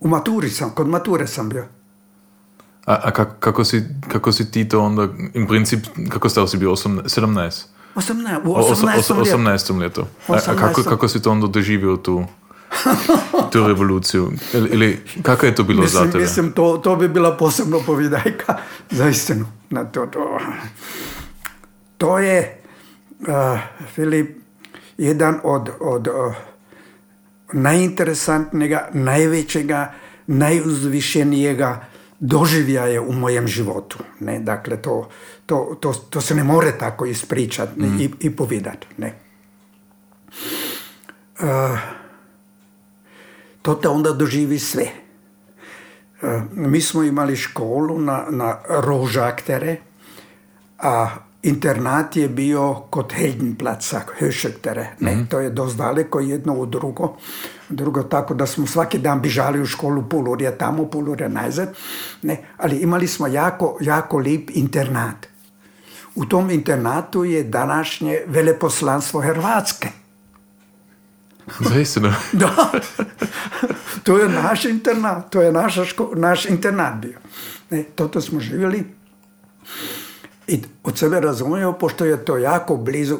u 0.00 0.08
maturi 0.08 0.50
sam, 0.50 0.70
kod 0.70 0.88
mature 0.88 1.26
sam 1.26 1.48
bio. 1.48 1.66
A, 2.86 2.94
a 2.94 3.10
kako, 3.10 3.34
kako, 3.40 3.64
si, 3.64 3.82
kako 4.08 4.32
si 4.32 4.50
ti 4.50 4.68
to 4.68 4.80
onda, 4.80 5.08
in 5.34 5.46
princip, 5.46 5.80
kako 6.08 6.28
star 6.28 6.48
si 6.48 6.56
bio, 6.56 6.70
Osam- 6.70 7.02
17? 7.02 7.64
18, 7.94 8.40
u 8.44 8.52
O- 8.52 8.56
oso- 8.56 8.70
18. 8.76 8.98
oso- 8.98 9.14
ljetu. 9.14 9.30
18. 9.30 9.78
letu. 9.78 10.06
A, 10.28 10.34
a 10.36 10.56
kako, 10.56 10.80
18. 10.80 10.84
kako 10.84 11.08
si 11.08 11.22
to 11.22 11.30
onda 11.30 11.46
doživio 11.46 11.96
tu, 11.96 12.24
tu 13.50 13.66
revoluciju? 13.68 14.32
Ili, 14.54 14.68
ili 14.70 15.00
kako 15.22 15.46
je 15.46 15.54
to 15.54 15.62
bilo 15.64 15.82
za 15.82 15.98
Mislim, 15.98 16.12
tebe? 16.12 16.24
mislim 16.24 16.52
to, 16.52 16.76
to 16.76 16.96
bi 16.96 17.08
bila 17.08 17.36
posebna 17.36 17.78
povidajka 17.86 18.56
za 18.90 19.08
istinu. 19.08 19.46
Na 19.70 19.84
to, 19.84 20.06
to. 20.06 20.38
to 21.98 22.18
je, 22.18 22.62
uh, 23.20 23.58
Filip, 23.94 24.36
jedan 24.98 25.40
od, 25.44 25.70
od 25.80 26.08
uh, 26.08 26.34
najinteresantnijega, 27.52 28.88
najvećega, 28.92 29.92
najuzvišenijega 30.26 31.84
doživljaja 32.20 33.02
u 33.02 33.12
mojem 33.12 33.48
životu. 33.48 33.98
Ne? 34.20 34.40
Dakle, 34.40 34.76
to, 34.82 35.08
to, 35.46 35.76
to, 35.80 35.92
to 35.92 36.20
se 36.20 36.34
ne 36.34 36.44
more 36.44 36.72
tako 36.78 37.06
ispričati 37.06 37.80
ne, 37.80 38.04
i, 38.04 38.10
i 38.20 38.36
povedati. 38.36 38.86
Ne? 38.96 39.14
Uh, 41.40 41.78
to 43.62 43.74
te 43.74 43.88
onda 43.88 44.12
doživi 44.12 44.58
sve. 44.58 44.84
E, 46.22 46.40
Mi 46.52 46.80
smo 46.80 47.02
imali 47.02 47.36
školu 47.36 47.98
na, 47.98 48.24
na 48.30 48.58
Rožaktere, 48.68 49.76
a 50.78 51.08
internat 51.42 52.16
je 52.16 52.28
bio 52.28 52.74
kod 52.90 53.12
Heldenplaca, 53.12 54.00
Höšektere. 54.20 54.86
Ne, 55.00 55.26
to 55.30 55.40
je 55.40 55.50
dosta 55.50 55.84
daleko 55.84 56.20
jedno 56.20 56.54
u 56.54 56.66
drugo. 56.66 57.16
Drugo 57.68 58.02
tako 58.02 58.34
da 58.34 58.46
smo 58.46 58.66
svaki 58.66 58.98
dan 58.98 59.20
bižali 59.20 59.60
u 59.62 59.66
školu 59.66 60.08
pol 60.08 60.28
urja 60.28 60.58
tamo, 60.58 60.86
pol 60.86 61.08
urja 61.08 61.28
nazad. 61.28 61.74
Ne, 62.22 62.44
ali 62.56 62.76
imali 62.76 63.08
smo 63.08 63.26
jako, 63.26 63.78
jako 63.80 64.18
lip 64.18 64.50
internat. 64.54 65.26
U 66.14 66.24
tom 66.26 66.50
internatu 66.50 67.24
je 67.24 67.42
današnje 67.44 68.20
veleposlanstvo 68.26 69.20
Hrvatske. 69.20 69.88
Zaistino. 71.60 72.12
Da, 72.32 72.70
to 74.02 74.18
je 74.18 74.28
naš 74.28 74.64
internat, 74.64 75.30
to 75.30 75.42
je 75.42 75.52
naša 75.52 75.84
ško, 75.84 76.10
naš 76.14 76.46
internat 76.46 76.94
bio. 76.94 77.18
Ne, 77.70 77.82
toto 77.82 78.20
smo 78.20 78.40
živjeli 78.40 78.84
i 80.46 80.62
od 80.84 80.98
sebe 80.98 81.20
razumio, 81.20 81.72
pošto 81.72 82.04
je 82.04 82.24
to 82.24 82.36
jako 82.36 82.76
blizu, 82.76 83.18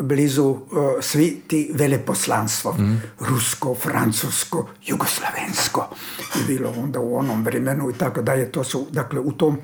blizu 0.00 0.56
eh, 0.56 1.02
svi 1.02 1.42
ti 1.46 1.70
veleposlanstvo. 1.74 2.76
Rusko, 3.20 3.74
francusko, 3.74 4.68
jugoslavensko 4.86 5.88
je 6.34 6.44
bilo 6.46 6.74
onda 6.78 7.00
u 7.00 7.16
onom 7.16 7.44
vremenu 7.44 7.90
i 7.90 7.94
tako 7.94 8.22
dalje. 8.22 8.52
To 8.52 8.64
su, 8.64 8.86
dakle, 8.90 9.20
u 9.20 9.32
tom 9.32 9.58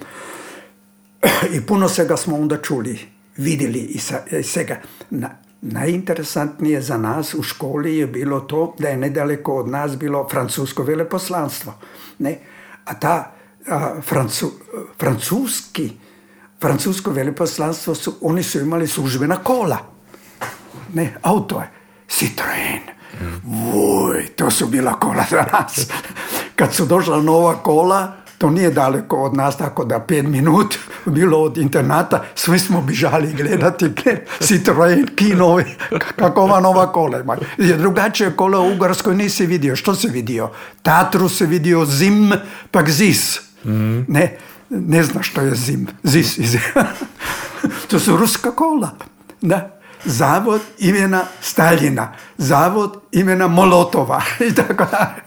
i 1.56 1.66
puno 1.66 1.88
svega 1.88 2.16
smo 2.16 2.36
onda 2.36 2.56
čuli, 2.62 2.98
vidjeli 3.36 3.78
i 3.78 3.98
sa, 3.98 4.20
i 4.30 4.42
svega. 4.42 4.80
Na, 5.10 5.30
najinteresantnije 5.60 6.82
za 6.82 6.96
nas 6.96 7.34
u 7.34 7.42
školi 7.42 7.96
je 7.96 8.06
bilo 8.06 8.40
to 8.40 8.74
da 8.78 8.88
je 8.88 8.96
nedaleko 8.96 9.56
od 9.56 9.68
nas 9.68 9.96
bilo 9.96 10.28
francusko 10.30 10.82
veleposlanstvo. 10.82 11.74
Ne? 12.18 12.38
A 12.84 12.94
ta 12.94 13.32
a, 13.68 14.00
francu, 14.02 14.52
francuski, 14.98 15.92
francusko 16.60 17.10
veleposlanstvo, 17.10 17.94
su, 17.94 18.14
oni 18.20 18.42
su 18.42 18.58
imali 18.60 18.86
službena 18.86 19.36
kola. 19.36 19.78
Ne, 20.94 21.14
auto 21.22 21.60
je. 21.60 21.70
Citroen. 22.08 22.80
Vuj, 23.44 24.26
to 24.26 24.50
su 24.50 24.66
bila 24.66 24.92
kola 25.00 25.24
za 25.30 25.44
nas. 25.52 25.86
Kad 26.56 26.74
su 26.74 26.86
došla 26.86 27.22
nova 27.22 27.54
kola, 27.54 28.12
to 28.38 28.50
nije 28.50 28.70
daleko 28.70 29.16
od 29.16 29.34
nas, 29.34 29.56
tako 29.56 29.84
da 29.84 30.00
pet 30.00 30.26
minut 30.26 30.74
bilo 31.04 31.38
od 31.38 31.56
internata, 31.58 32.24
svi 32.34 32.58
smo 32.58 32.80
bižali 32.82 33.32
gledati 33.32 33.94
ke- 33.94 34.24
Citroen, 34.40 35.06
kinovi, 35.16 35.64
kako 36.16 36.40
ova 36.42 36.60
nova 36.60 36.92
kola 36.92 37.20
ima. 37.20 37.36
Je 37.58 37.76
drugačije 37.76 38.36
kola 38.36 38.58
u 38.60 38.72
Ugarskoj 38.74 39.14
nisi 39.14 39.46
vidio. 39.46 39.76
Što 39.76 39.94
si 39.94 40.08
vidio? 40.08 40.50
Tatru 40.82 41.28
se 41.28 41.46
vidio 41.46 41.84
zim, 41.84 42.32
pak 42.70 42.90
zis. 42.90 43.40
Ne, 44.08 44.36
ne 44.70 45.02
zna 45.02 45.22
što 45.22 45.40
je 45.40 45.54
zim. 45.54 45.86
Zis. 46.02 46.38
iz- 46.38 46.56
to 47.90 47.98
su 47.98 48.16
ruska 48.16 48.50
kola. 48.50 48.90
Da. 49.40 49.74
Zavod 50.04 50.60
imena 50.78 51.24
Staljina, 51.40 52.12
zavod 52.38 53.00
imena 53.12 53.48
Molotova 53.48 54.22
i 54.50 54.54
tako 54.54 54.86
dalje. 54.90 55.22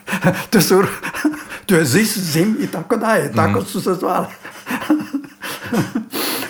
To, 0.49 0.61
su, 0.61 0.83
to 1.65 1.75
je 1.75 1.85
Zis, 1.85 2.17
Zim 2.17 2.57
i 2.59 2.67
tako 2.67 2.97
dalje. 2.97 3.31
Tako 3.31 3.61
su 3.63 3.81
se 3.81 3.93
zvali. 3.93 4.27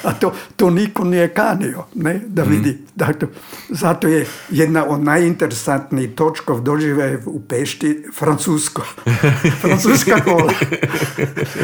A 0.03 0.13
to, 0.13 0.33
to 0.55 0.69
niko 0.69 1.03
nije 1.03 1.33
kanio, 1.33 1.83
ne, 1.95 2.21
da 2.27 2.43
vidi. 2.43 2.77
Dakle, 2.95 3.27
zato 3.69 4.07
je 4.07 4.25
jedna 4.49 4.85
od 4.85 5.03
najinteresantnijih 5.03 6.15
točkov 6.15 6.61
dožive 6.61 7.17
u 7.25 7.41
Pešti 7.41 8.03
francusko. 8.17 8.81
Francuska 9.61 10.23
kola. 10.23 10.53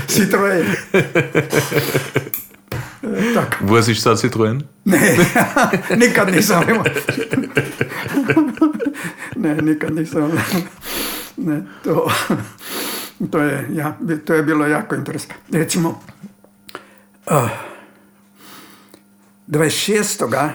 Citroen. 0.08 0.66
Tak. 3.34 3.58
Voziš 3.62 4.02
sad 4.02 4.20
Citroen? 4.20 4.62
Ne, 4.86 5.18
nikad 6.06 6.32
nisam 6.32 6.64
imao. 6.70 6.84
ne, 9.36 9.56
nikad 9.62 9.96
nisam. 9.96 10.32
Ne, 11.38 11.64
to, 11.84 12.12
to, 13.32 13.40
je, 13.40 13.68
ja, 13.72 13.98
to 14.26 14.34
je 14.34 14.44
bilo 14.44 14.68
jako 14.68 14.96
interesantno. 14.96 15.60
Recimo, 15.60 16.02
uh, 17.26 17.50
26. 19.48 20.50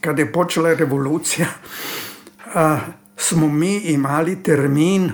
kad 0.00 0.18
je 0.18 0.32
počela 0.32 0.74
revolucija, 0.74 1.46
uh, 2.46 2.78
smo 3.16 3.48
mi 3.48 3.76
imali 3.76 4.42
termin 4.42 5.12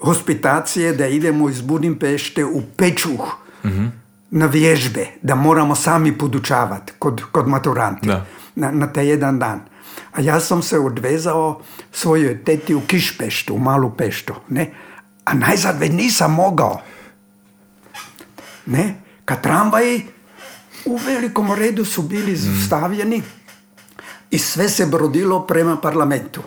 hospitacije 0.00 0.92
da 0.92 1.06
idemo 1.06 1.48
iz 1.48 1.60
Budimpešte 1.60 2.44
u 2.44 2.62
Pečuh 2.76 3.36
na 4.30 4.46
vježbe, 4.46 5.06
da 5.22 5.34
moramo 5.34 5.74
sami 5.74 6.18
podučavati 6.18 6.92
kod, 6.98 7.22
kod 7.32 7.48
maturanti 7.48 8.06
Da. 8.06 8.26
na, 8.54 8.70
na 8.70 8.92
taj 8.92 9.08
jedan 9.08 9.38
dan. 9.38 9.60
A 10.12 10.20
ja 10.20 10.40
sam 10.40 10.62
se 10.62 10.78
odvezao 10.78 11.60
svojoj 11.92 12.44
teti 12.44 12.74
u 12.74 12.80
Kišpeštu, 12.80 13.54
u 13.54 13.58
Malu 13.58 13.90
Peštu, 13.90 14.34
ne? 14.48 14.70
A 15.24 15.34
najzad 15.34 15.78
već 15.78 15.92
nisam 15.92 16.34
mogao. 16.34 16.80
Ne? 18.66 18.94
Kad 19.24 19.42
tramvaji 19.42 20.06
u 20.84 20.96
velikom 20.96 21.52
redu 21.52 21.84
su 21.84 22.02
bili 22.02 22.38
stavljeni 22.66 23.22
i 24.30 24.38
sve 24.38 24.68
se 24.68 24.86
brodilo 24.86 25.46
prema 25.46 25.76
parlamentu. 25.76 26.42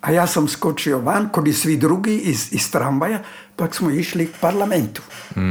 A 0.00 0.10
ja 0.10 0.26
sam 0.26 0.48
skočio 0.48 0.98
van, 0.98 1.28
kod 1.28 1.48
i 1.48 1.52
svi 1.52 1.76
drugi 1.76 2.16
iz, 2.16 2.52
iz 2.52 2.70
tramvaja, 2.70 3.22
pa 3.56 3.72
smo 3.72 3.90
išli 3.90 4.26
k 4.26 4.30
parlamentu. 4.40 5.02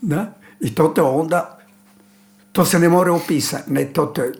da? 0.00 0.34
I 0.60 0.74
to 0.74 0.88
te 0.88 1.02
onda, 1.02 1.58
to 2.52 2.64
se 2.64 2.78
ne 2.78 2.88
more 2.88 3.10
opisati, 3.10 3.72
ne, 3.72 3.84
to 3.84 4.06
te, 4.06 4.32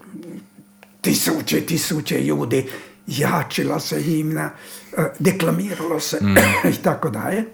tisuće, 1.01 1.61
tisuće 1.61 2.21
ljudi, 2.21 2.69
jačila 3.07 3.81
se 3.81 4.01
himna, 4.01 4.51
eh, 4.97 5.13
deklamiralo 5.19 6.01
se 6.01 6.19
i 6.75 6.83
tako 6.83 7.11
dalje. 7.11 7.45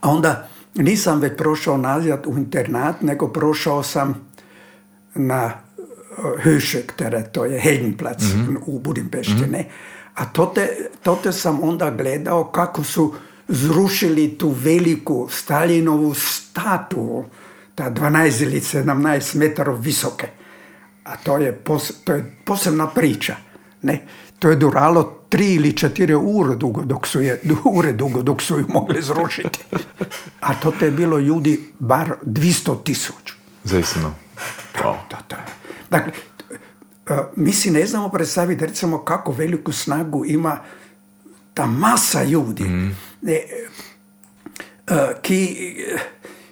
A 0.00 0.10
onda 0.10 0.48
nisam 0.74 1.20
već 1.20 1.32
prošao 1.36 1.76
nazad 1.76 2.26
u 2.26 2.38
internat, 2.38 3.02
nego 3.02 3.28
prošao 3.28 3.82
sam 3.82 4.30
na 5.14 5.44
uh, 5.44 6.24
Höšek 6.44 6.92
teren, 6.96 7.24
to 7.32 7.44
je 7.44 7.60
Heldenplatz 7.60 8.24
u 8.66 8.78
Budimpešti, 8.78 9.46
ne. 9.50 9.68
A 10.14 10.24
to 10.24 10.46
te, 10.46 10.68
to 11.02 11.18
te 11.22 11.32
sam 11.32 11.62
onda 11.62 11.90
gledao 11.90 12.44
kako 12.44 12.84
su 12.84 13.14
zrušili 13.48 14.38
tu 14.38 14.48
veliku 14.48 15.28
Stalinovu 15.30 16.14
statu, 16.14 17.24
ta 17.74 17.90
12 17.90 18.42
ili 18.42 18.60
17 18.60 19.36
metara 19.36 19.72
visoke. 19.72 20.26
A 21.04 21.16
to 21.16 21.38
je, 21.38 21.52
pos, 21.52 21.92
to 22.04 22.12
je 22.12 22.36
posebna 22.44 22.86
priča, 22.86 23.36
ne. 23.82 24.06
To 24.42 24.50
je 24.50 24.56
duralo 24.56 25.02
tri 25.28 25.54
ili 25.54 25.72
četiri 25.76 26.14
ure 26.14 26.56
dugo 26.56 26.82
dok 26.82 27.06
su 27.06 27.20
je, 27.20 27.40
ure 27.76 27.92
dugo 27.92 28.22
dok 28.22 28.42
su 28.42 28.58
ju 28.58 28.66
mogli 28.68 29.02
zrušiti. 29.02 29.58
A 30.40 30.54
to 30.54 30.70
te 30.70 30.84
je 30.84 30.90
bilo 30.90 31.18
ljudi 31.18 31.60
bar 31.78 32.14
200 32.26 32.84
tisuća. 32.84 33.34
Zaistino. 33.64 34.14
Wow. 34.74 34.96
Da, 35.10 35.18
da. 35.28 35.46
Dakle, 35.90 36.12
e, 37.06 37.18
mi 37.36 37.52
si 37.52 37.70
ne 37.70 37.86
znamo 37.86 38.08
predstaviti 38.08 38.66
recimo 38.66 39.04
kako 39.04 39.32
veliku 39.32 39.72
snagu 39.72 40.24
ima 40.24 40.58
ta 41.54 41.66
masa 41.66 42.24
ljudi 42.24 42.64
ne, 43.22 43.32
e, 43.32 43.42
ki, 45.22 45.56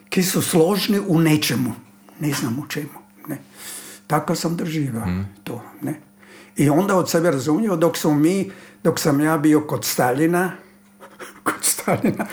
ki 0.09 0.23
su 0.23 0.43
složni 0.43 1.01
u 1.07 1.21
nečemu. 1.21 1.73
Ne 2.21 2.33
znam 2.33 2.59
u 2.59 2.67
čemu. 2.69 2.99
Ne. 3.29 3.39
Tako 4.07 4.35
sam 4.35 4.57
doživao 4.57 5.07
to. 5.45 5.63
Ne. 5.83 6.10
I 6.61 6.71
onda 6.71 6.97
od 6.97 7.11
sebe 7.11 7.31
razumio 7.31 7.77
dok 7.77 7.97
smo 7.97 8.15
mi, 8.15 8.51
dok 8.85 9.01
sam 9.01 9.21
ja 9.21 9.39
bio 9.39 9.61
kod 9.61 9.85
Stalina, 9.85 10.53
kod 11.45 11.55
Stalina, 11.61 12.27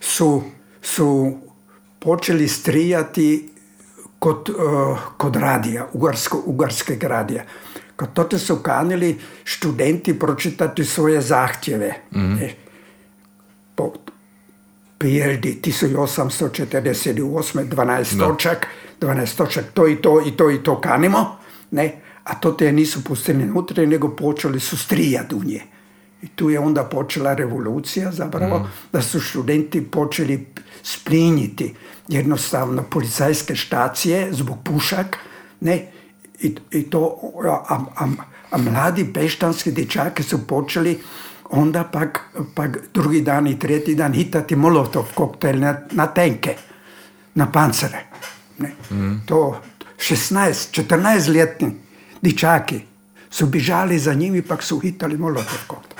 su, 0.00 0.42
su 0.82 1.38
počeli 1.98 2.48
strijati 2.48 3.50
kod, 4.18 4.48
uh, 4.48 4.98
kod 5.16 5.36
radija, 5.36 5.86
ugarsko, 5.92 6.42
ugarskog 6.46 7.02
radija. 7.02 7.44
Kod 7.96 8.12
tote 8.12 8.38
su 8.38 8.56
kanili 8.56 9.18
študenti 9.44 10.18
pročitati 10.18 10.84
svoje 10.84 11.20
zahtjeve. 11.20 11.94
E, 12.40 12.54
po 13.74 13.92
PLD 14.98 15.44
1848. 15.62 17.68
12 17.68 18.16
Da. 18.16 18.26
točak, 18.26 18.66
12 19.00 19.36
točak, 19.36 19.64
to 19.74 19.88
i 19.88 20.02
to 20.02 20.22
i 20.26 20.30
to 20.30 20.50
i 20.50 20.62
to 20.62 20.80
kanimo, 20.80 21.36
ne? 21.70 22.00
A 22.30 22.34
to 22.34 22.52
te 22.52 22.72
nisu 22.72 23.04
pustili 23.04 23.44
unutra, 23.44 23.86
nego 23.86 24.08
počeli 24.16 24.60
su 24.60 24.76
strijati 24.76 25.34
u 25.34 25.44
nje. 25.44 25.62
I 26.22 26.28
tu 26.28 26.50
je 26.50 26.60
onda 26.60 26.84
počela 26.84 27.34
revolucija 27.34 28.12
zapravo, 28.12 28.68
da 28.92 29.02
su 29.02 29.20
studenti 29.20 29.82
počeli 29.90 30.46
splinjiti 30.82 31.74
jednostavno 32.08 32.82
policajske 32.82 33.56
štacije 33.56 34.32
zbog 34.32 34.58
pušak, 34.64 35.16
ne, 35.60 35.86
i, 36.40 36.54
i 36.70 36.82
to, 36.82 37.18
a, 37.44 37.84
a, 37.96 38.08
a 38.50 38.58
mladi 38.58 39.12
peštanski 39.12 39.72
dječaki 39.72 40.22
su 40.22 40.46
počeli 40.46 40.98
onda 41.50 41.84
pak, 41.84 42.20
pak 42.54 42.78
drugi 42.94 43.20
dan 43.20 43.46
i 43.46 43.58
tretji 43.58 43.94
dan 43.94 44.12
hitati 44.12 44.56
molotov 44.56 45.04
koktel 45.14 45.58
na, 45.60 45.76
na 45.90 46.06
tenke, 46.06 46.56
na 47.34 47.52
pancere. 47.52 48.06
Ne. 48.58 48.72
To 49.26 49.60
16, 49.98 50.82
14 50.82 51.32
ljetni 51.32 51.89
dječaki 52.22 52.80
su 53.30 53.46
bižali 53.46 53.98
za 53.98 54.14
njim 54.14 54.34
i 54.34 54.42
pak 54.42 54.62
su 54.62 54.78
hitali 54.78 55.18
molotov 55.18 55.58
koktel. 55.66 55.98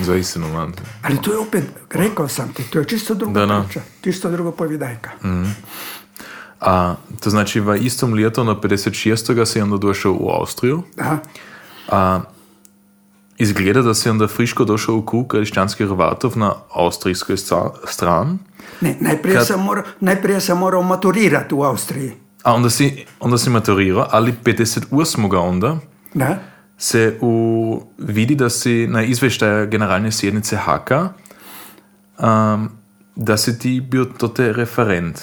Zaistino, 0.00 0.48
man. 0.48 0.72
Ali 1.02 1.22
to 1.22 1.32
je 1.32 1.38
opet, 1.38 1.64
rekao 1.90 2.28
sam 2.28 2.52
ti, 2.52 2.62
to 2.62 2.78
je 2.78 2.84
čisto 2.84 3.14
druga 3.14 3.40
Da, 3.40 3.46
da. 3.46 3.62
priča, 3.62 3.80
čisto 4.02 4.30
druga 4.30 4.52
povjedajka. 4.52 5.10
A 6.60 6.94
to 7.20 7.30
znači 7.30 7.60
v 7.60 7.76
istom 7.76 8.14
letu 8.14 8.44
na 8.44 8.54
56. 8.54 9.04
si 9.44 9.60
onda 9.60 9.76
došao 9.76 10.12
u 10.12 10.28
Austriju. 10.30 10.82
Da. 10.96 11.18
A 11.88 12.20
izgleda 13.38 13.82
da 13.82 13.94
si 13.94 14.10
onda 14.10 14.28
friško 14.28 14.64
došao 14.64 14.96
u 14.96 15.02
krug 15.02 15.26
kršćanskih 15.26 15.86
Hrvatov 15.86 16.32
na 16.36 16.54
austrijskoj 16.70 17.36
strani. 17.86 18.38
Ne, 18.80 18.96
najprije, 19.00 19.36
Kad- 19.36 19.46
sam 19.46 19.60
morao, 19.62 19.84
najprije 20.00 20.40
sam 20.40 20.58
morao 20.58 20.82
maturirati 20.82 21.54
u 21.54 21.62
Austriji. 21.62 22.12
A 22.48 22.52
onda 22.54 22.70
si, 22.70 23.04
onda 23.20 23.38
si 23.38 23.50
maturirao, 23.50 24.06
ali 24.10 24.34
58. 24.44 25.38
onda 25.38 25.78
Da? 26.14 26.38
se 26.78 27.18
u, 27.20 27.82
vidi 27.98 28.34
da 28.34 28.50
si 28.50 28.86
na 28.86 29.02
izveštaja 29.02 29.64
generalne 29.64 30.12
sjednice 30.12 30.56
Haka 30.56 31.08
um, 32.18 32.70
da 33.16 33.36
si 33.36 33.58
ti 33.58 33.80
bio 33.80 34.04
tote 34.04 34.52
referent. 34.52 35.20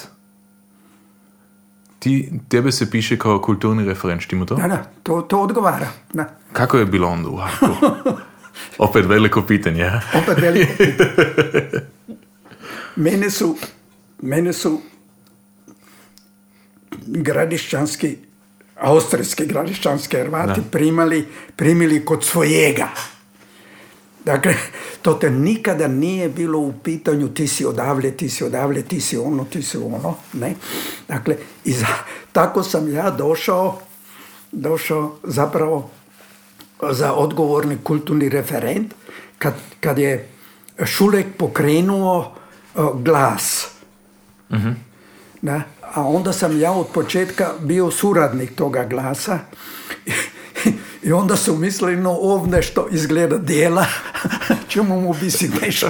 Ti, 1.98 2.32
tebe 2.48 2.72
se 2.72 2.90
piše 2.90 3.18
kao 3.18 3.40
kulturni 3.40 3.84
referent, 3.84 4.22
štimo 4.22 4.44
to? 4.44 4.54
Da, 4.54 4.68
da, 4.68 4.84
to, 5.02 5.20
to 5.20 5.40
odgovara. 5.40 5.88
Da. 6.12 6.24
Kako 6.52 6.78
je 6.78 6.86
bilo 6.86 7.08
onda 7.08 7.28
u 7.28 7.36
Haku? 7.36 7.66
Opet 8.88 9.04
veliko 9.06 9.42
pitanje. 9.42 9.90
Opet 10.14 10.38
veliko 10.42 10.72
pitanje. 10.78 11.10
Mene 12.96 13.30
su, 13.30 13.56
mene 14.22 14.52
su 14.52 14.80
gradišćanski, 17.06 18.16
austrijski 18.80 19.46
gradišćanski 19.46 20.16
Hrvati 20.16 20.60
primali, 20.70 21.26
primili 21.56 22.04
kod 22.04 22.24
svojega. 22.24 22.88
Dakle, 24.24 24.54
to 25.02 25.14
te 25.14 25.30
nikada 25.30 25.88
nije 25.88 26.28
bilo 26.28 26.58
u 26.58 26.72
pitanju 26.84 27.28
ti 27.28 27.48
si 27.48 27.64
odavlje, 27.64 28.16
ti 28.16 28.30
si 28.30 28.44
odavlje, 28.44 28.82
ti 28.82 29.00
si 29.00 29.16
ono, 29.16 29.44
ti 29.44 29.62
si 29.62 29.76
ono, 29.76 30.14
ne. 30.32 30.54
Dakle, 31.08 31.36
i 31.64 31.72
za, 31.72 31.86
tako 32.32 32.62
sam 32.62 32.92
ja 32.92 33.10
došao, 33.10 33.78
došao 34.52 35.16
zapravo 35.22 35.90
za 36.90 37.12
odgovorni 37.12 37.78
kulturni 37.82 38.28
referent 38.28 38.94
kad, 39.38 39.54
kad 39.80 39.98
je 39.98 40.28
Šulek 40.84 41.26
pokrenuo 41.38 42.34
uh, 42.74 43.00
glas. 43.02 43.68
Da? 45.42 45.62
A 45.94 46.02
onda 46.02 46.32
sam 46.32 46.60
ja 46.60 46.72
od 46.72 46.86
početka 46.94 47.52
bio 47.60 47.90
suradnik 47.90 48.54
toga 48.54 48.84
glasa 48.84 49.38
I 51.06 51.12
onda 51.12 51.36
su 51.36 51.56
mislili, 51.56 51.96
no 51.96 52.10
ovdje 52.10 52.62
što 52.62 52.88
izgleda 52.90 53.38
dijela, 53.38 53.86
ćemo 54.68 55.00
mu 55.00 55.14
biti 55.14 55.50
nešto. 55.62 55.88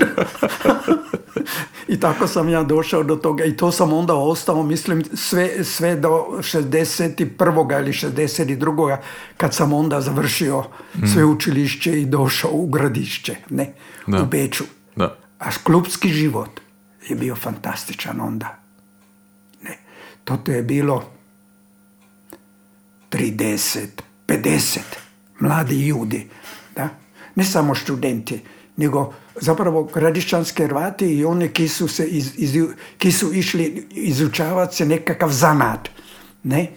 I 1.88 2.00
tako 2.00 2.26
sam 2.26 2.48
ja 2.48 2.62
došao 2.62 3.02
do 3.02 3.16
toga 3.16 3.44
i 3.44 3.56
to 3.56 3.72
sam 3.72 3.92
onda 3.92 4.14
ostao, 4.14 4.62
mislim, 4.62 5.04
sve, 5.14 5.64
sve 5.64 5.96
do 5.96 6.08
61. 6.08 7.80
ili 7.80 7.92
62. 7.92 8.96
kad 9.36 9.54
sam 9.54 9.72
onda 9.72 10.00
završio 10.00 10.64
sve 11.12 11.24
učilišće 11.24 12.00
i 12.00 12.06
došao 12.06 12.50
u 12.52 12.66
gradišće, 12.66 13.36
ne, 13.50 13.74
Da. 14.06 14.22
u 14.22 14.26
Beču. 14.26 14.64
Da. 14.96 15.16
A 15.38 15.50
klubski 15.64 16.08
život 16.08 16.60
je 17.08 17.16
bio 17.16 17.36
fantastičan 17.36 18.20
onda. 18.20 18.65
Ne, 20.30 20.36
to 20.36 20.52
je 20.52 20.62
bilo 20.62 21.10
30, 23.10 23.86
50 24.26 24.78
mladi 25.40 25.86
ljudi, 25.86 26.28
da? 26.76 26.88
ne 27.34 27.44
samo 27.44 27.74
študenti, 27.74 28.40
nego 28.76 29.14
zapravo 29.40 29.84
gradišćanski 29.84 30.62
Hrvati 30.62 31.06
i 31.06 31.24
oni 31.24 31.48
ki 31.48 31.68
su, 31.68 31.88
se 31.88 32.06
iz, 32.06 32.32
iz, 32.36 32.56
ki 32.98 33.12
su 33.12 33.32
išli 33.32 33.86
izučavati 33.90 34.76
se 34.76 34.86
nekakav 34.86 35.30
zanat. 35.30 35.88
Ne? 36.42 36.70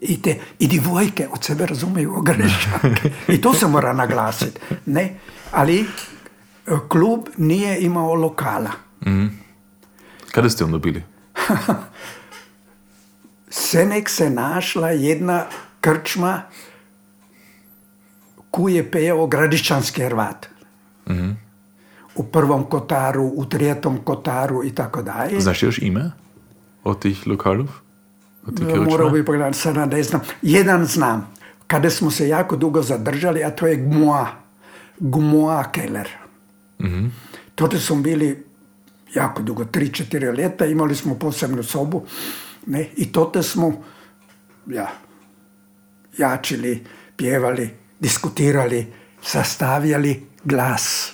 I, 0.00 0.22
te, 0.22 0.38
I 0.58 0.68
divojke 0.68 1.28
od 1.32 1.44
sebe 1.44 1.66
razumiju 1.66 2.20
gradišćanke. 2.26 3.10
I 3.28 3.40
to 3.40 3.54
se 3.54 3.66
mora 3.66 3.92
naglasiti. 3.92 4.60
Ne? 4.86 5.14
Ali 5.52 5.80
e, 5.80 5.86
klub 6.88 7.28
nije 7.36 7.80
imao 7.80 8.14
lokala. 8.14 8.70
Kada 10.32 10.50
ste 10.50 10.64
onda 10.64 10.78
bili? 10.78 11.02
Senek 13.58 14.08
se 14.08 14.30
našla 14.30 14.90
jedna 14.90 15.46
krčma 15.80 16.42
ku 18.50 18.68
je 18.68 18.90
peo 18.90 19.26
gradišćanski 19.26 20.02
Hrvat. 20.02 20.46
U 22.14 22.24
prvom 22.24 22.64
kotaru, 22.64 23.32
u 23.36 23.44
tretom 23.44 23.98
kotaru 24.04 24.64
i 24.64 24.74
tako 24.74 25.02
dalje. 25.02 25.40
Znaš 25.40 25.62
još 25.62 25.78
ime 25.78 26.10
od 26.84 26.98
tih 26.98 27.26
lokalov? 27.26 27.68
Od 28.46 28.56
tih 28.56 28.66
Morao 28.66 29.10
bi 29.10 29.24
pogledati, 29.24 29.58
sada 29.58 29.86
ne 29.86 30.02
znam. 30.02 30.20
Jedan 30.42 30.84
znam, 30.86 31.32
kada 31.66 31.90
smo 31.90 32.10
se 32.10 32.28
jako 32.28 32.56
dugo 32.56 32.82
zadržali, 32.82 33.44
a 33.44 33.50
to 33.50 33.66
je 33.66 33.76
Gmoa. 33.76 34.26
Gmoa 34.98 35.64
Keller. 35.72 36.08
To 37.54 37.70
smo 37.80 37.96
bili 37.96 38.44
jako 39.14 39.42
dugo, 39.42 39.64
3-4 39.64 40.36
ljeta, 40.36 40.66
imali 40.66 40.94
smo 40.94 41.14
posebnu 41.14 41.62
sobu 41.62 42.06
ne, 42.66 42.88
i 42.96 43.12
tote 43.12 43.42
smo 43.42 43.84
ja, 44.66 44.92
jačili, 46.18 46.84
pjevali, 47.16 47.70
diskutirali, 48.00 48.86
sastavljali 49.22 50.26
glas. 50.44 51.12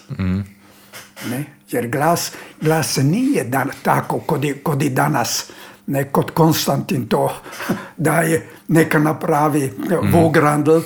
Ne? 1.31 1.45
Jer 1.71 1.89
glas, 1.89 2.33
glas 2.61 2.97
nije 2.97 3.45
dan, 3.45 3.71
tako 3.83 4.19
kod 4.19 4.45
i, 4.45 4.55
kod 4.63 4.83
i 4.83 4.91
danas. 4.91 5.51
Ne, 5.87 6.05
kod 6.13 6.31
Konstantin 6.31 7.09
to 7.09 7.41
daje, 7.97 8.49
neka 8.69 8.99
napravi 8.99 9.73
Vograndl, 10.13 10.79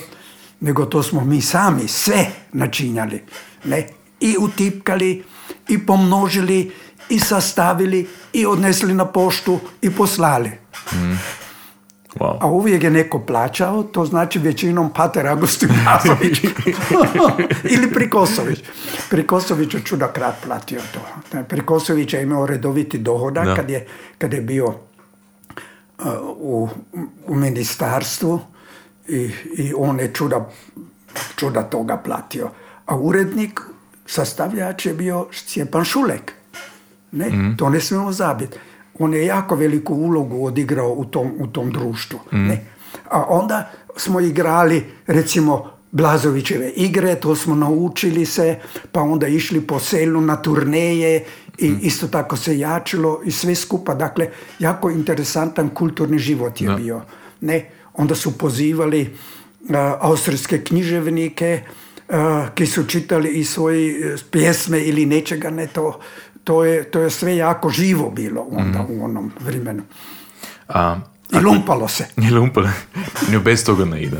nego 0.59 0.85
to 0.85 1.03
smo 1.03 1.25
mi 1.25 1.41
sami 1.41 1.87
sve 1.87 2.25
načinjali. 2.53 3.23
Ne? 3.63 3.87
I 4.19 4.35
utipkali, 4.39 5.23
i 5.67 5.85
pomnožili, 5.85 6.71
i 7.09 7.19
sastavili, 7.19 8.07
i 8.33 8.45
odnesli 8.45 8.93
na 8.93 9.05
poštu, 9.05 9.59
i 9.81 9.91
poslali. 9.91 10.51
Wow. 12.19 12.37
A 12.41 12.47
uvijek 12.47 12.83
je 12.83 12.89
neko 12.89 13.19
plaćao, 13.19 13.83
to 13.83 14.05
znači 14.05 14.39
većinom 14.39 14.93
Pater 14.93 15.27
Agustin 15.27 15.69
Mazović 15.85 16.43
ili 17.75 17.91
Prikosović. 17.93 18.59
Prikosović 19.09 19.73
je 19.73 19.81
čudakrat 19.83 20.35
platio 20.45 20.81
to. 20.93 20.99
Prikosović 21.43 22.13
je 22.13 22.21
imao 22.23 22.45
redoviti 22.45 22.97
dohodak 22.97 23.45
Da. 23.45 23.55
kad 23.55 23.69
je, 23.69 23.87
kad 24.17 24.33
je 24.33 24.41
bio 24.41 24.65
uh, 24.65 24.75
u, 26.37 26.69
u 27.27 27.35
ministarstvu 27.35 28.39
i, 29.07 29.31
i 29.53 29.73
on 29.77 29.99
je 29.99 30.13
čuda, 30.13 30.49
čuda 31.35 31.63
toga 31.63 31.97
platio. 31.97 32.49
A 32.85 32.97
urednik, 32.97 33.61
sastavljač 34.05 34.85
je 34.85 34.93
bio 34.93 35.27
Stjepan 35.31 35.85
Šulek. 35.85 36.33
Ne, 37.11 37.55
to 37.57 37.69
ne 37.69 37.79
smijemo 37.79 38.11
zabiti. 38.11 38.57
On 38.99 39.13
je 39.13 39.25
jako 39.25 39.55
veliku 39.55 39.95
ulogu 39.95 40.45
odigrao 40.45 40.93
u 40.93 41.05
tom, 41.05 41.31
u 41.39 41.47
tom 41.47 41.71
društvu. 41.71 42.19
Ne. 42.31 42.65
A 43.09 43.25
onda 43.29 43.69
smo 43.95 44.19
igrali, 44.19 44.85
recimo, 45.07 45.77
Blazovićeve 45.91 46.69
igre, 46.69 47.15
to 47.15 47.35
smo 47.35 47.55
naučili 47.55 48.25
se, 48.25 48.55
pa 48.91 49.01
onda 49.01 49.27
išli 49.27 49.61
po 49.61 49.79
selu 49.79 50.21
na 50.21 50.35
turneje 50.35 51.23
i 51.57 51.73
isto 51.81 52.07
tako 52.07 52.37
se 52.37 52.59
jačilo 52.59 53.21
i 53.25 53.31
sve 53.31 53.55
skupa. 53.55 53.95
Dakle, 53.95 54.29
jako 54.59 54.89
interesantan 54.89 55.69
kulturni 55.69 56.19
život 56.19 56.61
je 56.61 56.67
Da. 56.67 56.75
bio. 56.75 57.01
Ne, 57.41 57.69
onda 57.93 58.15
su 58.15 58.37
pozivali 58.37 59.15
a, 59.69 59.97
austrijske 60.01 60.63
književnike 60.63 61.61
a, 62.09 62.47
ki 62.55 62.65
su 62.65 62.83
čitali 62.83 63.29
i 63.29 63.43
svoje 63.43 64.13
e, 64.13 64.15
pjesme 64.31 64.83
ili 64.83 65.05
nečega, 65.05 65.49
ne 65.49 65.67
to, 65.67 65.99
to 66.47 66.63
je, 66.63 66.83
to 66.83 66.99
je 66.99 67.09
sve 67.09 67.35
jako 67.37 67.69
živo 67.69 68.09
bilo 68.09 68.41
onda 68.51 68.85
u 68.89 69.03
onom 69.03 69.31
vremenu. 69.39 69.83
A, 70.67 70.95
I 71.29 71.39
lumpalo 71.39 71.87
se. 71.87 72.05
je 72.17 72.31
lumpalo. 72.31 72.69
Nju 73.29 73.39
bez 73.41 73.65
toga 73.65 73.85
ne 73.85 74.03
ide. 74.03 74.17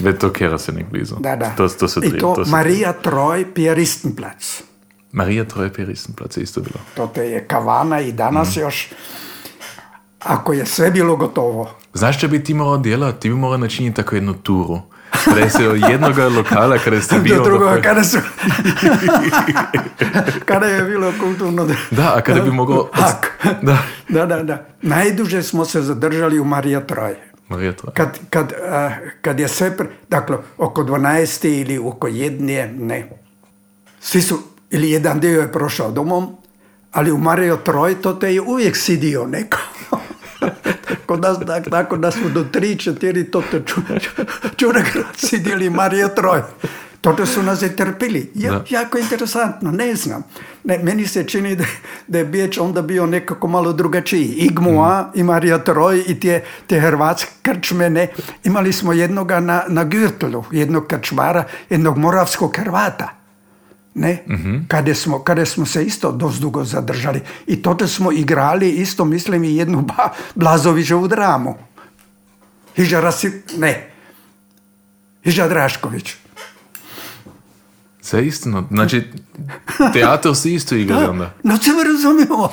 Već 0.00 0.20
to 0.20 0.32
kera 0.32 0.58
se 0.58 0.72
nek 0.72 0.86
blizu. 0.90 1.14
Da, 1.20 1.36
da. 1.36 1.50
To, 1.50 1.68
to 1.68 1.88
se 1.88 2.00
I 2.00 2.10
tri- 2.10 2.20
to 2.20 2.34
to 2.34 2.44
se- 2.44 2.50
Marija 2.50 2.92
Troj, 2.92 3.54
Pijeristenplac. 3.54 4.62
Marija 5.12 5.44
Troje 5.44 5.72
Peristenplac 5.72 6.36
je 6.36 6.42
isto 6.42 6.60
bilo. 6.60 6.80
To 6.94 7.06
te 7.06 7.22
je 7.22 7.44
kavana 7.46 8.00
i 8.00 8.12
danas 8.12 8.56
još, 8.56 8.88
ako 10.18 10.52
je 10.52 10.66
sve 10.66 10.90
bilo 10.90 11.16
gotovo, 11.16 11.70
Znaš 11.94 12.18
što 12.18 12.28
bi 12.28 12.44
ti 12.44 12.54
morao 12.54 12.78
djelat? 12.78 13.18
Ti 13.18 13.28
bi 13.28 13.34
morao 13.34 13.58
načiniti 13.58 13.96
tako 13.96 14.14
jednu 14.14 14.34
turu. 14.34 14.80
Kada 15.24 15.48
se 15.48 15.68
od 15.68 15.80
jednog 15.90 16.18
lokala, 16.36 16.78
kada 16.78 17.00
ste 17.00 17.18
bio... 17.18 17.36
do 17.36 17.44
drugoga, 17.44 17.70
onda- 17.70 17.82
kada 17.82 18.04
su, 18.04 18.18
kada 20.50 20.66
je 20.66 20.82
bilo 20.82 21.12
kulturno... 21.20 21.68
Da, 21.90 22.12
a 22.16 22.20
kada 22.20 22.40
bi 22.40 22.50
mogao... 22.50 22.88
Hak. 22.92 23.26
Da. 23.62 23.78
Da, 24.08 24.26
da, 24.26 24.42
da. 24.42 24.66
Najduže 24.82 25.42
smo 25.42 25.64
se 25.64 25.82
zadržali 25.82 26.40
u 26.40 26.44
Marija 26.44 26.80
Troj. 26.80 27.14
Marija 27.48 27.72
Troje. 27.72 27.94
Kad, 27.94 28.18
kad, 28.30 28.52
a, 28.52 28.90
kad 29.20 29.40
je 29.40 29.48
sve, 29.48 29.76
pre, 29.76 29.86
dakle, 30.08 30.36
oko 30.58 30.82
12 30.84 31.60
ili 31.60 31.78
oko 31.78 32.06
jedne, 32.08 32.72
ne, 32.78 33.08
svi 34.00 34.22
su, 34.22 34.38
ili 34.70 34.90
jedan 34.90 35.20
dio 35.20 35.40
je 35.40 35.52
prošao 35.52 35.90
domom, 35.90 36.36
ali 36.92 37.12
u 37.12 37.18
Mario 37.18 37.56
Troj 37.56 38.02
to 38.02 38.12
te 38.12 38.34
je 38.34 38.40
uvijek 38.40 38.76
sidio 38.76 39.26
neko. 39.26 39.58
Kod 41.10 41.20
nas, 41.20 41.38
tako 41.70 41.96
da 41.96 42.10
smo 42.10 42.28
do 42.28 42.44
3-4 42.44 43.30
to 43.30 43.42
te 43.50 43.62
ču, 43.66 43.80
čunak 44.56 44.96
sidjeli 45.16 45.70
Mario 45.70 46.08
Troj. 46.08 46.42
To 47.00 47.26
su 47.26 47.42
nas 47.42 47.62
je 47.62 47.76
trpili. 47.76 48.30
Ja, 48.34 48.50
Da. 48.50 48.64
jako 48.70 48.98
interesantno, 48.98 49.70
ne 49.70 49.94
znam. 49.94 50.22
Ne, 50.64 50.78
meni 50.78 51.06
se 51.06 51.24
čini 51.24 51.56
da, 51.56 51.64
da 52.06 52.18
je 52.18 52.24
Biječ 52.24 52.58
onda 52.58 52.82
bio 52.82 53.06
nekako 53.06 53.48
malo 53.48 53.72
drugačiji. 53.72 54.24
I 54.24 54.48
Gmoa, 54.52 55.12
i 55.14 55.22
Marija 55.22 55.58
Troj, 55.58 56.04
i 56.06 56.20
te, 56.20 56.44
te 56.66 56.80
hrvatske 56.80 57.30
krčme, 57.42 57.90
ne. 57.90 58.08
Imali 58.44 58.72
smo 58.72 58.92
jednoga 58.92 59.40
na, 59.40 59.62
na 59.68 59.84
Gürtelu, 59.84 60.42
jednog 60.50 60.86
krčmara, 60.86 61.44
jednog 61.70 61.98
moravskog 61.98 62.56
Hrvata. 62.56 63.19
Ne? 63.94 64.24
Kada, 64.68 64.94
smo, 64.94 65.18
kada 65.18 65.46
smo 65.46 65.66
se 65.66 65.84
isto 65.84 66.12
dosta 66.12 66.40
dugo 66.40 66.64
zadržali. 66.64 67.20
I 67.46 67.62
to 67.62 67.86
smo 67.86 68.12
igrali 68.12 68.70
isto, 68.70 69.04
mislim, 69.04 69.44
i 69.44 69.56
jednu 69.56 69.80
ba, 69.80 70.12
Blazovićevu 70.34 71.08
dramu. 71.08 71.54
Iža 72.76 73.00
Rasi... 73.00 73.32
Ne. 73.56 73.90
Iža 75.24 75.48
Drašković. 75.48 76.14
Sve 78.00 78.26
istino. 78.26 78.64
Znači, 78.70 79.02
teatar 79.92 80.36
si 80.36 80.54
isto 80.54 80.74
igrali 80.74 81.04
onda. 81.04 81.34
No 81.42 81.56
sebe 81.56 81.84
razumijemo. 81.84 82.52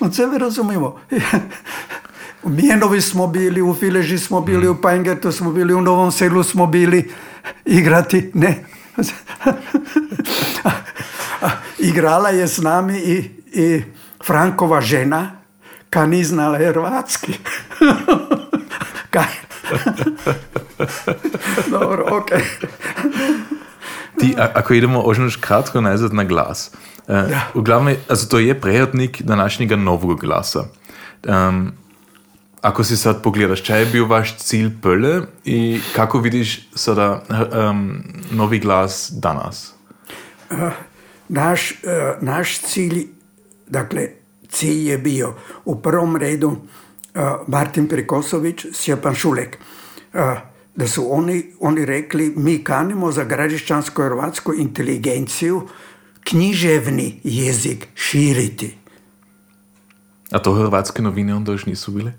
Od 0.00 0.14
sebe 0.14 0.38
razumijemo. 0.38 0.96
U 2.42 2.48
Mijenovi 2.56 3.00
smo 3.00 3.26
bili, 3.26 3.62
u 3.62 3.74
Fileži 3.74 4.18
smo 4.18 4.40
bili, 4.40 4.68
u 4.68 4.80
Pangertu 4.80 5.32
smo 5.32 5.52
bili, 5.52 5.74
u 5.74 5.80
Novom 5.80 6.12
selu 6.12 6.42
smo 6.42 6.66
bili 6.66 7.10
igrati. 7.64 8.30
Ne. 8.34 8.64
Igrala 11.78 12.28
je 12.28 12.48
s 12.48 12.58
nami 12.58 12.98
i, 12.98 13.30
i 13.52 13.82
Frankova 14.26 14.80
žena, 14.80 15.30
ka 15.90 16.06
ni 16.06 16.24
znala 16.24 16.58
hrvatski. 16.58 17.32
Kaj? 19.14 19.48
Dobro, 21.70 22.04
okej. 22.10 22.42
Ti, 24.18 24.34
ako 24.54 24.74
idemo 24.74 25.00
ožnoš 25.00 25.36
kratko 25.36 25.80
nazad 25.80 26.14
na 26.14 26.24
glas. 26.24 26.70
Uh, 27.06 27.14
Uglavnom, 27.54 27.94
also 28.08 28.28
to 28.28 28.38
je 28.38 28.60
prehodnik 28.60 29.22
današnjega 29.22 29.76
novog 29.76 30.20
glasa. 30.20 30.64
Um, 31.28 31.72
ako 32.60 32.84
si 32.84 32.96
sad 32.96 33.22
pogledaš, 33.22 33.60
kaj 33.60 33.80
je 33.80 33.86
bil 33.86 34.06
vaš 34.06 34.36
cilj 34.36 34.70
prve 34.82 35.22
i 35.44 35.80
kako 35.94 36.18
vidiš 36.18 36.68
sada 36.74 37.22
um, 37.70 38.02
novi 38.30 38.58
glas 38.58 39.10
danas? 39.12 39.74
Naš, 41.28 41.70
eh, 41.70 42.16
naš 42.20 42.58
cilj, 42.58 43.06
dakle, 43.66 44.08
cilj 44.48 44.90
je 44.90 44.98
bio 44.98 45.34
u 45.64 45.82
prvom 45.82 46.16
redu 46.16 46.56
eh, 47.14 47.20
Martin 47.46 47.88
Prikosović, 47.88 48.66
Stjepan 48.72 49.14
Šulek. 49.14 49.58
Eh, 50.14 50.40
da 50.76 50.86
su 50.86 51.06
oni, 51.10 51.52
oni 51.60 51.84
rekli, 51.84 52.32
mi 52.36 52.64
kanimo 52.64 53.12
za 53.12 53.24
gradišćansku 53.24 54.02
hrvatsku 54.02 54.54
inteligenciju 54.54 55.68
književni 56.24 57.20
jezik 57.24 57.88
širiti. 57.94 58.76
A 60.32 60.38
to 60.38 60.52
hrvatske 60.54 61.02
novine 61.02 61.34
onda 61.34 61.52
još 61.52 61.66
nisu 61.66 61.90
bile? 61.90 62.12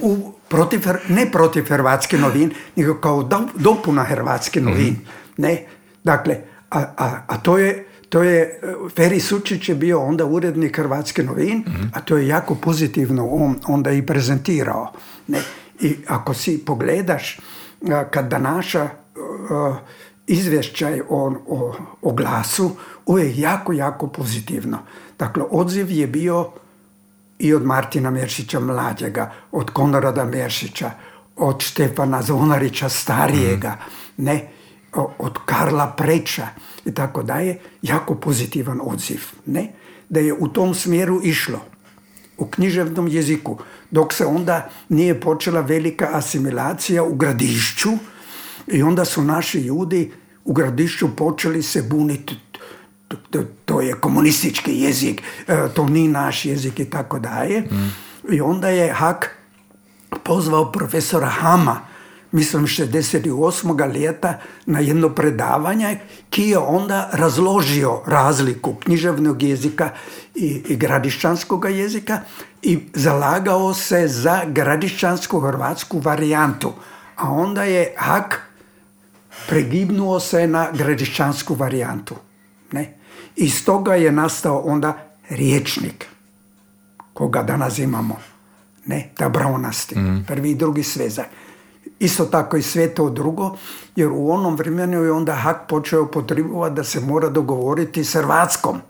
U, 0.00 0.32
protiv, 0.48 0.80
ne 1.08 1.30
protiv 1.32 1.64
hrvatske 1.68 2.18
novin, 2.18 2.52
nego 2.76 2.94
kao 2.94 3.22
do- 3.22 3.48
dopuna 3.54 4.02
hrvatske 4.02 4.60
novin. 4.60 4.96
Ne? 5.36 5.66
Dakle, 6.04 6.36
a, 6.70 6.78
a, 6.96 7.22
a 7.26 7.38
to 7.38 7.58
je, 7.58 7.86
to 8.08 8.22
je, 8.22 8.42
e, 8.42 8.74
Feri 8.96 9.20
Sučić 9.20 9.68
je 9.68 9.74
bio 9.74 10.00
onda 10.00 10.24
urednik 10.24 10.76
Hrvatske 10.76 11.22
novin, 11.22 11.64
a 11.94 12.00
to 12.00 12.16
je 12.16 12.28
jako 12.28 12.54
pozitivno 12.54 13.26
on 13.26 13.56
onda 13.66 13.90
i 13.90 14.06
prezentirao. 14.06 14.92
Ne? 15.26 15.42
I 15.80 15.96
ako 16.06 16.34
si 16.34 16.64
pogledaš, 16.64 17.38
a, 17.90 18.04
kada 18.04 18.38
naša 18.38 18.88
a, 19.50 19.76
izvješćaj 20.26 21.00
o, 21.08 21.34
o, 21.48 21.74
o 22.02 22.12
glasu, 22.12 22.70
uvijek 23.06 23.38
jako, 23.38 23.72
jako 23.72 24.06
pozitivno. 24.06 24.78
Dakle, 25.18 25.42
odziv 25.50 25.90
je 25.90 26.06
bio 26.06 26.50
i 27.40 27.54
od 27.54 27.64
Martina 27.66 28.10
Meršića 28.10 28.60
mlađega, 28.60 29.32
od 29.52 29.70
Konrada 29.70 30.24
Meršića, 30.24 30.90
od 31.36 31.62
Štefana 31.62 32.22
Zvonarića 32.22 32.88
starijega, 32.88 33.76
ne, 34.16 34.48
o- 34.92 35.12
od 35.18 35.38
Karla 35.44 35.94
Preča 35.96 36.48
i 36.84 36.94
tako 36.94 37.22
daje, 37.22 37.58
jako 37.82 38.14
pozitivan 38.14 38.80
odziv. 38.82 39.20
Ne? 39.46 39.72
Da 40.08 40.20
je 40.20 40.32
u 40.32 40.48
tom 40.48 40.74
smjeru 40.74 41.20
išlo 41.24 41.60
u 42.38 42.46
književnom 42.46 43.08
jeziku, 43.08 43.58
dok 43.90 44.12
se 44.12 44.26
onda 44.26 44.68
nije 44.88 45.20
počela 45.20 45.60
velika 45.60 46.08
asimilacija 46.12 47.02
u 47.02 47.14
gradišću 47.14 47.90
i 48.66 48.82
onda 48.82 49.04
su 49.04 49.22
naši 49.22 49.58
ljudi 49.58 50.12
u 50.44 50.52
gradišću 50.52 51.16
počeli 51.16 51.62
se 51.62 51.82
buniti 51.82 52.36
to, 53.30 53.44
to- 53.64 53.80
je 53.80 53.94
komunistički 53.94 54.72
jezik, 54.72 55.22
e, 55.48 55.68
to 55.74 55.88
nije 55.88 56.08
naš 56.08 56.44
jezik 56.44 56.80
i 56.80 56.84
tako 56.84 57.18
dalje. 57.18 57.62
I 58.32 58.40
onda 58.40 58.68
je 58.68 58.92
Hak 58.92 59.36
pozvao 60.24 60.72
profesora 60.72 61.26
Hama, 61.28 61.80
mislim 62.32 62.66
68. 62.66 63.94
ljeta, 63.94 64.38
na 64.66 64.80
jedno 64.80 65.08
predavanje, 65.08 65.98
ki 66.30 66.42
je 66.42 66.58
onda 66.58 67.10
razložio 67.12 68.00
razliku 68.06 68.74
književnog 68.74 69.42
jezika 69.42 69.90
i, 70.34 70.62
i 70.68 70.76
gradišćanskog 70.76 71.70
jezika 71.70 72.20
i 72.62 72.78
zalagao 72.94 73.74
se 73.74 74.08
za 74.08 74.40
gradišćansku 74.46 75.40
hrvatsku 75.40 75.98
varijantu. 75.98 76.72
A 77.16 77.30
onda 77.30 77.64
je 77.64 77.94
Hak 77.96 78.40
pregibnuo 79.48 80.20
se 80.20 80.46
na 80.46 80.68
gradišćansku 80.72 81.54
varijantu. 81.54 82.14
Ne? 82.72 82.99
I 83.36 83.50
stoga 83.50 83.94
je 83.94 84.12
nastao 84.12 84.58
onda 84.58 84.98
riječnik, 85.28 86.06
koga 87.12 87.42
danas 87.42 87.78
imamo. 87.78 88.16
Ne, 88.86 89.10
ta 89.16 89.28
braunasti, 89.28 89.96
prvi 90.26 90.50
i 90.50 90.54
drugi 90.54 90.82
svezak. 90.82 91.26
Isto 91.98 92.24
tako 92.24 92.56
i 92.56 92.62
sve 92.62 92.94
to 92.94 93.10
drugo, 93.10 93.56
jer 93.96 94.08
u 94.12 94.30
onom 94.30 94.56
vremenu 94.56 95.02
je 95.02 95.12
onda 95.12 95.34
Hak 95.34 95.68
počeo 95.68 96.06
potrebovati 96.06 96.74
da 96.74 96.84
se 96.84 97.00
mora 97.00 97.28
dogovoriti 97.28 98.04
s 98.04 98.14
Hrvatskom. 98.14 98.80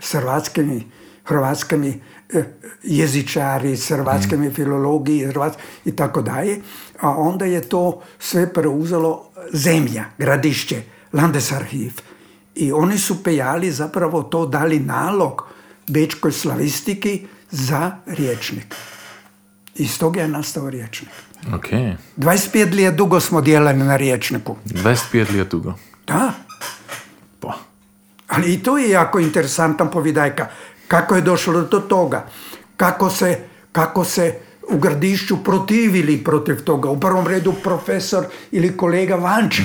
S 0.00 0.12
hrvatskim, 0.12 0.84
hrvatskim 1.24 1.84
eh, 1.84 2.44
jezičari, 2.82 3.76
s 3.76 3.88
hrvatskim 3.88 4.52
filologiji 4.54 5.26
Hrvats- 5.26 5.58
i 5.84 5.96
tako 5.96 6.22
dalje. 6.22 6.60
A 7.00 7.10
onda 7.10 7.44
je 7.44 7.60
to 7.60 8.00
sve 8.18 8.52
preuzelo 8.52 9.30
zemlja, 9.52 10.04
gradišće, 10.18 10.82
Landesarhiv. 11.12 11.92
I 12.54 12.72
oni 12.72 12.98
su 12.98 13.22
pejali 13.22 13.72
zapravo 13.72 14.22
to 14.22 14.46
dali 14.46 14.80
nalog 14.80 15.42
bečkoj 15.88 16.32
slavistiki 16.32 17.26
za 17.50 17.96
riječnik. 18.06 18.74
I 19.74 19.86
stoga 19.88 20.20
je 20.20 20.28
nastao 20.28 20.70
riječnik. 20.70 21.10
Ok. 21.54 21.66
25 22.16 22.84
let 22.84 22.94
dugo 22.94 23.20
smo 23.20 23.40
djelali 23.40 23.78
na 23.78 23.96
riječniku. 23.96 24.56
25 24.66 25.36
let 25.38 25.48
dugo. 25.50 25.74
Da, 26.06 26.32
Pa. 27.40 27.58
ali 28.28 28.54
i 28.54 28.62
to 28.62 28.78
je 28.78 28.90
jako 28.90 29.18
interesantan 29.20 29.90
povidajka. 29.90 30.46
Kako 30.88 31.16
je 31.16 31.22
došlo 31.22 31.62
do 31.62 31.80
toga? 31.80 32.26
Kako 32.76 33.10
se, 33.10 33.38
kako 33.72 34.04
se 34.04 34.38
u 34.68 34.78
gradišću 34.78 35.44
protivili 35.44 36.24
protiv 36.24 36.56
toga? 36.64 36.90
U 36.90 37.00
prvom 37.00 37.26
redu 37.26 37.52
profesor 37.62 38.24
ili 38.50 38.76
kolega 38.76 39.14
Vančić. 39.14 39.64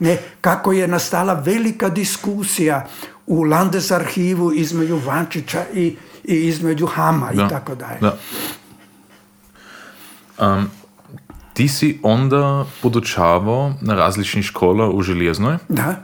Ne, 0.00 0.18
kako 0.40 0.72
je 0.72 0.88
nastala 0.88 1.34
velika 1.34 1.88
diskusija 1.88 2.86
u 3.26 3.42
Landes 3.42 3.90
arhivu 3.90 4.52
između 4.52 5.00
Vančića 5.06 5.64
i, 5.74 5.96
i 6.24 6.34
između 6.34 6.86
Hama 6.86 7.30
Da. 7.32 7.46
i 7.46 7.48
tako 7.48 7.74
dalje. 7.74 7.98
Da. 8.00 8.16
Um, 10.38 10.70
ti 11.52 11.68
si 11.68 12.00
onda 12.02 12.64
podučavao 12.82 13.74
na 13.80 13.94
različnih 13.94 14.44
škola 14.44 14.90
u 14.90 15.02
Željeznoj. 15.02 15.58
Da. 15.68 15.94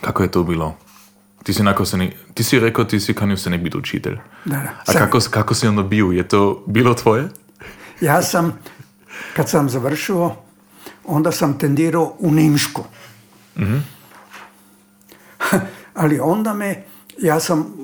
Kako 0.00 0.22
je 0.22 0.30
to 0.30 0.42
bilo? 0.42 0.76
Ti 1.42 1.54
si, 1.54 1.62
nakon 1.62 1.86
se 1.86 1.96
ne, 1.96 2.10
ti 2.34 2.44
si 2.44 2.60
rekao 2.60 2.84
ti 2.84 3.00
si 3.00 3.14
kanio 3.14 3.36
se 3.36 3.50
ne 3.50 3.58
biti 3.58 3.76
učitelj. 3.78 4.18
Da, 4.44 4.56
da. 4.56 4.70
A 4.86 4.92
kako, 4.92 5.18
kako 5.30 5.54
si 5.54 5.66
onda 5.66 5.82
bio? 5.82 6.06
Je 6.06 6.28
to 6.28 6.64
bilo 6.66 6.94
tvoje? 6.94 7.28
Ja 8.00 8.22
sam, 8.22 8.58
kad 9.36 9.48
sam 9.50 9.68
završio, 9.68 10.30
onda 11.04 11.32
sam 11.32 11.58
tendirao 11.58 12.14
u 12.18 12.30
Nimšku. 12.30 12.84
Ali 15.94 16.20
onda 16.20 16.54
me, 16.54 16.82
ja 17.18 17.40
sam 17.40 17.74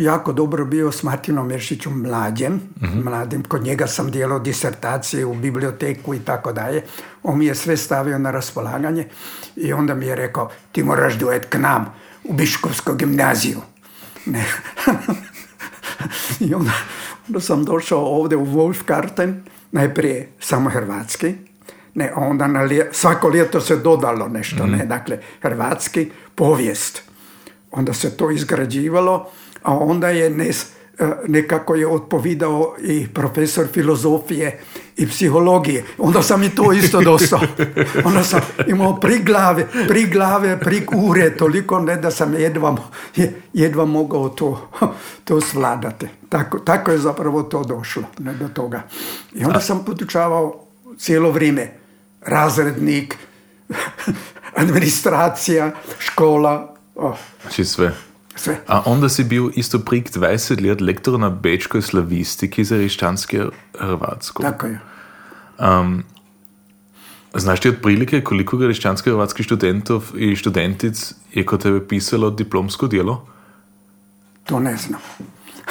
jako 0.00 0.32
dobro 0.32 0.64
bio 0.64 0.92
s 0.92 1.02
Martinom 1.02 1.46
Meršićom 1.46 2.02
mlađem, 2.02 2.60
mladim, 3.04 3.42
kod 3.42 3.62
njega 3.62 3.86
sam 3.86 4.10
dijelao 4.10 4.38
disertacije 4.38 5.26
u 5.26 5.34
biblioteku 5.34 6.14
i 6.14 6.18
tako 6.18 6.52
dalje. 6.52 6.82
On 7.22 7.38
mi 7.38 7.46
je 7.46 7.54
sve 7.54 7.76
stavio 7.76 8.18
na 8.18 8.30
raspolaganje 8.30 9.08
i 9.56 9.72
onda 9.72 9.94
mi 9.94 10.06
je 10.06 10.16
rekao, 10.16 10.50
ti 10.72 10.82
moraš 10.82 11.14
dojet 11.14 11.46
k 11.48 11.58
nam 11.58 11.94
u 12.24 12.32
Biškovsku 12.32 12.94
gimnaziju. 12.94 13.60
Ne. 14.26 14.44
I 16.40 16.54
onda, 16.54 16.72
onda 17.28 17.40
sam 17.40 17.64
došao 17.64 18.00
ovdje 18.00 18.38
u 18.38 18.46
Wolfkarten, 18.46 19.40
najprije 19.72 20.28
samo 20.40 20.70
hrvatski, 20.70 21.34
ne, 21.98 22.12
onda 22.16 22.46
na 22.46 22.62
lje- 22.64 22.88
svako 22.92 23.30
ljeto 23.30 23.60
se 23.60 23.76
dodalo 23.76 24.28
nešto, 24.28 24.66
ne, 24.66 24.86
dakle, 24.86 25.18
hrvatski, 25.42 26.10
povijest. 26.34 27.02
Onda 27.70 27.92
se 27.92 28.16
to 28.16 28.30
izgrađivalo, 28.30 29.26
a 29.62 29.76
onda 29.76 30.08
je 30.08 30.30
nes, 30.30 30.62
e, 30.62 31.06
nekako 31.28 31.74
je 31.74 31.86
odpovidao 31.86 32.74
i 32.82 33.08
profesor 33.14 33.66
filozofije 33.66 34.60
i 34.96 35.06
psihologije. 35.06 35.84
Onda 35.98 36.22
sam 36.22 36.42
i 36.42 36.50
to 36.50 36.72
isto 36.72 37.00
dostao. 37.00 37.40
Onda 38.08 38.22
sam 38.22 38.40
imao 38.66 39.00
pri 39.00 39.18
glave, 39.18 39.66
pri 39.88 40.06
glave, 40.06 40.58
pri 40.60 40.86
ure, 40.94 41.36
toliko 41.36 41.80
ne 41.80 41.96
da 41.96 42.10
sam 42.10 42.34
jedva, 42.34 42.76
jedva 43.52 43.84
mogao 43.84 44.28
to, 44.28 44.68
to 45.24 45.40
svladati. 45.40 46.06
Tako, 46.28 46.58
tako 46.58 46.90
je 46.90 46.98
zapravo 46.98 47.42
to 47.42 47.64
došlo 47.64 48.02
ne, 48.18 48.32
do 48.34 48.48
toga. 48.48 48.82
I 49.34 49.44
onda 49.44 49.60
sam 49.60 49.84
podučavao 49.84 50.64
cijelo 50.98 51.30
vrijeme 51.30 51.78
razrednik, 52.20 53.16
administracija, 54.62 55.72
škola, 55.98 56.74
oh, 56.94 57.16
Znači 57.42 57.64
sve. 57.64 57.94
sve. 58.34 58.60
A 58.66 58.82
onda 58.84 59.08
si 59.08 59.24
bil 59.24 59.50
isto 59.54 59.78
prik 59.78 60.10
20 60.10 60.68
let 60.68 60.80
lektor 60.80 61.20
na 61.20 61.30
bečkoj 61.30 61.82
slavistiki 61.82 62.64
za 62.64 62.76
riščanske 62.76 63.44
Hrvatsko. 63.78 64.42
Tako 64.42 64.66
je. 64.66 64.80
Znaš 67.34 67.60
ti 67.60 67.68
otprilike 67.68 68.20
koliko 68.24 68.56
riščanskih 68.56 69.12
hrvatskih 69.12 69.46
študentov 69.46 70.04
i 70.16 70.36
študentic 70.36 71.12
je 71.32 71.46
kod 71.46 71.62
tebe 71.62 71.88
pisalo 71.88 72.30
diplomsko 72.30 72.86
djelo? 72.86 73.26
To 74.44 74.60
ne 74.60 74.76
znam. 74.76 75.00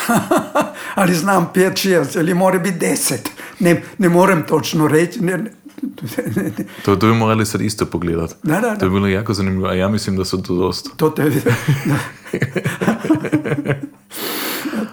Ali 0.95 1.15
znam 1.15 1.49
pet, 1.53 1.77
šest, 1.77 2.15
ili 2.15 2.33
mora 2.33 2.59
biti 2.59 2.79
deset. 2.79 3.31
Ne, 3.59 3.81
ne 3.97 4.09
moram 4.09 4.43
točno 4.47 4.87
ne, 4.87 5.09
ne. 5.19 5.51
To, 6.85 6.95
to 6.95 7.07
bi 7.07 7.13
morali 7.13 7.45
sad 7.45 7.61
isto 7.61 7.85
pogledat. 7.85 8.35
Da, 8.43 8.53
da, 8.53 8.69
da. 8.69 8.75
To 8.75 8.85
bi 8.85 8.91
bilo 8.91 9.07
jako 9.07 9.33
zanimljivo, 9.33 9.67
a 9.67 9.73
ja 9.73 9.87
mislim 9.87 10.17
da 10.17 10.25
su 10.25 10.43
to 10.43 10.55
dosta. 10.55 10.89
To, 10.97 11.09
te, 11.09 11.31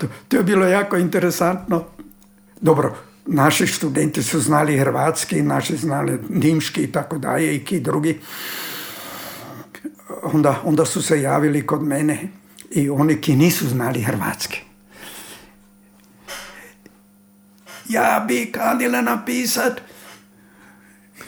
to, 0.01 0.07
to 0.29 0.37
je 0.37 0.43
bilo 0.43 0.67
jako 0.67 0.97
interesantno. 0.97 1.85
Dobro, 2.61 2.97
naši 3.27 3.67
študenti 3.67 4.23
su 4.23 4.41
znali 4.41 4.79
hrvatski, 4.79 5.43
naši 5.43 5.77
znali 5.77 6.19
nimški 6.29 6.83
i 6.83 6.93
tako 6.93 7.19
dalje 7.19 7.57
i 7.57 7.65
ki 7.65 7.81
drugi. 7.81 8.21
Onda, 10.23 10.61
onda 10.65 10.85
su 10.85 11.03
se 11.03 11.21
javili 11.21 11.67
kod 11.67 11.83
mene 11.83 12.29
i 12.71 12.91
oni 12.91 13.21
ki 13.21 13.37
nisu 13.37 13.69
znali 13.69 14.03
hrvatski. 14.03 14.61
Ja 17.89 18.25
bi 18.29 18.53
kanila 18.53 19.01
napisat 19.01 19.81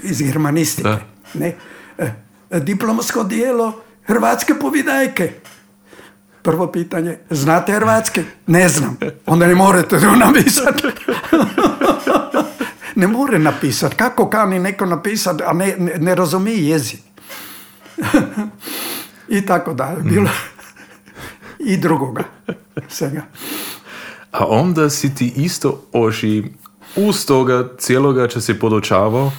iz 0.02 0.22
germanistike. 0.22 0.88
Da. 0.88 1.00
Ne, 1.34 1.54
e, 1.98 2.12
diplomsko 2.60 3.24
dijelo 3.24 3.82
hrvatske 4.04 4.54
povidajke. 4.60 5.32
Prvo 6.42 6.72
pitanje, 6.72 7.18
znate 7.30 7.72
hrvatski? 7.72 8.22
Ne 8.46 8.68
znam. 8.68 8.96
Onda 9.26 9.46
ne 9.46 9.54
morate 9.54 10.00
to 10.00 10.16
napisati. 10.16 10.82
ne 13.00 13.06
more 13.06 13.38
napisati. 13.38 13.96
Kako 13.96 14.30
kani 14.30 14.58
neko 14.58 14.86
napisati, 14.86 15.42
a 15.46 15.52
ne, 15.52 15.74
ne, 15.78 15.94
ne 15.98 16.14
razumije 16.14 16.68
jezik? 16.68 17.00
I 19.28 19.46
tako 19.46 19.74
dalje. 19.74 20.02
Bilo 20.02 20.30
i 21.58 21.76
drugoga. 21.76 22.22
Svega. 22.88 23.22
A 24.32 24.46
onda 24.46 24.90
si 24.90 25.14
ti 25.14 25.32
isto 25.36 25.82
oži 25.92 26.44
uz 26.96 27.26
toga 27.26 27.68
cijeloga 27.78 28.28
čo 28.28 28.40
si 28.40 28.54
podočavao, 28.54 29.32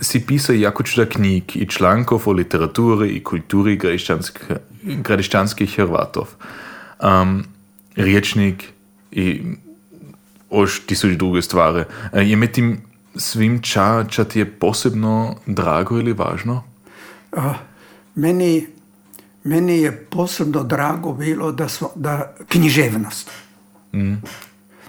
si 0.00 0.26
pisao 0.26 0.54
jako 0.54 0.82
čuda 0.82 1.06
knjig 1.06 1.56
i 1.56 1.66
člankov 1.68 2.22
o 2.26 2.32
literaturi 2.32 3.08
i 3.08 3.24
kulturi 3.24 3.76
gradišćanskih, 3.76 4.42
gradišćanskih 4.82 5.76
Hrvatov. 5.76 6.28
Um, 7.02 7.44
riječnik 7.96 8.64
i 9.10 9.42
ož 10.50 10.78
tisuć 10.86 11.16
druge 11.16 11.42
stvari. 11.42 11.84
E, 12.12 12.22
Je 12.22 12.36
med 12.36 12.52
tim 12.52 12.80
svim 13.16 13.62
ča, 13.62 14.04
ča 14.08 14.24
ti 14.24 14.38
je 14.38 14.50
posebno 14.50 15.36
drago 15.46 15.98
ili 15.98 16.12
važno? 16.12 16.64
A, 17.32 17.54
meni, 18.14 18.66
meni 19.44 19.78
je 19.78 19.92
posebno 20.10 20.62
drago 20.62 21.12
bilo 21.12 21.52
da, 21.52 21.68
smo, 21.68 21.90
da 21.94 22.34
književnost. 22.48 23.30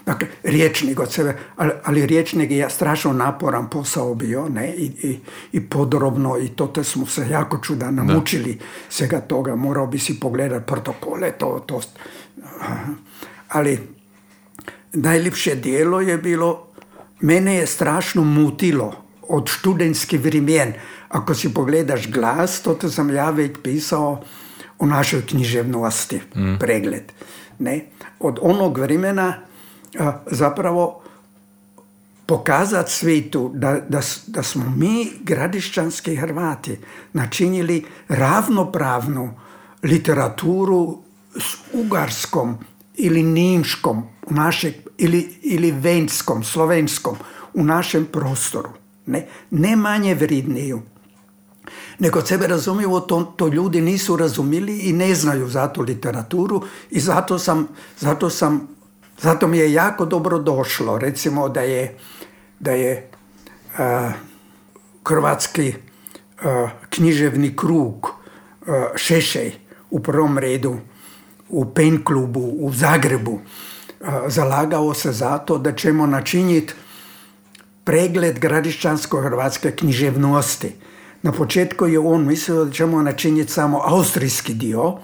Dakle, 0.09 0.27
riječnik 0.43 0.99
od 0.99 1.13
sebe, 1.13 1.37
ali, 1.55 1.71
ali 1.83 2.05
riječnik 2.05 2.51
je 2.51 2.69
strašno 2.69 3.13
naporan 3.13 3.69
posao 3.69 4.15
bio, 4.15 4.49
ne, 4.49 4.73
i, 4.73 4.85
i, 4.85 5.19
i 5.51 5.61
podrobno, 5.69 6.37
i 6.37 6.47
to 6.47 6.67
te 6.67 6.83
smo 6.83 7.05
se 7.05 7.27
jako 7.29 7.57
čuda 7.57 7.91
namučili 7.91 8.57
svega 8.89 9.21
toga, 9.21 9.55
morao 9.55 9.87
bi 9.87 9.99
si 9.99 10.19
pogledati 10.19 10.65
protokole, 10.65 11.31
to, 11.31 11.63
to, 11.65 11.81
ali 13.49 13.79
najljepše 14.93 15.55
dijelo 15.55 16.01
je 16.01 16.17
bilo, 16.17 16.67
mene 17.21 17.55
je 17.55 17.67
strašno 17.67 18.23
mutilo 18.23 18.95
od 19.27 19.49
študentskih 19.49 20.21
vrimen. 20.21 20.73
Ako 21.09 21.33
si 21.33 21.53
pogledaš 21.53 22.11
glas, 22.11 22.61
to 22.61 22.73
te 22.73 22.89
sam 22.89 23.13
ja 23.15 23.29
već 23.29 23.51
pisao 23.63 24.23
o 24.79 24.85
našoj 24.85 25.25
književnosti, 25.25 26.21
pregled. 26.59 27.11
Ne? 27.59 27.85
Od 28.19 28.39
onog 28.41 28.77
vremena 28.77 29.48
zapravo 30.31 31.01
pokazati 32.25 32.91
svijetu 32.91 33.51
da, 33.53 33.79
da, 33.89 34.01
da 34.27 34.43
smo 34.43 34.73
mi, 34.77 35.11
gradišćanski 35.21 36.15
Hrvati, 36.15 36.77
načinili 37.13 37.85
ravnopravnu 38.07 39.33
literaturu 39.83 40.97
s 41.35 41.55
ugarskom 41.73 42.57
ili 42.95 43.23
nimškom 43.23 44.03
u 44.27 44.33
našeg, 44.33 44.73
ili, 44.97 45.35
ili 45.41 45.71
venskom, 45.71 46.43
slovenskom 46.43 47.15
u 47.53 47.63
našem 47.63 48.05
prostoru. 48.05 48.69
Ne, 49.05 49.27
ne 49.49 49.75
manje 49.75 50.15
vridniju. 50.15 50.81
Nego 51.99 52.21
sebe 52.21 52.47
razumiju, 52.47 52.99
to, 52.99 53.23
to 53.23 53.47
ljudi 53.47 53.81
nisu 53.81 54.17
razumili 54.17 54.79
i 54.79 54.93
ne 54.93 55.15
znaju 55.15 55.49
za 55.49 55.67
tu 55.67 55.81
literaturu 55.81 56.61
i 56.89 56.99
zato 56.99 57.39
sam, 57.39 57.67
zato 57.99 58.29
sam, 58.29 58.67
zato 59.21 59.47
mi 59.47 59.57
je 59.57 59.73
jako 59.73 60.05
dobro 60.05 60.39
došlo, 60.39 60.97
recimo 60.97 61.49
da 61.49 61.61
je, 61.61 61.97
da 62.59 62.71
je 62.71 63.09
a, 63.77 64.11
hrvatski 65.05 65.73
a, 66.41 66.69
književni 66.89 67.55
krug 67.55 68.11
a, 68.67 68.87
Šešej 68.95 69.55
u 69.89 69.99
prvom 69.99 70.37
redu 70.37 70.77
u 71.49 71.65
pen 71.65 72.03
klubu 72.03 72.39
u 72.59 72.73
Zagrebu 72.73 73.39
zalagao 74.27 74.93
se 74.93 75.11
za 75.11 75.37
to 75.37 75.57
da 75.57 75.71
ćemo 75.71 76.05
načiniti 76.05 76.73
pregled 77.83 78.39
gradišćansko-hrvatske 78.39 79.71
književnosti. 79.71 80.75
Na 81.21 81.31
početku 81.31 81.87
je 81.87 81.99
on 81.99 82.25
mislio 82.25 82.65
da 82.65 82.71
ćemo 82.71 83.01
načiniti 83.01 83.51
samo 83.51 83.81
austrijski 83.83 84.53
dio 84.53 84.97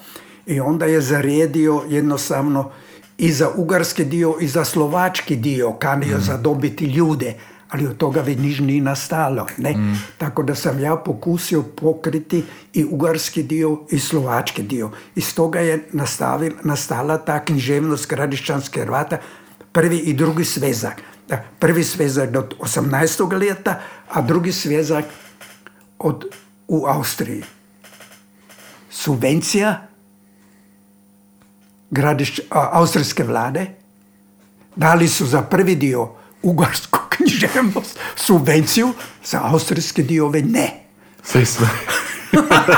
i 0.45 0.59
onda 0.59 0.85
je 0.85 1.01
zaredio 1.01 1.81
jednostavno 1.89 2.71
i 3.17 3.31
za 3.31 3.49
ugarski 3.55 4.05
dio 4.05 4.35
i 4.41 4.47
za 4.47 4.65
slovački 4.65 5.35
dio 5.35 5.71
kanio 5.71 6.19
zadobiti 6.19 6.85
ljude, 6.85 7.33
ali 7.69 7.87
od 7.87 7.97
toga 7.97 8.21
već 8.21 8.37
niš 8.39 8.59
nije 8.59 8.81
nastalo. 8.81 9.47
Ne? 9.57 9.75
Tako 10.17 10.43
da 10.43 10.55
sam 10.55 10.79
ja 10.79 10.95
pokusio 10.95 11.63
pokriti 11.63 12.43
i 12.73 12.85
ugarski 12.85 13.43
dio 13.43 13.79
i 13.91 13.99
slovački 13.99 14.63
dio. 14.63 14.91
Iz 15.15 15.35
toga 15.35 15.59
je 15.59 15.87
nastavil, 15.91 16.53
nastala 16.63 17.17
ta 17.17 17.45
književnost 17.45 18.09
gradišćanske 18.09 18.81
Hrvata, 18.81 19.17
prvi 19.71 19.97
i 19.97 20.13
drugi 20.13 20.45
svezak. 20.45 21.01
Da, 21.29 21.43
prvi 21.59 21.83
svezak 21.83 22.29
od 22.35 22.53
18. 22.59 23.39
leta, 23.39 23.81
a 24.09 24.21
drugi 24.21 24.51
svezak 24.51 25.05
od, 25.99 26.25
u 26.67 26.85
Austriji. 26.87 27.43
Subvencija 28.89 29.87
gradišć, 31.91 32.39
a, 32.49 32.69
austrijske 32.71 33.23
vlade 33.23 33.65
dali 34.75 35.07
su 35.07 35.25
za 35.25 35.41
prvi 35.41 35.75
dio 35.75 36.09
ugarsku 36.41 36.99
književnost 37.15 37.99
subvenciju, 38.15 38.93
za 39.25 39.41
austrijski 39.43 40.03
dio 40.03 40.27
već 40.27 40.45
ne. 40.49 40.71
Sve 41.23 41.45
sve. 42.35 42.75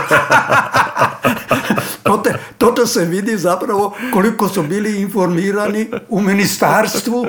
Toto, 2.07 2.29
toto 2.57 2.87
se 2.87 3.05
vidi 3.05 3.37
zapravo 3.37 3.95
koliko 4.13 4.49
su 4.49 4.63
bili 4.63 5.01
informirani 5.01 5.89
u 6.09 6.21
ministarstvu, 6.21 7.27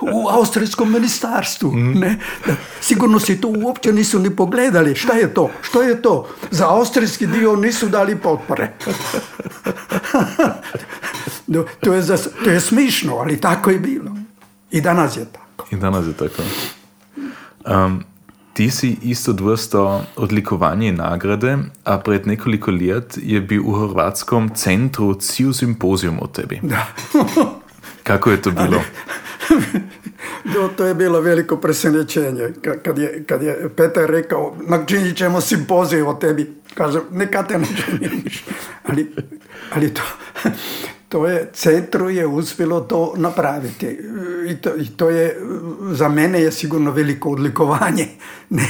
u 0.00 0.28
austrijskom 0.28 0.92
ministarstvu. 0.92 1.72
Ne? 1.74 2.18
Da, 2.46 2.52
sigurno 2.80 3.20
si 3.20 3.40
to 3.40 3.48
uopće 3.48 3.92
nisu 3.92 4.18
ni 4.18 4.36
pogledali. 4.36 4.94
Šta 4.94 5.12
je 5.12 5.34
to? 5.34 5.50
Što 5.62 5.82
je 5.82 6.02
to? 6.02 6.28
Za 6.50 6.68
austrijski 6.68 7.26
dio 7.26 7.56
nisu 7.56 7.88
dali 7.88 8.16
potpore. 8.16 8.72
To, 11.80 11.92
je 11.92 12.02
za, 12.02 12.18
to 12.44 12.50
je 12.50 12.60
smišno, 12.60 13.16
ali 13.16 13.40
tako 13.40 13.70
je 13.70 13.78
bilo. 13.78 14.16
I 14.70 14.80
danas 14.80 15.16
je 15.16 15.24
tako. 15.24 15.66
I 15.70 15.76
danas 15.76 16.06
je 16.06 16.12
tako. 16.12 16.42
Um, 17.66 18.04
ti 18.52 18.70
si 18.70 18.98
isto 19.02 19.32
dvrsto 19.32 19.82
odlikovanje 20.16 20.88
i 20.88 20.92
nagrade, 20.92 21.58
a 21.84 21.98
pred 21.98 22.26
nekoliko 22.26 22.70
let 22.70 23.18
je 23.18 23.40
bil 23.40 23.62
u 23.64 23.72
Hrvatskom 23.72 24.50
centru 24.50 25.14
cil 25.14 25.52
simpozijum 25.52 26.18
o 26.20 26.26
tebi. 26.26 26.60
Da. 26.62 26.86
Kako 28.02 28.30
je 28.30 28.42
to 28.42 28.50
bilo? 28.50 28.80
No, 30.44 30.68
to 30.68 30.84
je 30.84 30.94
bilo 30.94 31.20
veliko 31.20 31.56
presenečenje. 31.56 32.48
Ka- 32.62 32.78
Kad 32.78 32.98
je, 32.98 33.24
kad 33.24 33.42
je 33.42 33.70
Petar 33.76 34.04
rekao, 34.04 34.56
načinit 34.60 35.16
ćemo 35.16 35.40
simpozij 35.40 36.02
o 36.02 36.14
tebi. 36.14 36.54
Kažem, 36.74 37.00
neka 37.10 37.42
te 37.42 37.58
ne 37.58 37.66
činiš. 37.66 38.44
Ali, 38.84 39.14
ali 39.72 39.94
to, 39.94 40.02
to 41.12 41.26
je, 41.26 41.50
centru 41.52 42.10
je 42.10 42.26
uspjelo 42.26 42.80
to 42.80 43.14
napraviti. 43.16 43.98
I 44.48 44.56
to, 44.56 44.76
I 44.76 44.86
to 44.86 45.10
je, 45.10 45.36
za 45.92 46.08
mene 46.08 46.40
je 46.40 46.52
sigurno 46.52 46.90
veliko 46.90 47.30
odlikovanje. 47.30 48.08
Ne. 48.50 48.68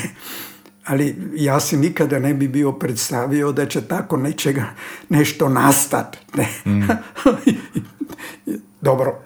Ali 0.84 1.16
ja 1.34 1.60
si 1.60 1.76
nikada 1.76 2.18
ne 2.18 2.34
bi 2.34 2.48
bio 2.48 2.72
predstavio 2.72 3.52
da 3.52 3.66
će 3.66 3.80
tako 3.80 4.16
nečega, 4.16 4.64
nešto 5.08 5.48
nastati. 5.48 6.18
Ne. 6.34 6.48
Dobro, 8.80 9.18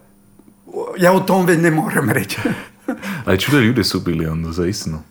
ja 0.99 1.13
o 1.13 1.21
tom 1.21 1.47
već 1.47 1.61
ne 1.61 1.71
moram 1.71 2.11
reći. 2.11 2.37
Ali 3.27 3.41
čuda 3.41 3.59
ljudi 3.59 3.85
su 3.85 4.01
bili 4.01 4.27
onda, 4.27 4.53
zaistino. 4.53 5.03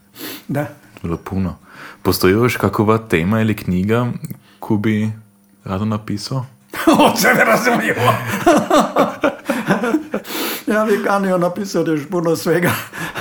da. 0.48 0.68
Bilo 1.04 1.18
puno. 1.18 1.58
Postoji 2.02 2.34
još 2.34 2.56
kakova 2.56 2.98
tema 2.98 3.42
ili 3.42 3.56
knjiga 3.56 4.12
koju 4.60 4.78
bi 4.78 5.12
rado 5.64 5.86
napisao? 5.86 6.46
Od 7.06 7.20
sebe 7.20 7.44
razumijemo. 7.44 8.02
ja 10.74 10.86
bi 10.86 11.04
kanio 11.04 11.38
napisati 11.38 11.90
još 11.90 12.02
puno 12.12 12.36
svega. 12.36 12.72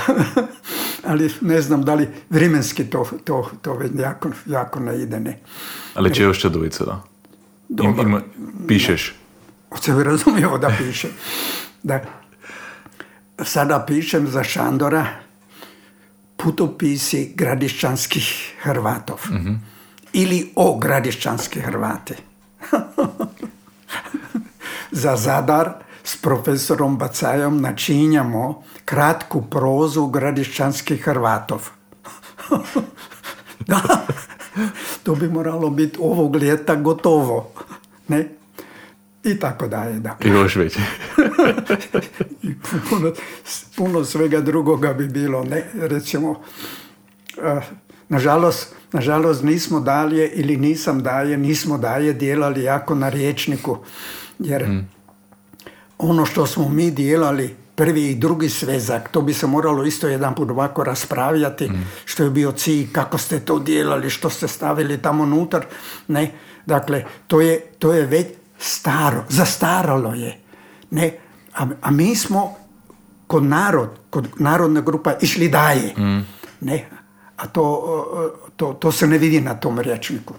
Ali 1.09 1.31
ne 1.41 1.61
znam 1.61 1.81
da 1.81 1.93
li 1.93 2.07
vremenski 2.29 2.85
to, 2.85 3.09
to, 3.23 3.49
to 3.61 3.73
već 3.73 3.91
jako, 3.99 4.29
jako 4.45 4.79
ne 4.79 5.01
ide. 5.01 5.19
Ne. 5.19 5.39
Ali 5.93 6.13
če 6.13 6.23
još 6.23 6.39
čadovica, 6.39 6.85
da? 6.85 6.91
Im, 7.69 7.75
Dobro. 7.75 8.03
ima, 8.03 8.21
pišeš? 8.67 9.15
Od 9.71 9.83
sebe 9.83 10.03
razumijemo 10.03 10.57
da 10.57 10.71
piše. 10.77 11.07
Da. 11.83 11.99
sada 13.43 13.85
pišem 13.87 14.27
za 14.27 14.43
Šandora 14.43 15.05
putopisi 16.37 17.33
gradišćanskih 17.35 18.53
Hrvatov. 18.61 19.19
Ili 20.13 20.51
o 20.55 20.77
gradišćanskih 20.77 21.63
Hrvati. 21.63 22.13
za 24.91 25.15
Zadar 25.15 25.73
s 26.03 26.21
profesorom 26.21 26.97
Bacajom 26.97 27.61
načinjamo 27.61 28.63
kratku 28.85 29.41
prozu 29.41 30.07
gradišćanskih 30.07 31.03
Hrvatov. 31.03 31.69
da, 33.67 33.81
to 35.03 35.15
bi 35.15 35.29
moralo 35.29 35.69
biti 35.69 35.97
ovog 36.01 36.35
ljeta 36.35 36.75
gotovo. 36.75 37.51
Ne? 38.07 38.29
I 39.23 39.39
tako 39.39 39.67
dalje. 39.67 39.99
Dakle. 39.99 40.29
I 40.29 40.33
još 40.33 40.55
veće. 40.55 40.79
I 42.43 42.53
puno, 42.89 43.11
puno 43.77 44.05
svega 44.05 44.41
drugoga 44.41 44.93
bi 44.93 45.07
bilo. 45.07 45.43
Ne? 45.43 45.69
Recimo, 45.73 46.41
eh, 47.43 47.61
nažalost, 48.09 48.75
nažalost 48.91 49.43
nismo 49.43 49.79
dalje 49.79 50.29
ili 50.29 50.57
nisam 50.57 51.03
dalje, 51.03 51.37
nismo 51.37 51.77
dalje 51.77 52.13
djelali 52.13 52.63
jako 52.63 52.95
na 52.95 53.09
riječniku. 53.09 53.77
Jer 54.39 54.81
ono 55.97 56.25
što 56.25 56.45
smo 56.47 56.69
mi 56.69 56.91
dijelali 56.91 57.55
prvi 57.75 58.09
i 58.09 58.15
drugi 58.15 58.49
svezak, 58.49 59.09
to 59.09 59.21
bi 59.21 59.33
se 59.33 59.47
moralo 59.47 59.83
isto 59.83 60.07
jedan 60.07 60.35
put 60.35 60.49
ovako 60.49 60.83
raspravljati, 60.83 61.71
što 62.05 62.23
je 62.23 62.29
bio 62.29 62.51
cilj, 62.51 62.91
kako 62.91 63.17
ste 63.17 63.39
to 63.39 63.59
dijelali, 63.59 64.09
što 64.09 64.29
ste 64.29 64.47
stavili 64.47 65.01
tamo 65.01 65.23
unutar. 65.23 65.65
Ne, 66.07 66.31
dakle, 66.65 67.03
to 67.27 67.41
je, 67.41 67.59
to 67.79 67.93
je 67.93 68.05
već 68.05 68.27
staro, 68.59 69.23
zastaralo 69.29 70.13
je. 70.13 70.39
Ne, 70.91 71.17
a, 71.55 71.67
a 71.81 71.91
mi 71.91 72.15
smo 72.15 72.55
kod 73.27 73.43
narod, 73.43 73.89
kod 74.09 74.27
narodna 74.39 74.81
grupa 74.81 75.13
išli 75.21 75.49
dalje. 75.49 75.93
Ne, 76.61 76.85
a 77.37 77.47
to, 77.47 78.43
to, 78.55 78.73
to 78.73 78.91
se 78.91 79.07
ne 79.07 79.17
vidi 79.17 79.41
na 79.41 79.53
tom 79.53 79.79
rječniku. 79.79 80.33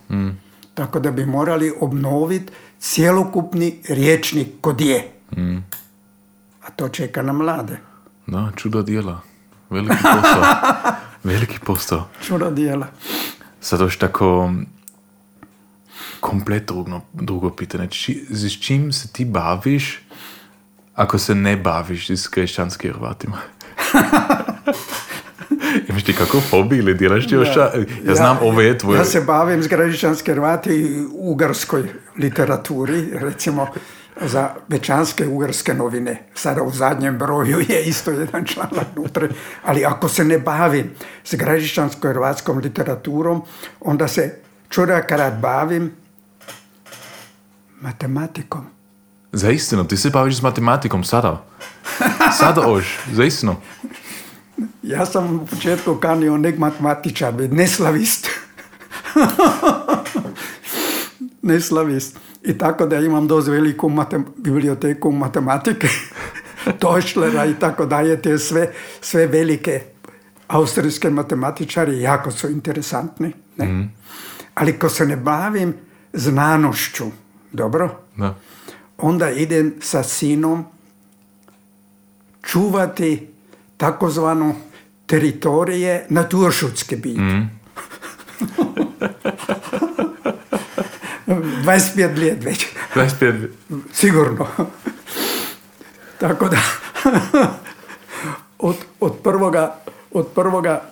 Tako 0.75 1.01
da 1.01 1.11
bi 1.11 1.27
morali 1.27 1.73
obnoviti 1.81 2.53
cjelokupni 2.81 3.81
riječnik 3.89 4.49
kod 4.61 4.81
je. 4.81 5.13
A 6.63 6.71
to 6.77 6.89
čeka 6.89 7.23
na 7.23 7.33
mlade. 7.33 7.79
Da, 8.27 8.51
čudo 8.57 8.83
djela. 8.83 9.21
Veliki 9.71 10.03
posao. 10.03 10.43
Veliki 11.25 11.59
posao. 11.67 12.09
Čudo 12.27 12.51
dijela. 12.51 12.87
Sad 13.61 13.81
još 13.81 13.99
tako 13.99 14.53
komplet 16.21 16.67
drugo, 16.67 17.01
drugo 17.13 17.51
pitanje. 17.51 17.89
Či, 17.89 18.27
s 18.31 18.61
čim 18.61 18.93
se 18.93 19.09
ti 19.09 19.25
baviš 19.25 20.01
ako 20.95 21.19
se 21.19 21.35
ne 21.35 21.57
baviš 21.57 22.11
s 22.11 22.29
kršćanskim 22.29 22.93
Hrvatima? 22.93 23.39
Imaš 25.89 26.05
ti 26.05 26.13
kako 26.13 26.41
hobi 26.51 26.77
ili 26.77 26.95
djelaš 26.95 27.29
ti 27.29 27.35
još? 27.35 27.49
Ja, 27.57 27.73
ja 28.05 28.15
znam, 28.15 28.39
ovo 28.41 28.61
je 28.61 28.79
tvoje... 28.79 28.99
Ja 28.99 29.05
se 29.05 29.21
bavim 29.21 29.63
s 29.63 29.69
gradišćanske 29.69 30.33
Hrvati 30.33 30.71
i 30.71 31.05
ugarskoj 31.13 31.89
literaturi, 32.17 33.09
recimo 33.13 33.67
za 34.21 34.51
večanske 34.69 35.27
ugarske 35.27 35.75
novine. 35.75 36.23
Sada 36.35 36.63
u 36.63 36.71
zadnjem 36.71 37.19
broju 37.19 37.59
je 37.69 37.85
isto 37.85 38.11
jedan 38.11 38.45
članak 38.45 38.87
unutra, 38.97 39.29
ali 39.65 39.85
ako 39.85 40.09
se 40.09 40.25
ne 40.25 40.39
bavim 40.39 40.91
s 41.25 41.35
gradišćanskom 41.35 42.11
hrvatskom 42.11 42.59
literaturom, 42.59 43.43
onda 43.81 44.09
se 44.09 44.39
čuda 44.69 45.03
kad 45.03 45.41
bavim 45.41 45.93
matematikom. 47.81 48.65
Za 49.33 49.51
istinu, 49.51 49.85
ti 49.89 49.97
se 49.97 50.11
baviš 50.11 50.39
s 50.39 50.43
matematikom 50.43 51.05
sada. 51.05 51.45
Sada 52.39 52.61
oš, 52.67 52.99
za 53.13 53.25
istinu. 53.25 53.57
Ja 54.83 55.07
sam 55.07 55.37
u 55.37 55.47
početku 55.47 55.95
kanio 55.95 56.37
nek 56.37 56.59
matematičar, 56.59 57.35
neslavist. 57.51 58.29
neslavist. 61.43 62.19
I 62.43 62.59
tako 62.59 62.87
da 62.87 62.99
imam 62.99 63.27
dosta 63.27 63.51
veliku 63.51 63.89
matem, 63.89 64.25
biblioteku 64.37 65.13
matematike, 65.13 65.89
Tošlera 66.81 67.47
i 67.47 67.55
tako 67.55 67.87
dalje, 67.87 68.23
te 68.23 68.39
sve, 68.39 68.73
sve 69.01 69.27
velike 69.27 69.83
austrijske 70.49 71.11
matematičari 71.11 72.01
jako 72.01 72.31
su 72.31 72.51
interesantni. 72.51 73.33
Ne? 73.57 73.89
Ali 74.55 74.79
ko 74.79 74.89
se 74.89 75.07
ne 75.07 75.17
bavim 75.17 75.75
znanošću, 76.13 77.05
dobro, 77.53 78.01
Da. 78.17 78.35
onda 78.99 79.31
idem 79.31 79.75
sa 79.81 80.03
sinom 80.03 80.65
čuvati 82.43 83.29
takozvanu 83.77 84.55
teritorije 85.07 86.07
naturšutske 86.09 86.97
biti. 86.97 87.21
25 91.27 92.19
let 92.19 92.45
već, 92.45 92.67
25. 92.95 93.49
sigurno. 93.93 94.47
Tako 96.19 96.49
da, 96.49 96.59
od, 98.59 98.77
od 99.01 99.19
prvoga, 99.25 99.77
od 100.13 100.27
prvoga 100.35 100.83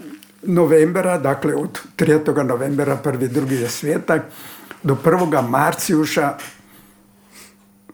novembra, 0.42 1.18
dakle 1.18 1.54
od 1.54 1.80
3. 1.96 2.44
novembra, 2.44 2.96
prvi, 2.96 3.28
drugi 3.28 3.54
je 3.54 3.68
svijetak, 3.68 4.22
do 4.82 4.94
prvoga 4.94 5.42
Marcijuša 5.42 6.34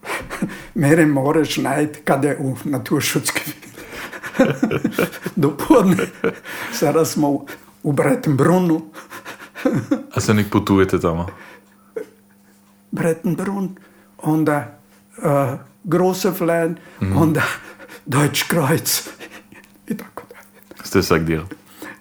mene 0.75 1.07
moraš 1.07 1.57
najti 1.57 2.01
kada 2.05 2.29
je 2.29 2.39
u 2.39 2.57
naturšutski 2.65 3.70
do 5.37 5.57
podne. 5.69 6.07
Sada 6.73 7.05
smo 7.05 7.29
u, 7.29 7.47
u 7.83 7.93
Brettenbrunu. 7.93 8.83
A 10.15 10.21
se 10.21 10.35
nek 10.35 10.51
putujete 10.51 11.01
tamo? 11.01 11.27
Brettenbrun, 12.91 13.77
onda 14.19 14.79
uh, 15.19 15.25
Grosefland, 15.85 16.77
onda 17.15 17.43
Deutschkreuz 18.07 19.09
i 19.89 19.97
tako 19.97 20.23
dalje. 20.29 20.87
Ste 20.87 21.03
sad 21.03 21.21
gdje? 21.21 21.41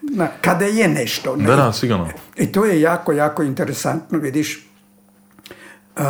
Na, 0.01 0.27
kada 0.41 0.65
je 0.65 0.88
nešto. 0.88 1.35
ne? 1.35 1.45
Da, 1.45 1.56
da, 1.56 1.73
sigurno. 1.73 2.10
I 2.35 2.51
to 2.51 2.65
je 2.65 2.81
jako, 2.81 3.11
jako 3.11 3.43
interesantno, 3.43 4.19
vidiš, 4.19 4.68
uh, 5.97 6.03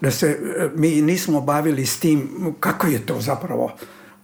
da 0.00 0.10
se 0.10 0.38
uh, 0.40 0.80
mi 0.80 1.02
nismo 1.02 1.40
bavili 1.40 1.86
s 1.86 2.00
tim 2.00 2.30
kako 2.60 2.86
je 2.86 3.06
to 3.06 3.20
zapravo 3.20 3.72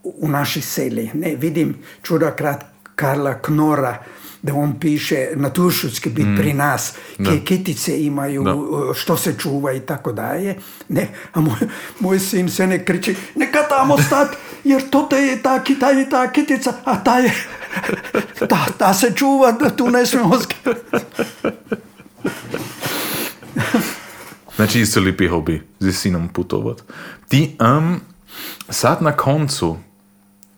u 0.04 0.28
našoj 0.28 0.62
seli. 0.62 1.10
Ne, 1.14 1.36
vidim 1.36 1.74
čudakrat 2.02 2.64
Karla 2.94 3.34
Knora, 3.34 4.02
da 4.42 4.54
on 4.54 4.80
piše 4.80 5.28
naturšutski 5.34 6.10
bit 6.10 6.26
pri 6.36 6.52
nas, 6.52 6.94
Da. 7.18 7.30
ke 7.30 7.40
kitice 7.40 8.02
imaju, 8.02 8.42
Da. 8.42 8.54
što 8.94 9.16
se 9.16 9.34
čuva 9.38 9.72
i 9.72 9.80
tako 9.80 10.12
dalje. 10.12 10.54
Ne, 10.88 11.08
a 11.32 11.40
moj, 11.40 11.58
moj 12.00 12.18
sin 12.18 12.50
se 12.50 12.66
ne 12.66 12.84
kriči, 12.84 13.16
neka 13.34 13.58
tamo 13.60 13.98
stat, 13.98 14.28
jer 14.64 14.90
to 14.90 15.02
te 15.02 15.16
je 15.16 15.42
ta, 15.42 15.60
ta 15.80 15.90
je 15.90 16.10
ta 16.10 16.32
kitica, 16.32 16.72
a 16.84 17.04
ta 17.04 17.18
je, 17.18 17.32
ta, 18.48 18.66
ta 18.78 18.94
se 18.94 19.12
čuva, 19.12 19.52
da 19.52 19.70
tu 19.70 19.90
ne 19.90 20.06
smijemo 20.06 20.34
sk- 20.36 20.74
Znači 24.56 24.80
isto 24.80 25.00
lipi 25.00 25.26
hobi 25.26 25.62
z 25.80 25.92
sinom 25.92 26.28
putovat. 26.28 26.82
Ti, 27.28 27.56
um, 27.60 28.00
sad 28.68 29.02
na 29.02 29.12
koncu 29.12 29.76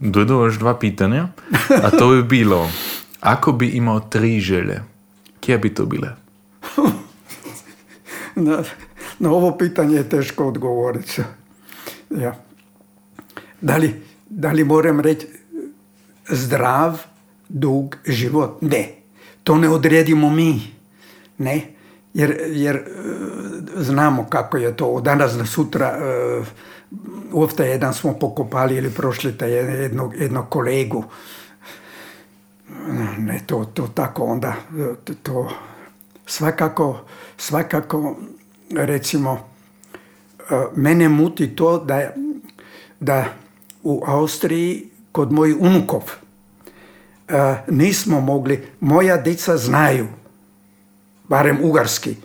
dojdu 0.00 0.34
još 0.34 0.58
dva 0.58 0.78
pitanja, 0.78 1.28
a 1.82 1.90
to 1.90 2.08
bi 2.08 2.22
bilo, 2.22 2.70
ako 3.20 3.52
bi 3.52 3.68
imao 3.68 4.00
tri 4.00 4.40
želje, 4.40 4.82
kje 5.40 5.58
bi 5.58 5.74
to 5.74 5.86
bile? 5.86 6.08
Na, 8.36 8.62
na 9.18 9.30
ovo 9.30 9.58
pitanje 9.58 9.96
je 9.96 10.08
teško 10.08 10.48
odgovoriti. 10.48 11.22
Ja. 12.10 12.34
Da, 13.60 13.76
li, 13.76 14.02
da 14.28 14.52
li 14.52 14.64
moram 14.64 15.00
reći 15.00 15.26
zdrav, 16.28 16.98
dug 17.48 17.96
život? 18.06 18.62
Ne. 18.62 18.94
To 19.44 19.58
ne 19.58 19.68
odredimo 19.68 20.30
mi. 20.30 20.60
Ne. 21.38 21.79
Jer, 22.14 22.36
jer 22.46 22.76
e, 22.76 22.82
znamo 23.76 24.24
kako 24.24 24.56
je 24.56 24.76
to 24.76 24.86
od 24.86 25.02
danas 25.04 25.32
do 25.32 25.46
sutra. 25.46 25.98
Ovdje 27.32 27.66
jedan 27.66 27.94
smo 27.94 28.12
pokopali 28.18 28.76
ili 28.76 28.90
prošli 28.90 29.38
taj 29.38 29.52
jednog, 29.52 30.14
jednog 30.16 30.48
kolegu. 30.48 31.04
Ne, 33.18 33.40
to, 33.46 33.64
to 33.74 33.88
tako 33.94 34.24
onda, 34.24 34.54
e, 34.78 35.12
to- 35.22 35.50
svakako, 36.26 37.00
svakako 37.36 38.16
recimo 38.70 39.38
e, 40.38 40.42
mene 40.76 41.08
muti 41.08 41.56
to 41.56 41.78
da, 41.78 42.10
da 43.00 43.24
u 43.82 44.02
Austriji 44.06 44.88
kod 45.12 45.32
mojih 45.32 45.56
unukov 45.60 46.02
nismo 47.68 48.20
mogli, 48.20 48.66
moja 48.80 49.16
dica 49.16 49.56
znaju, 49.56 50.06
barem 51.30 51.58
ugarski, 51.62 52.16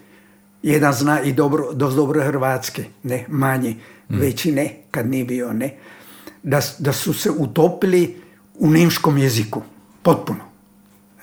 jedan 0.63 0.93
zna 0.93 1.21
i 1.21 1.33
dobro, 1.33 1.73
dosta 1.73 1.95
dobro 1.95 2.23
hrvatski, 2.23 2.83
ne, 3.03 3.25
manji, 3.27 3.75
veći 4.09 4.51
ne, 4.51 4.73
kad 4.91 5.07
nije 5.07 5.25
bio, 5.25 5.53
ne, 5.53 5.75
da, 6.43 6.61
da 6.79 6.93
su 6.93 7.13
se 7.13 7.31
utopili 7.31 8.21
u 8.55 8.69
nemškom 8.69 9.17
jeziku, 9.17 9.61
potpuno. 10.01 10.39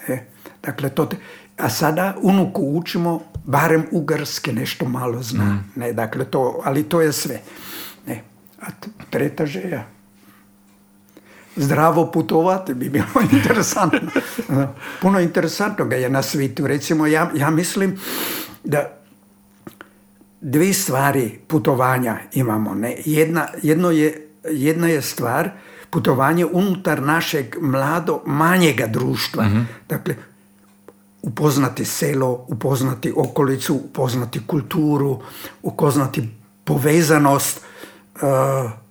E, 0.09 0.19
dakle, 0.63 0.91
to 0.91 1.07
te, 1.07 1.17
a 1.57 1.71
sada 1.71 2.15
unuku 2.23 2.63
učimo 2.63 3.21
barem 3.45 3.87
ugarske 3.91 4.53
nešto 4.53 4.89
malo 4.89 5.23
zna. 5.23 5.45
Mm. 5.45 5.81
Ne, 5.81 5.93
dakle, 5.93 6.25
to, 6.25 6.61
ali 6.65 6.83
to 6.83 7.01
je 7.01 7.13
sve. 7.13 7.41
Ne. 8.07 8.23
A 8.61 8.67
treta 9.11 9.47
želja. 9.47 9.85
Zdravo 11.57 12.11
putovati 12.11 12.74
bi 12.74 12.89
bilo 12.89 13.07
interesantno. 13.33 14.01
Puno 15.01 15.20
interesantnoga 15.20 15.97
je 15.97 16.11
na 16.11 16.23
svijetu. 16.23 16.66
Recimo, 16.66 17.07
ja, 17.07 17.31
ja 17.35 17.51
mislim 17.51 17.99
da 18.65 19.03
dvije 20.41 20.74
stvari 20.74 21.39
putovanja 21.47 22.19
imamo. 22.33 22.74
Ne? 22.74 22.97
Jedna, 23.05 23.49
jedno 23.62 23.91
je, 23.91 24.29
jedna 24.51 24.89
je 24.89 25.03
stvar 25.03 25.51
putovanje 25.91 26.47
unutar 26.47 27.03
našeg 27.03 27.57
mlado 27.61 28.23
manjega 28.27 28.87
društva. 28.87 29.47
Dakle, 29.89 30.15
upoznati 31.23 31.85
selo, 31.85 32.45
upoznati 32.49 33.12
okolicu, 33.16 33.74
upoznati 33.74 34.47
kulturu, 34.47 35.20
upoznati 35.62 36.29
povezanost. 36.65 37.61
E, 38.16 38.82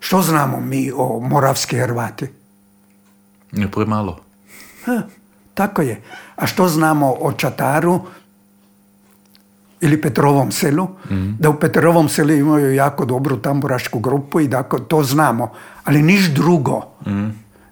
što 0.00 0.22
znamo 0.22 0.60
mi 0.60 0.92
o 0.94 1.20
moravski 1.20 1.78
Hrvati? 1.78 2.26
Je 3.52 3.70
premalo. 3.70 4.20
Ha, 4.84 5.02
tako 5.54 5.82
je. 5.82 6.02
A 6.36 6.46
što 6.46 6.68
znamo 6.68 7.16
o 7.20 7.32
Čataru 7.32 8.00
ili 9.80 10.00
Petrovom 10.00 10.52
selu? 10.52 10.88
Da 11.38 11.50
u 11.50 11.54
Petrovom 11.60 12.08
selu 12.08 12.30
imaju 12.30 12.74
jako 12.74 13.04
dobru 13.04 13.36
tamburašku 13.36 13.98
grupu 13.98 14.40
i 14.40 14.48
da 14.48 14.62
to 14.62 15.02
znamo. 15.02 15.52
Ali 15.84 16.02
niš 16.02 16.28
drugo. 16.28 16.82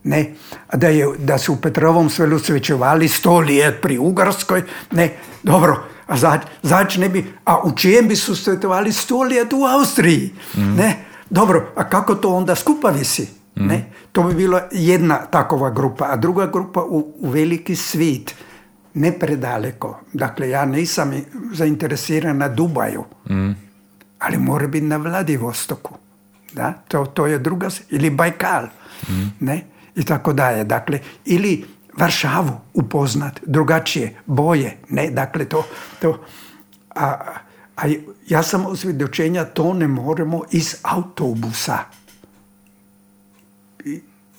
Ne, 0.04 0.34
a 0.68 0.76
da, 0.76 0.88
je, 0.88 1.06
da 1.18 1.38
su 1.38 1.52
u 1.52 1.56
Petrovom 1.56 2.10
selu 2.10 2.38
svećevali 2.38 3.08
sto 3.08 3.38
lijet 3.38 3.82
pri 3.82 3.98
Ugarskoj, 3.98 4.62
ne, 4.90 5.16
dobro, 5.42 5.84
a 6.06 6.16
zač, 6.16 6.40
zač 6.62 6.96
ne 6.96 7.08
bi, 7.08 7.24
a 7.44 7.60
u 7.64 7.72
čijem 7.76 8.08
bi 8.08 8.16
su 8.16 8.36
svetovali 8.36 8.92
sto 8.92 9.22
lijet 9.22 9.52
u 9.52 9.64
Austriji, 9.64 10.30
ne, 10.56 11.07
dobro, 11.30 11.72
a 11.76 11.88
kako 11.88 12.14
to 12.14 12.34
onda 12.34 12.54
skupa 12.54 12.88
visi, 12.90 13.28
ne, 13.54 13.84
to 14.12 14.22
bi 14.22 14.34
bila 14.34 14.62
jedna 14.72 15.18
takova 15.30 15.70
grupa, 15.70 16.04
a 16.10 16.16
druga 16.16 16.46
grupa 16.46 16.82
u, 16.82 17.14
u 17.20 17.30
veliki 17.30 17.76
svit, 17.76 18.34
ne 18.94 19.18
predaleko, 19.18 20.00
dakle 20.12 20.48
ja 20.50 20.64
nisam 20.64 21.12
zainteresiran 21.52 22.36
na 22.36 22.48
Dubaju, 22.48 23.04
ali 24.18 24.38
mora 24.38 24.66
biti 24.66 24.86
na 24.86 24.96
Vladivostoku. 24.96 25.94
Da? 26.52 26.72
To, 26.88 27.04
to 27.06 27.26
je 27.26 27.38
druga, 27.38 27.68
ili 27.90 28.10
Bajkal, 28.10 28.66
ne? 29.40 29.64
I 29.96 30.04
tako 30.04 30.32
dalje. 30.32 30.64
Dakle, 30.64 30.98
ili 31.24 31.64
Varšavu 31.98 32.60
upoznat, 32.74 33.40
drugačije, 33.46 34.14
boje, 34.26 34.76
ne? 34.88 35.10
Dakle, 35.10 35.44
to, 35.44 35.66
to 36.00 36.24
a, 36.94 37.16
a 37.78 37.82
ja 38.28 38.42
sam 38.42 38.66
osvjedočenja, 38.66 39.44
to 39.44 39.74
ne 39.74 39.88
moramo 39.88 40.42
iz 40.50 40.76
autobusa 40.82 41.78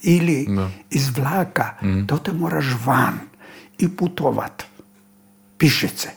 ili 0.01 0.45
Da. 0.49 0.69
iz 0.89 1.17
vlaka, 1.17 1.73
to 2.07 2.17
te 2.17 2.33
moraš 2.33 2.65
van 2.85 3.19
i 3.77 3.89
putovat. 3.95 4.63
Pišece, 5.57 6.09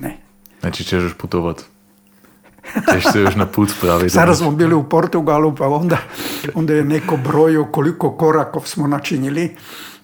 ne? 0.00 0.18
Znači 0.60 0.84
ćeš 0.84 1.02
još 1.02 1.14
putovat. 1.14 1.64
Ćeš 2.92 3.04
se 3.12 3.20
još 3.20 3.34
na 3.36 3.46
put 3.46 3.68
praviti. 3.80 4.10
Sada 4.10 4.34
smo 4.34 4.50
bili 4.50 4.74
u 4.74 4.88
Portugalu, 4.88 5.56
pa 5.56 5.68
onda, 5.68 5.98
onda 6.54 6.74
je 6.74 6.84
neko 6.84 7.16
brojio 7.16 7.64
koliko 7.64 8.16
korakov 8.16 8.62
smo 8.66 8.86
načinili 8.86 9.56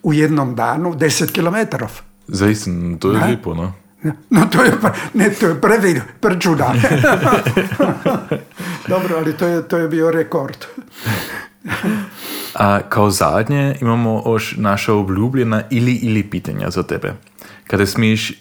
u 0.03 0.13
jednom 0.15 0.55
danu, 0.55 0.95
10 0.95 1.33
kilometrov. 1.33 1.91
Zaista, 2.29 2.71
to 2.99 3.13
je 3.13 3.25
lijepo, 3.25 3.55
no? 3.55 3.73
No 4.31 4.47
to 4.47 4.62
je, 4.62 4.73
ne, 5.15 5.31
to 5.31 5.47
je 5.47 5.61
previd, 5.61 5.97
prečuda. 6.20 6.74
Dobro, 8.89 9.16
ali 9.16 9.33
to 9.33 9.47
je, 9.47 9.62
to 9.62 9.77
je 9.77 9.89
bio 9.89 10.11
rekord. 10.11 10.57
A 12.55 12.81
kao 12.83 13.11
zadnje 13.11 13.77
imamo 13.81 14.23
još 14.27 14.55
naša 14.57 14.95
obljubljena 14.95 15.62
ili 15.70 15.93
ili 15.93 16.23
pitanja 16.23 16.70
za 16.70 16.83
tebe. 16.83 17.12
Kada 17.66 17.87
smiješ 17.87 18.33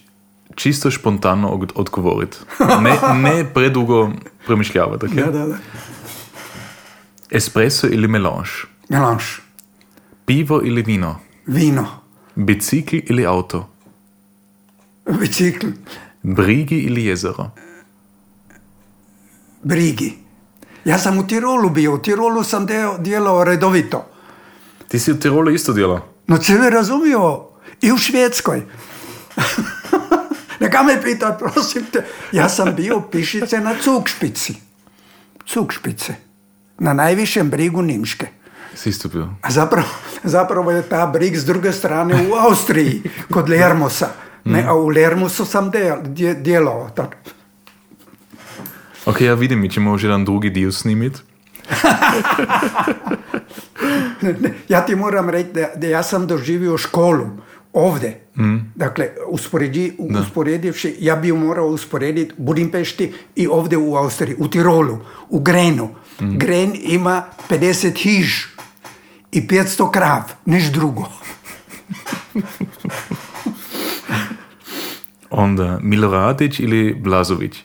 čisto 0.56 0.92
špontano 0.92 1.50
od- 1.50 1.72
odgovoriti. 1.76 2.38
Ne, 2.82 2.94
ne 3.14 3.46
predugo 3.46 4.12
premišljavati, 4.46 5.06
okay? 5.06 5.26
Da, 5.26 5.32
da, 5.32 5.46
da. 5.46 5.56
Espresso 7.32 7.88
ili 7.88 8.08
melange? 8.08 8.50
Melange, 8.90 9.24
Pivo 10.26 10.62
ili 10.64 10.82
vino? 10.82 11.20
vino, 11.46 11.88
Bicikl 12.36 12.96
ili 13.04 13.26
auto? 13.26 13.70
Bicikl, 15.20 15.68
Brigi 16.24 16.76
ili 16.76 17.06
jezero? 17.06 17.52
brigi. 19.64 20.18
Ja 20.86 20.98
sam 21.00 21.18
u 21.18 21.28
Tirolu 21.28 21.70
bio, 21.70 21.94
u 21.94 21.98
Tirolu 21.98 22.44
sam 22.44 22.66
deo, 22.66 22.98
djelao 22.98 23.44
redovito. 23.44 24.06
Ti 24.88 25.00
si 25.00 25.12
u 25.12 25.20
Tirolu 25.20 25.52
isto 25.52 25.74
djela. 25.74 26.02
No 26.28 26.44
se 26.44 26.54
me 26.54 26.70
razumio, 26.70 27.46
i 27.82 27.92
u 27.92 27.98
Švedskoj. 27.98 28.62
Neka 30.62 30.84
me 30.84 31.02
pita, 31.02 31.38
prosim 31.40 31.86
te. 31.92 32.06
Ja 32.32 32.50
sam 32.50 32.76
bio 32.76 33.02
pišice 33.12 33.60
na 33.60 33.76
Cugšpici. 33.84 34.56
Cugšpice. 35.48 36.16
Na 36.80 36.94
najvišem 36.94 37.50
brigu 37.50 37.82
Nimške. 37.82 38.28
Si 38.76 38.90
isto 38.90 39.10
bio. 39.10 39.30
A 39.42 39.52
zapravo, 39.52 39.88
zapravo 40.24 40.72
je 40.72 40.82
ta 40.82 41.06
brig 41.08 41.38
s 41.38 41.46
druge 41.46 41.72
strane 41.72 42.28
u 42.30 42.34
Austriji, 42.34 43.04
kod 43.32 43.50
Lermosa. 43.50 44.10
Ne, 44.46 44.64
a 44.64 44.74
u 44.74 44.88
Lermusu 44.88 45.46
sam 45.46 45.72
del, 45.72 45.98
dje- 46.04 46.34
djelao. 46.36 46.90
Tak. 46.90 47.18
Ok, 49.06 49.22
ja 49.22 49.34
vidim, 49.34 49.60
mi 49.60 49.70
ćemo 49.70 49.92
još 49.92 50.04
jedan 50.04 50.26
drugi 50.26 50.50
dio 50.50 50.72
snimit. 50.72 51.14
Ja 54.68 54.86
ti 54.86 54.96
moram 54.96 55.30
reći 55.30 55.50
da, 55.50 55.68
da 55.76 55.88
ja 55.88 56.04
sam 56.04 56.28
doživio 56.28 56.78
školu 56.78 57.28
ovdje. 57.74 58.22
Dakle, 58.76 59.10
usporedi, 59.28 59.96
usporedivši, 60.00 60.96
ja 61.00 61.16
bi 61.16 61.32
morao 61.32 61.68
usporediti 61.68 62.34
Budimpešti 62.38 63.14
i 63.36 63.48
ovdje 63.48 63.78
u 63.78 63.96
Austriji, 63.96 64.36
u 64.40 64.48
Tirolu, 64.48 64.98
u 65.30 65.40
Grenu. 65.40 65.90
Gren 66.20 66.72
ima 66.76 67.24
50 67.50 67.96
hiž 67.96 68.44
i 69.32 69.42
500 69.42 69.92
krav, 69.92 70.22
niš 70.46 70.66
drugo. 70.66 71.04
Onda 75.38 75.80
Miloradić 75.82 76.60
ili 76.60 76.94
Blazović? 76.94 77.64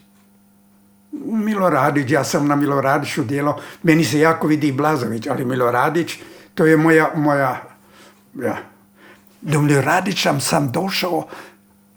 Miloradić, 1.24 2.10
ja 2.10 2.24
sam 2.24 2.48
na 2.48 2.56
Miloradiću 2.56 3.24
djelao, 3.24 3.60
meni 3.82 4.05
se 4.05 4.18
jako 4.18 4.47
vidi 4.47 4.72
Blazović, 4.72 5.26
ali 5.26 5.44
Miloradić, 5.44 6.18
to 6.55 6.66
je 6.66 6.76
moja, 6.76 7.10
moja, 7.16 7.62
ja. 8.42 8.56
Do 9.40 9.60
Miloradića 9.60 10.40
sam 10.40 10.72
došao, 10.72 11.26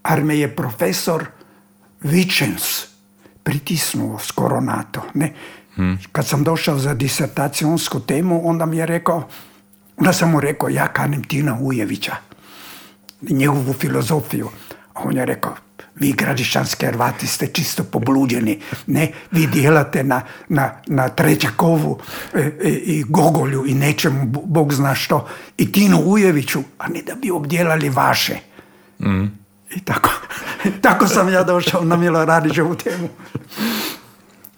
jer 0.10 0.24
me 0.24 0.38
je 0.38 0.56
profesor 0.56 1.26
Vičens 2.02 2.86
pritisnuo 3.44 4.20
skoro 4.20 4.62
na 4.62 4.84
to. 4.84 5.02
Ne? 5.14 5.34
Kad 6.12 6.28
sam 6.28 6.44
došao 6.44 6.78
za 6.78 6.94
disertacijonsku 6.94 8.00
temu, 8.00 8.50
onda 8.50 8.66
mi 8.66 8.78
je 8.78 8.86
rekao, 8.86 9.28
onda 9.98 10.14
sam 10.14 10.32
mu 10.32 10.40
rekao, 10.40 10.70
ja 10.70 10.88
kanim 10.88 11.24
Tina 11.24 11.58
Ujevića, 11.62 12.16
njegovu 13.22 13.74
filozofiju. 13.74 14.50
A 14.94 15.02
on 15.04 15.18
je 15.18 15.26
rekao, 15.26 15.56
vi 15.96 16.12
gradišanski 16.12 16.86
Hrvati 16.86 17.28
ste 17.28 17.48
čisto 17.48 17.84
pobluđeni, 17.84 18.60
ne, 18.88 19.12
vi 19.32 19.48
djelate 19.48 20.04
na, 20.04 20.22
na, 20.50 20.72
na 20.88 21.10
Trećakovu 21.10 22.00
e, 22.34 22.40
e, 22.40 22.70
i 22.70 23.04
Gogolju 23.08 23.66
i 23.68 23.74
nečemu, 23.74 24.26
Bo- 24.26 24.46
Bog 24.46 24.74
zna 24.74 24.96
što, 24.96 25.28
i 25.58 25.72
Tinu 25.72 25.98
Ujeviću, 26.06 26.64
a 26.78 26.88
ne 26.88 27.02
da 27.02 27.16
bi 27.16 27.32
obdjelali 27.32 27.90
vaše. 27.90 28.38
I 29.76 29.80
tako, 29.80 30.10
tako 30.82 31.08
sam 31.08 31.30
ja 31.30 31.44
došao 31.44 31.84
na 31.84 31.96
Miloradićevu 31.96 32.76
temu. 32.76 33.10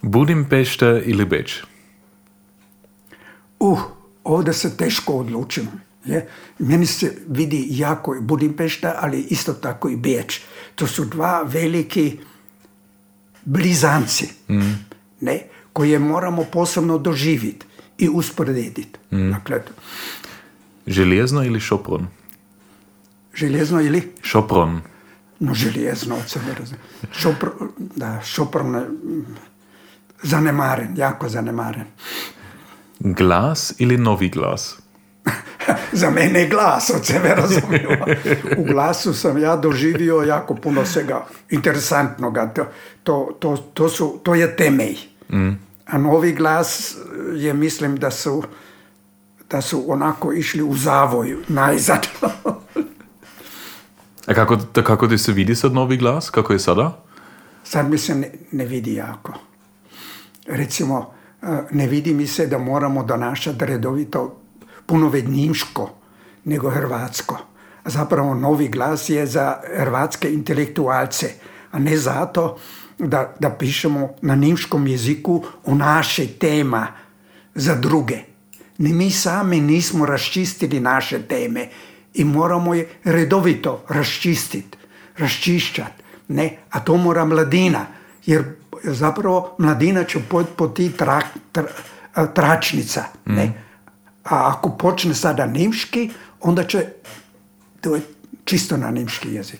Budimpešta 0.01 0.87
ili 0.87 1.25
Beč? 1.25 1.63
Uh, 3.59 3.79
ovdje 4.23 4.53
se 4.53 4.77
teško 4.77 5.13
odlučim. 5.13 5.67
Je? 6.05 6.27
Meni 6.59 6.85
se 6.85 7.17
vidi 7.27 7.67
jako 7.69 8.17
Budimpešta, 8.21 8.95
ali 8.99 9.19
isto 9.29 9.53
tako 9.53 9.89
i 9.89 9.95
Beč. 9.95 10.39
To 10.75 10.87
su 10.87 11.05
dva 11.05 11.43
veliki 11.43 12.19
blizanci, 13.45 14.29
ne? 15.21 15.39
koje 15.73 15.99
moramo 15.99 16.43
posebno 16.43 16.97
doživjeti 16.97 17.65
i 17.97 18.09
usporediti. 18.09 18.87
Dakle, 19.11 19.61
Željezno 20.87 21.43
ili 21.43 21.59
Šopron? 21.59 22.07
željezno 23.35 23.81
ili? 23.81 24.13
Šopron. 24.21 24.81
No, 25.39 25.53
željezno 25.53 26.15
od 26.15 26.29
sebe 26.29 26.53
razumije. 26.59 26.83
Šopr, 27.11 27.47
da, 27.77 28.21
šoprno 28.21 28.77
je 28.77 28.89
mm, 28.89 29.25
zanemaren, 30.23 30.97
jako 30.97 31.29
zanemaren. 31.29 31.85
Glas 32.99 33.73
ili 33.77 33.97
novi 33.97 34.29
glas? 34.29 34.77
za 36.01 36.09
mene 36.09 36.39
je 36.39 36.47
glas, 36.47 36.91
od 36.95 37.05
sebe 37.05 37.35
razumiju. 37.35 37.89
U 38.57 38.63
glasu 38.63 39.13
sam 39.13 39.37
ja 39.37 39.55
doživio 39.55 40.15
jako 40.15 40.55
puno 40.55 40.85
svega 40.85 41.25
interesantnoga. 41.49 42.47
To, 42.53 42.65
to, 43.03 43.37
to, 43.39 43.57
to, 43.57 43.89
su, 43.89 44.19
to 44.23 44.35
je 44.35 44.55
temelj. 44.55 44.97
A 45.85 45.97
novi 45.97 46.33
glas 46.33 46.95
je, 47.35 47.53
mislim, 47.53 47.97
da 47.97 48.11
su, 48.11 48.43
da 49.49 49.61
su 49.61 49.83
onako 49.87 50.33
išli 50.33 50.63
u 50.63 50.75
zavoju, 50.75 51.39
najzad. 51.47 52.07
A 54.25 54.33
kako, 54.33 54.57
kako 54.83 55.07
ti 55.07 55.17
se 55.17 55.31
vidi 55.31 55.55
sad 55.55 55.73
novi 55.73 55.97
glas? 55.97 56.29
Kako 56.29 56.53
je 56.53 56.59
sada? 56.59 56.97
Sad 57.63 57.89
mi 57.89 57.97
se 57.97 58.15
ne, 58.15 58.31
ne 58.51 58.65
vidi 58.65 58.93
jako. 58.93 59.33
Recimo, 60.47 61.13
eh, 61.41 61.63
ne 61.71 61.87
vidi 61.87 62.13
mi 62.13 62.27
se 62.27 62.47
da 62.47 62.57
moramo 62.57 63.03
donašati 63.03 63.65
redovito 63.65 64.44
puno 64.85 65.09
vednjimško 65.09 65.89
nego 66.43 66.69
hrvatsko. 66.69 67.37
Zapravo 67.85 68.33
novi 68.33 68.67
glas 68.67 69.09
je 69.09 69.25
za 69.25 69.61
hrvatske 69.77 70.33
intelektualce, 70.33 71.29
a 71.71 71.79
ne 71.79 71.97
zato 71.97 72.57
da, 72.97 73.33
da 73.39 73.49
pišemo 73.49 74.09
na 74.21 74.35
nimškom 74.35 74.87
jeziku 74.87 75.43
o 75.65 75.75
naše 75.75 76.27
tema 76.27 76.87
za 77.55 77.75
druge. 77.75 78.17
Ni 78.77 78.93
mi 78.93 79.11
sami 79.11 79.61
nismo 79.61 80.05
raščistili 80.05 80.79
naše 80.79 81.21
teme 81.27 81.69
i 82.13 82.23
moramo 82.23 82.73
je 82.73 82.89
redovito 83.03 83.83
raščistiti, 83.89 84.77
raščišćati. 85.17 86.03
Ne, 86.27 86.57
a 86.69 86.79
to 86.79 86.97
mora 86.97 87.25
mladina, 87.25 87.85
jer 88.25 88.43
zapravo 88.83 89.55
mladina 89.59 90.03
će 90.03 90.19
pojeti 90.29 90.51
po 90.55 90.67
ti 90.67 90.91
tra, 90.91 91.21
tra, 91.51 91.67
tračnica. 92.33 93.03
Ne? 93.25 93.64
A 94.25 94.49
ako 94.49 94.69
počne 94.69 95.13
sada 95.13 95.45
nimški, 95.45 96.09
onda 96.41 96.63
će, 96.63 96.85
to 97.81 97.95
je 97.95 98.01
čisto 98.45 98.77
na 98.77 98.91
nimški 98.91 99.29
jezik. 99.33 99.59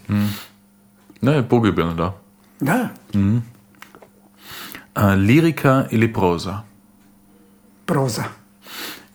Ne, 1.22 1.50
pogibeljno, 1.50 1.94
da. 1.94 2.18
Da, 2.60 2.90
A, 4.94 5.08
lirika 5.08 5.86
ili 5.92 6.14
proza? 6.14 6.62
proza, 7.86 8.24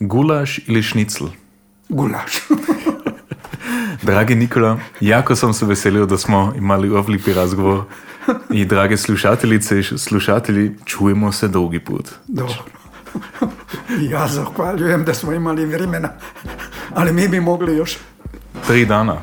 Gulaš 0.01 0.61
ili 0.67 0.83
šnicl? 0.83 1.25
gulaš. 1.89 2.33
Dragi 4.03 4.35
Nikola, 4.35 4.79
jako 5.01 5.37
sam 5.37 5.55
se 5.55 5.67
veselio 5.67 6.07
da 6.07 6.19
smo 6.19 6.53
imali 6.57 6.89
ovaj 6.91 7.05
lipi 7.09 7.33
razgovor. 7.33 7.85
I 8.51 8.65
drage 8.65 8.97
slušateljice 8.97 9.79
i 9.81 9.83
slušatelji, 9.83 10.77
čujemo 10.85 11.33
se 11.33 11.49
drugi 11.49 11.81
put. 11.81 12.11
Dobro. 12.27 12.55
Ja 14.11 14.29
zahvaljujem 14.29 15.05
da 15.05 15.15
smo 15.15 15.33
imali 15.33 15.67
vremena, 15.67 16.09
ali 16.95 17.13
mi 17.13 17.29
bi 17.29 17.41
mogli 17.41 17.77
još. 17.77 17.99
Tri 18.67 18.85
dana. 18.85 19.17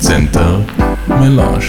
Centar 0.00 0.58
Melange. 1.08 1.66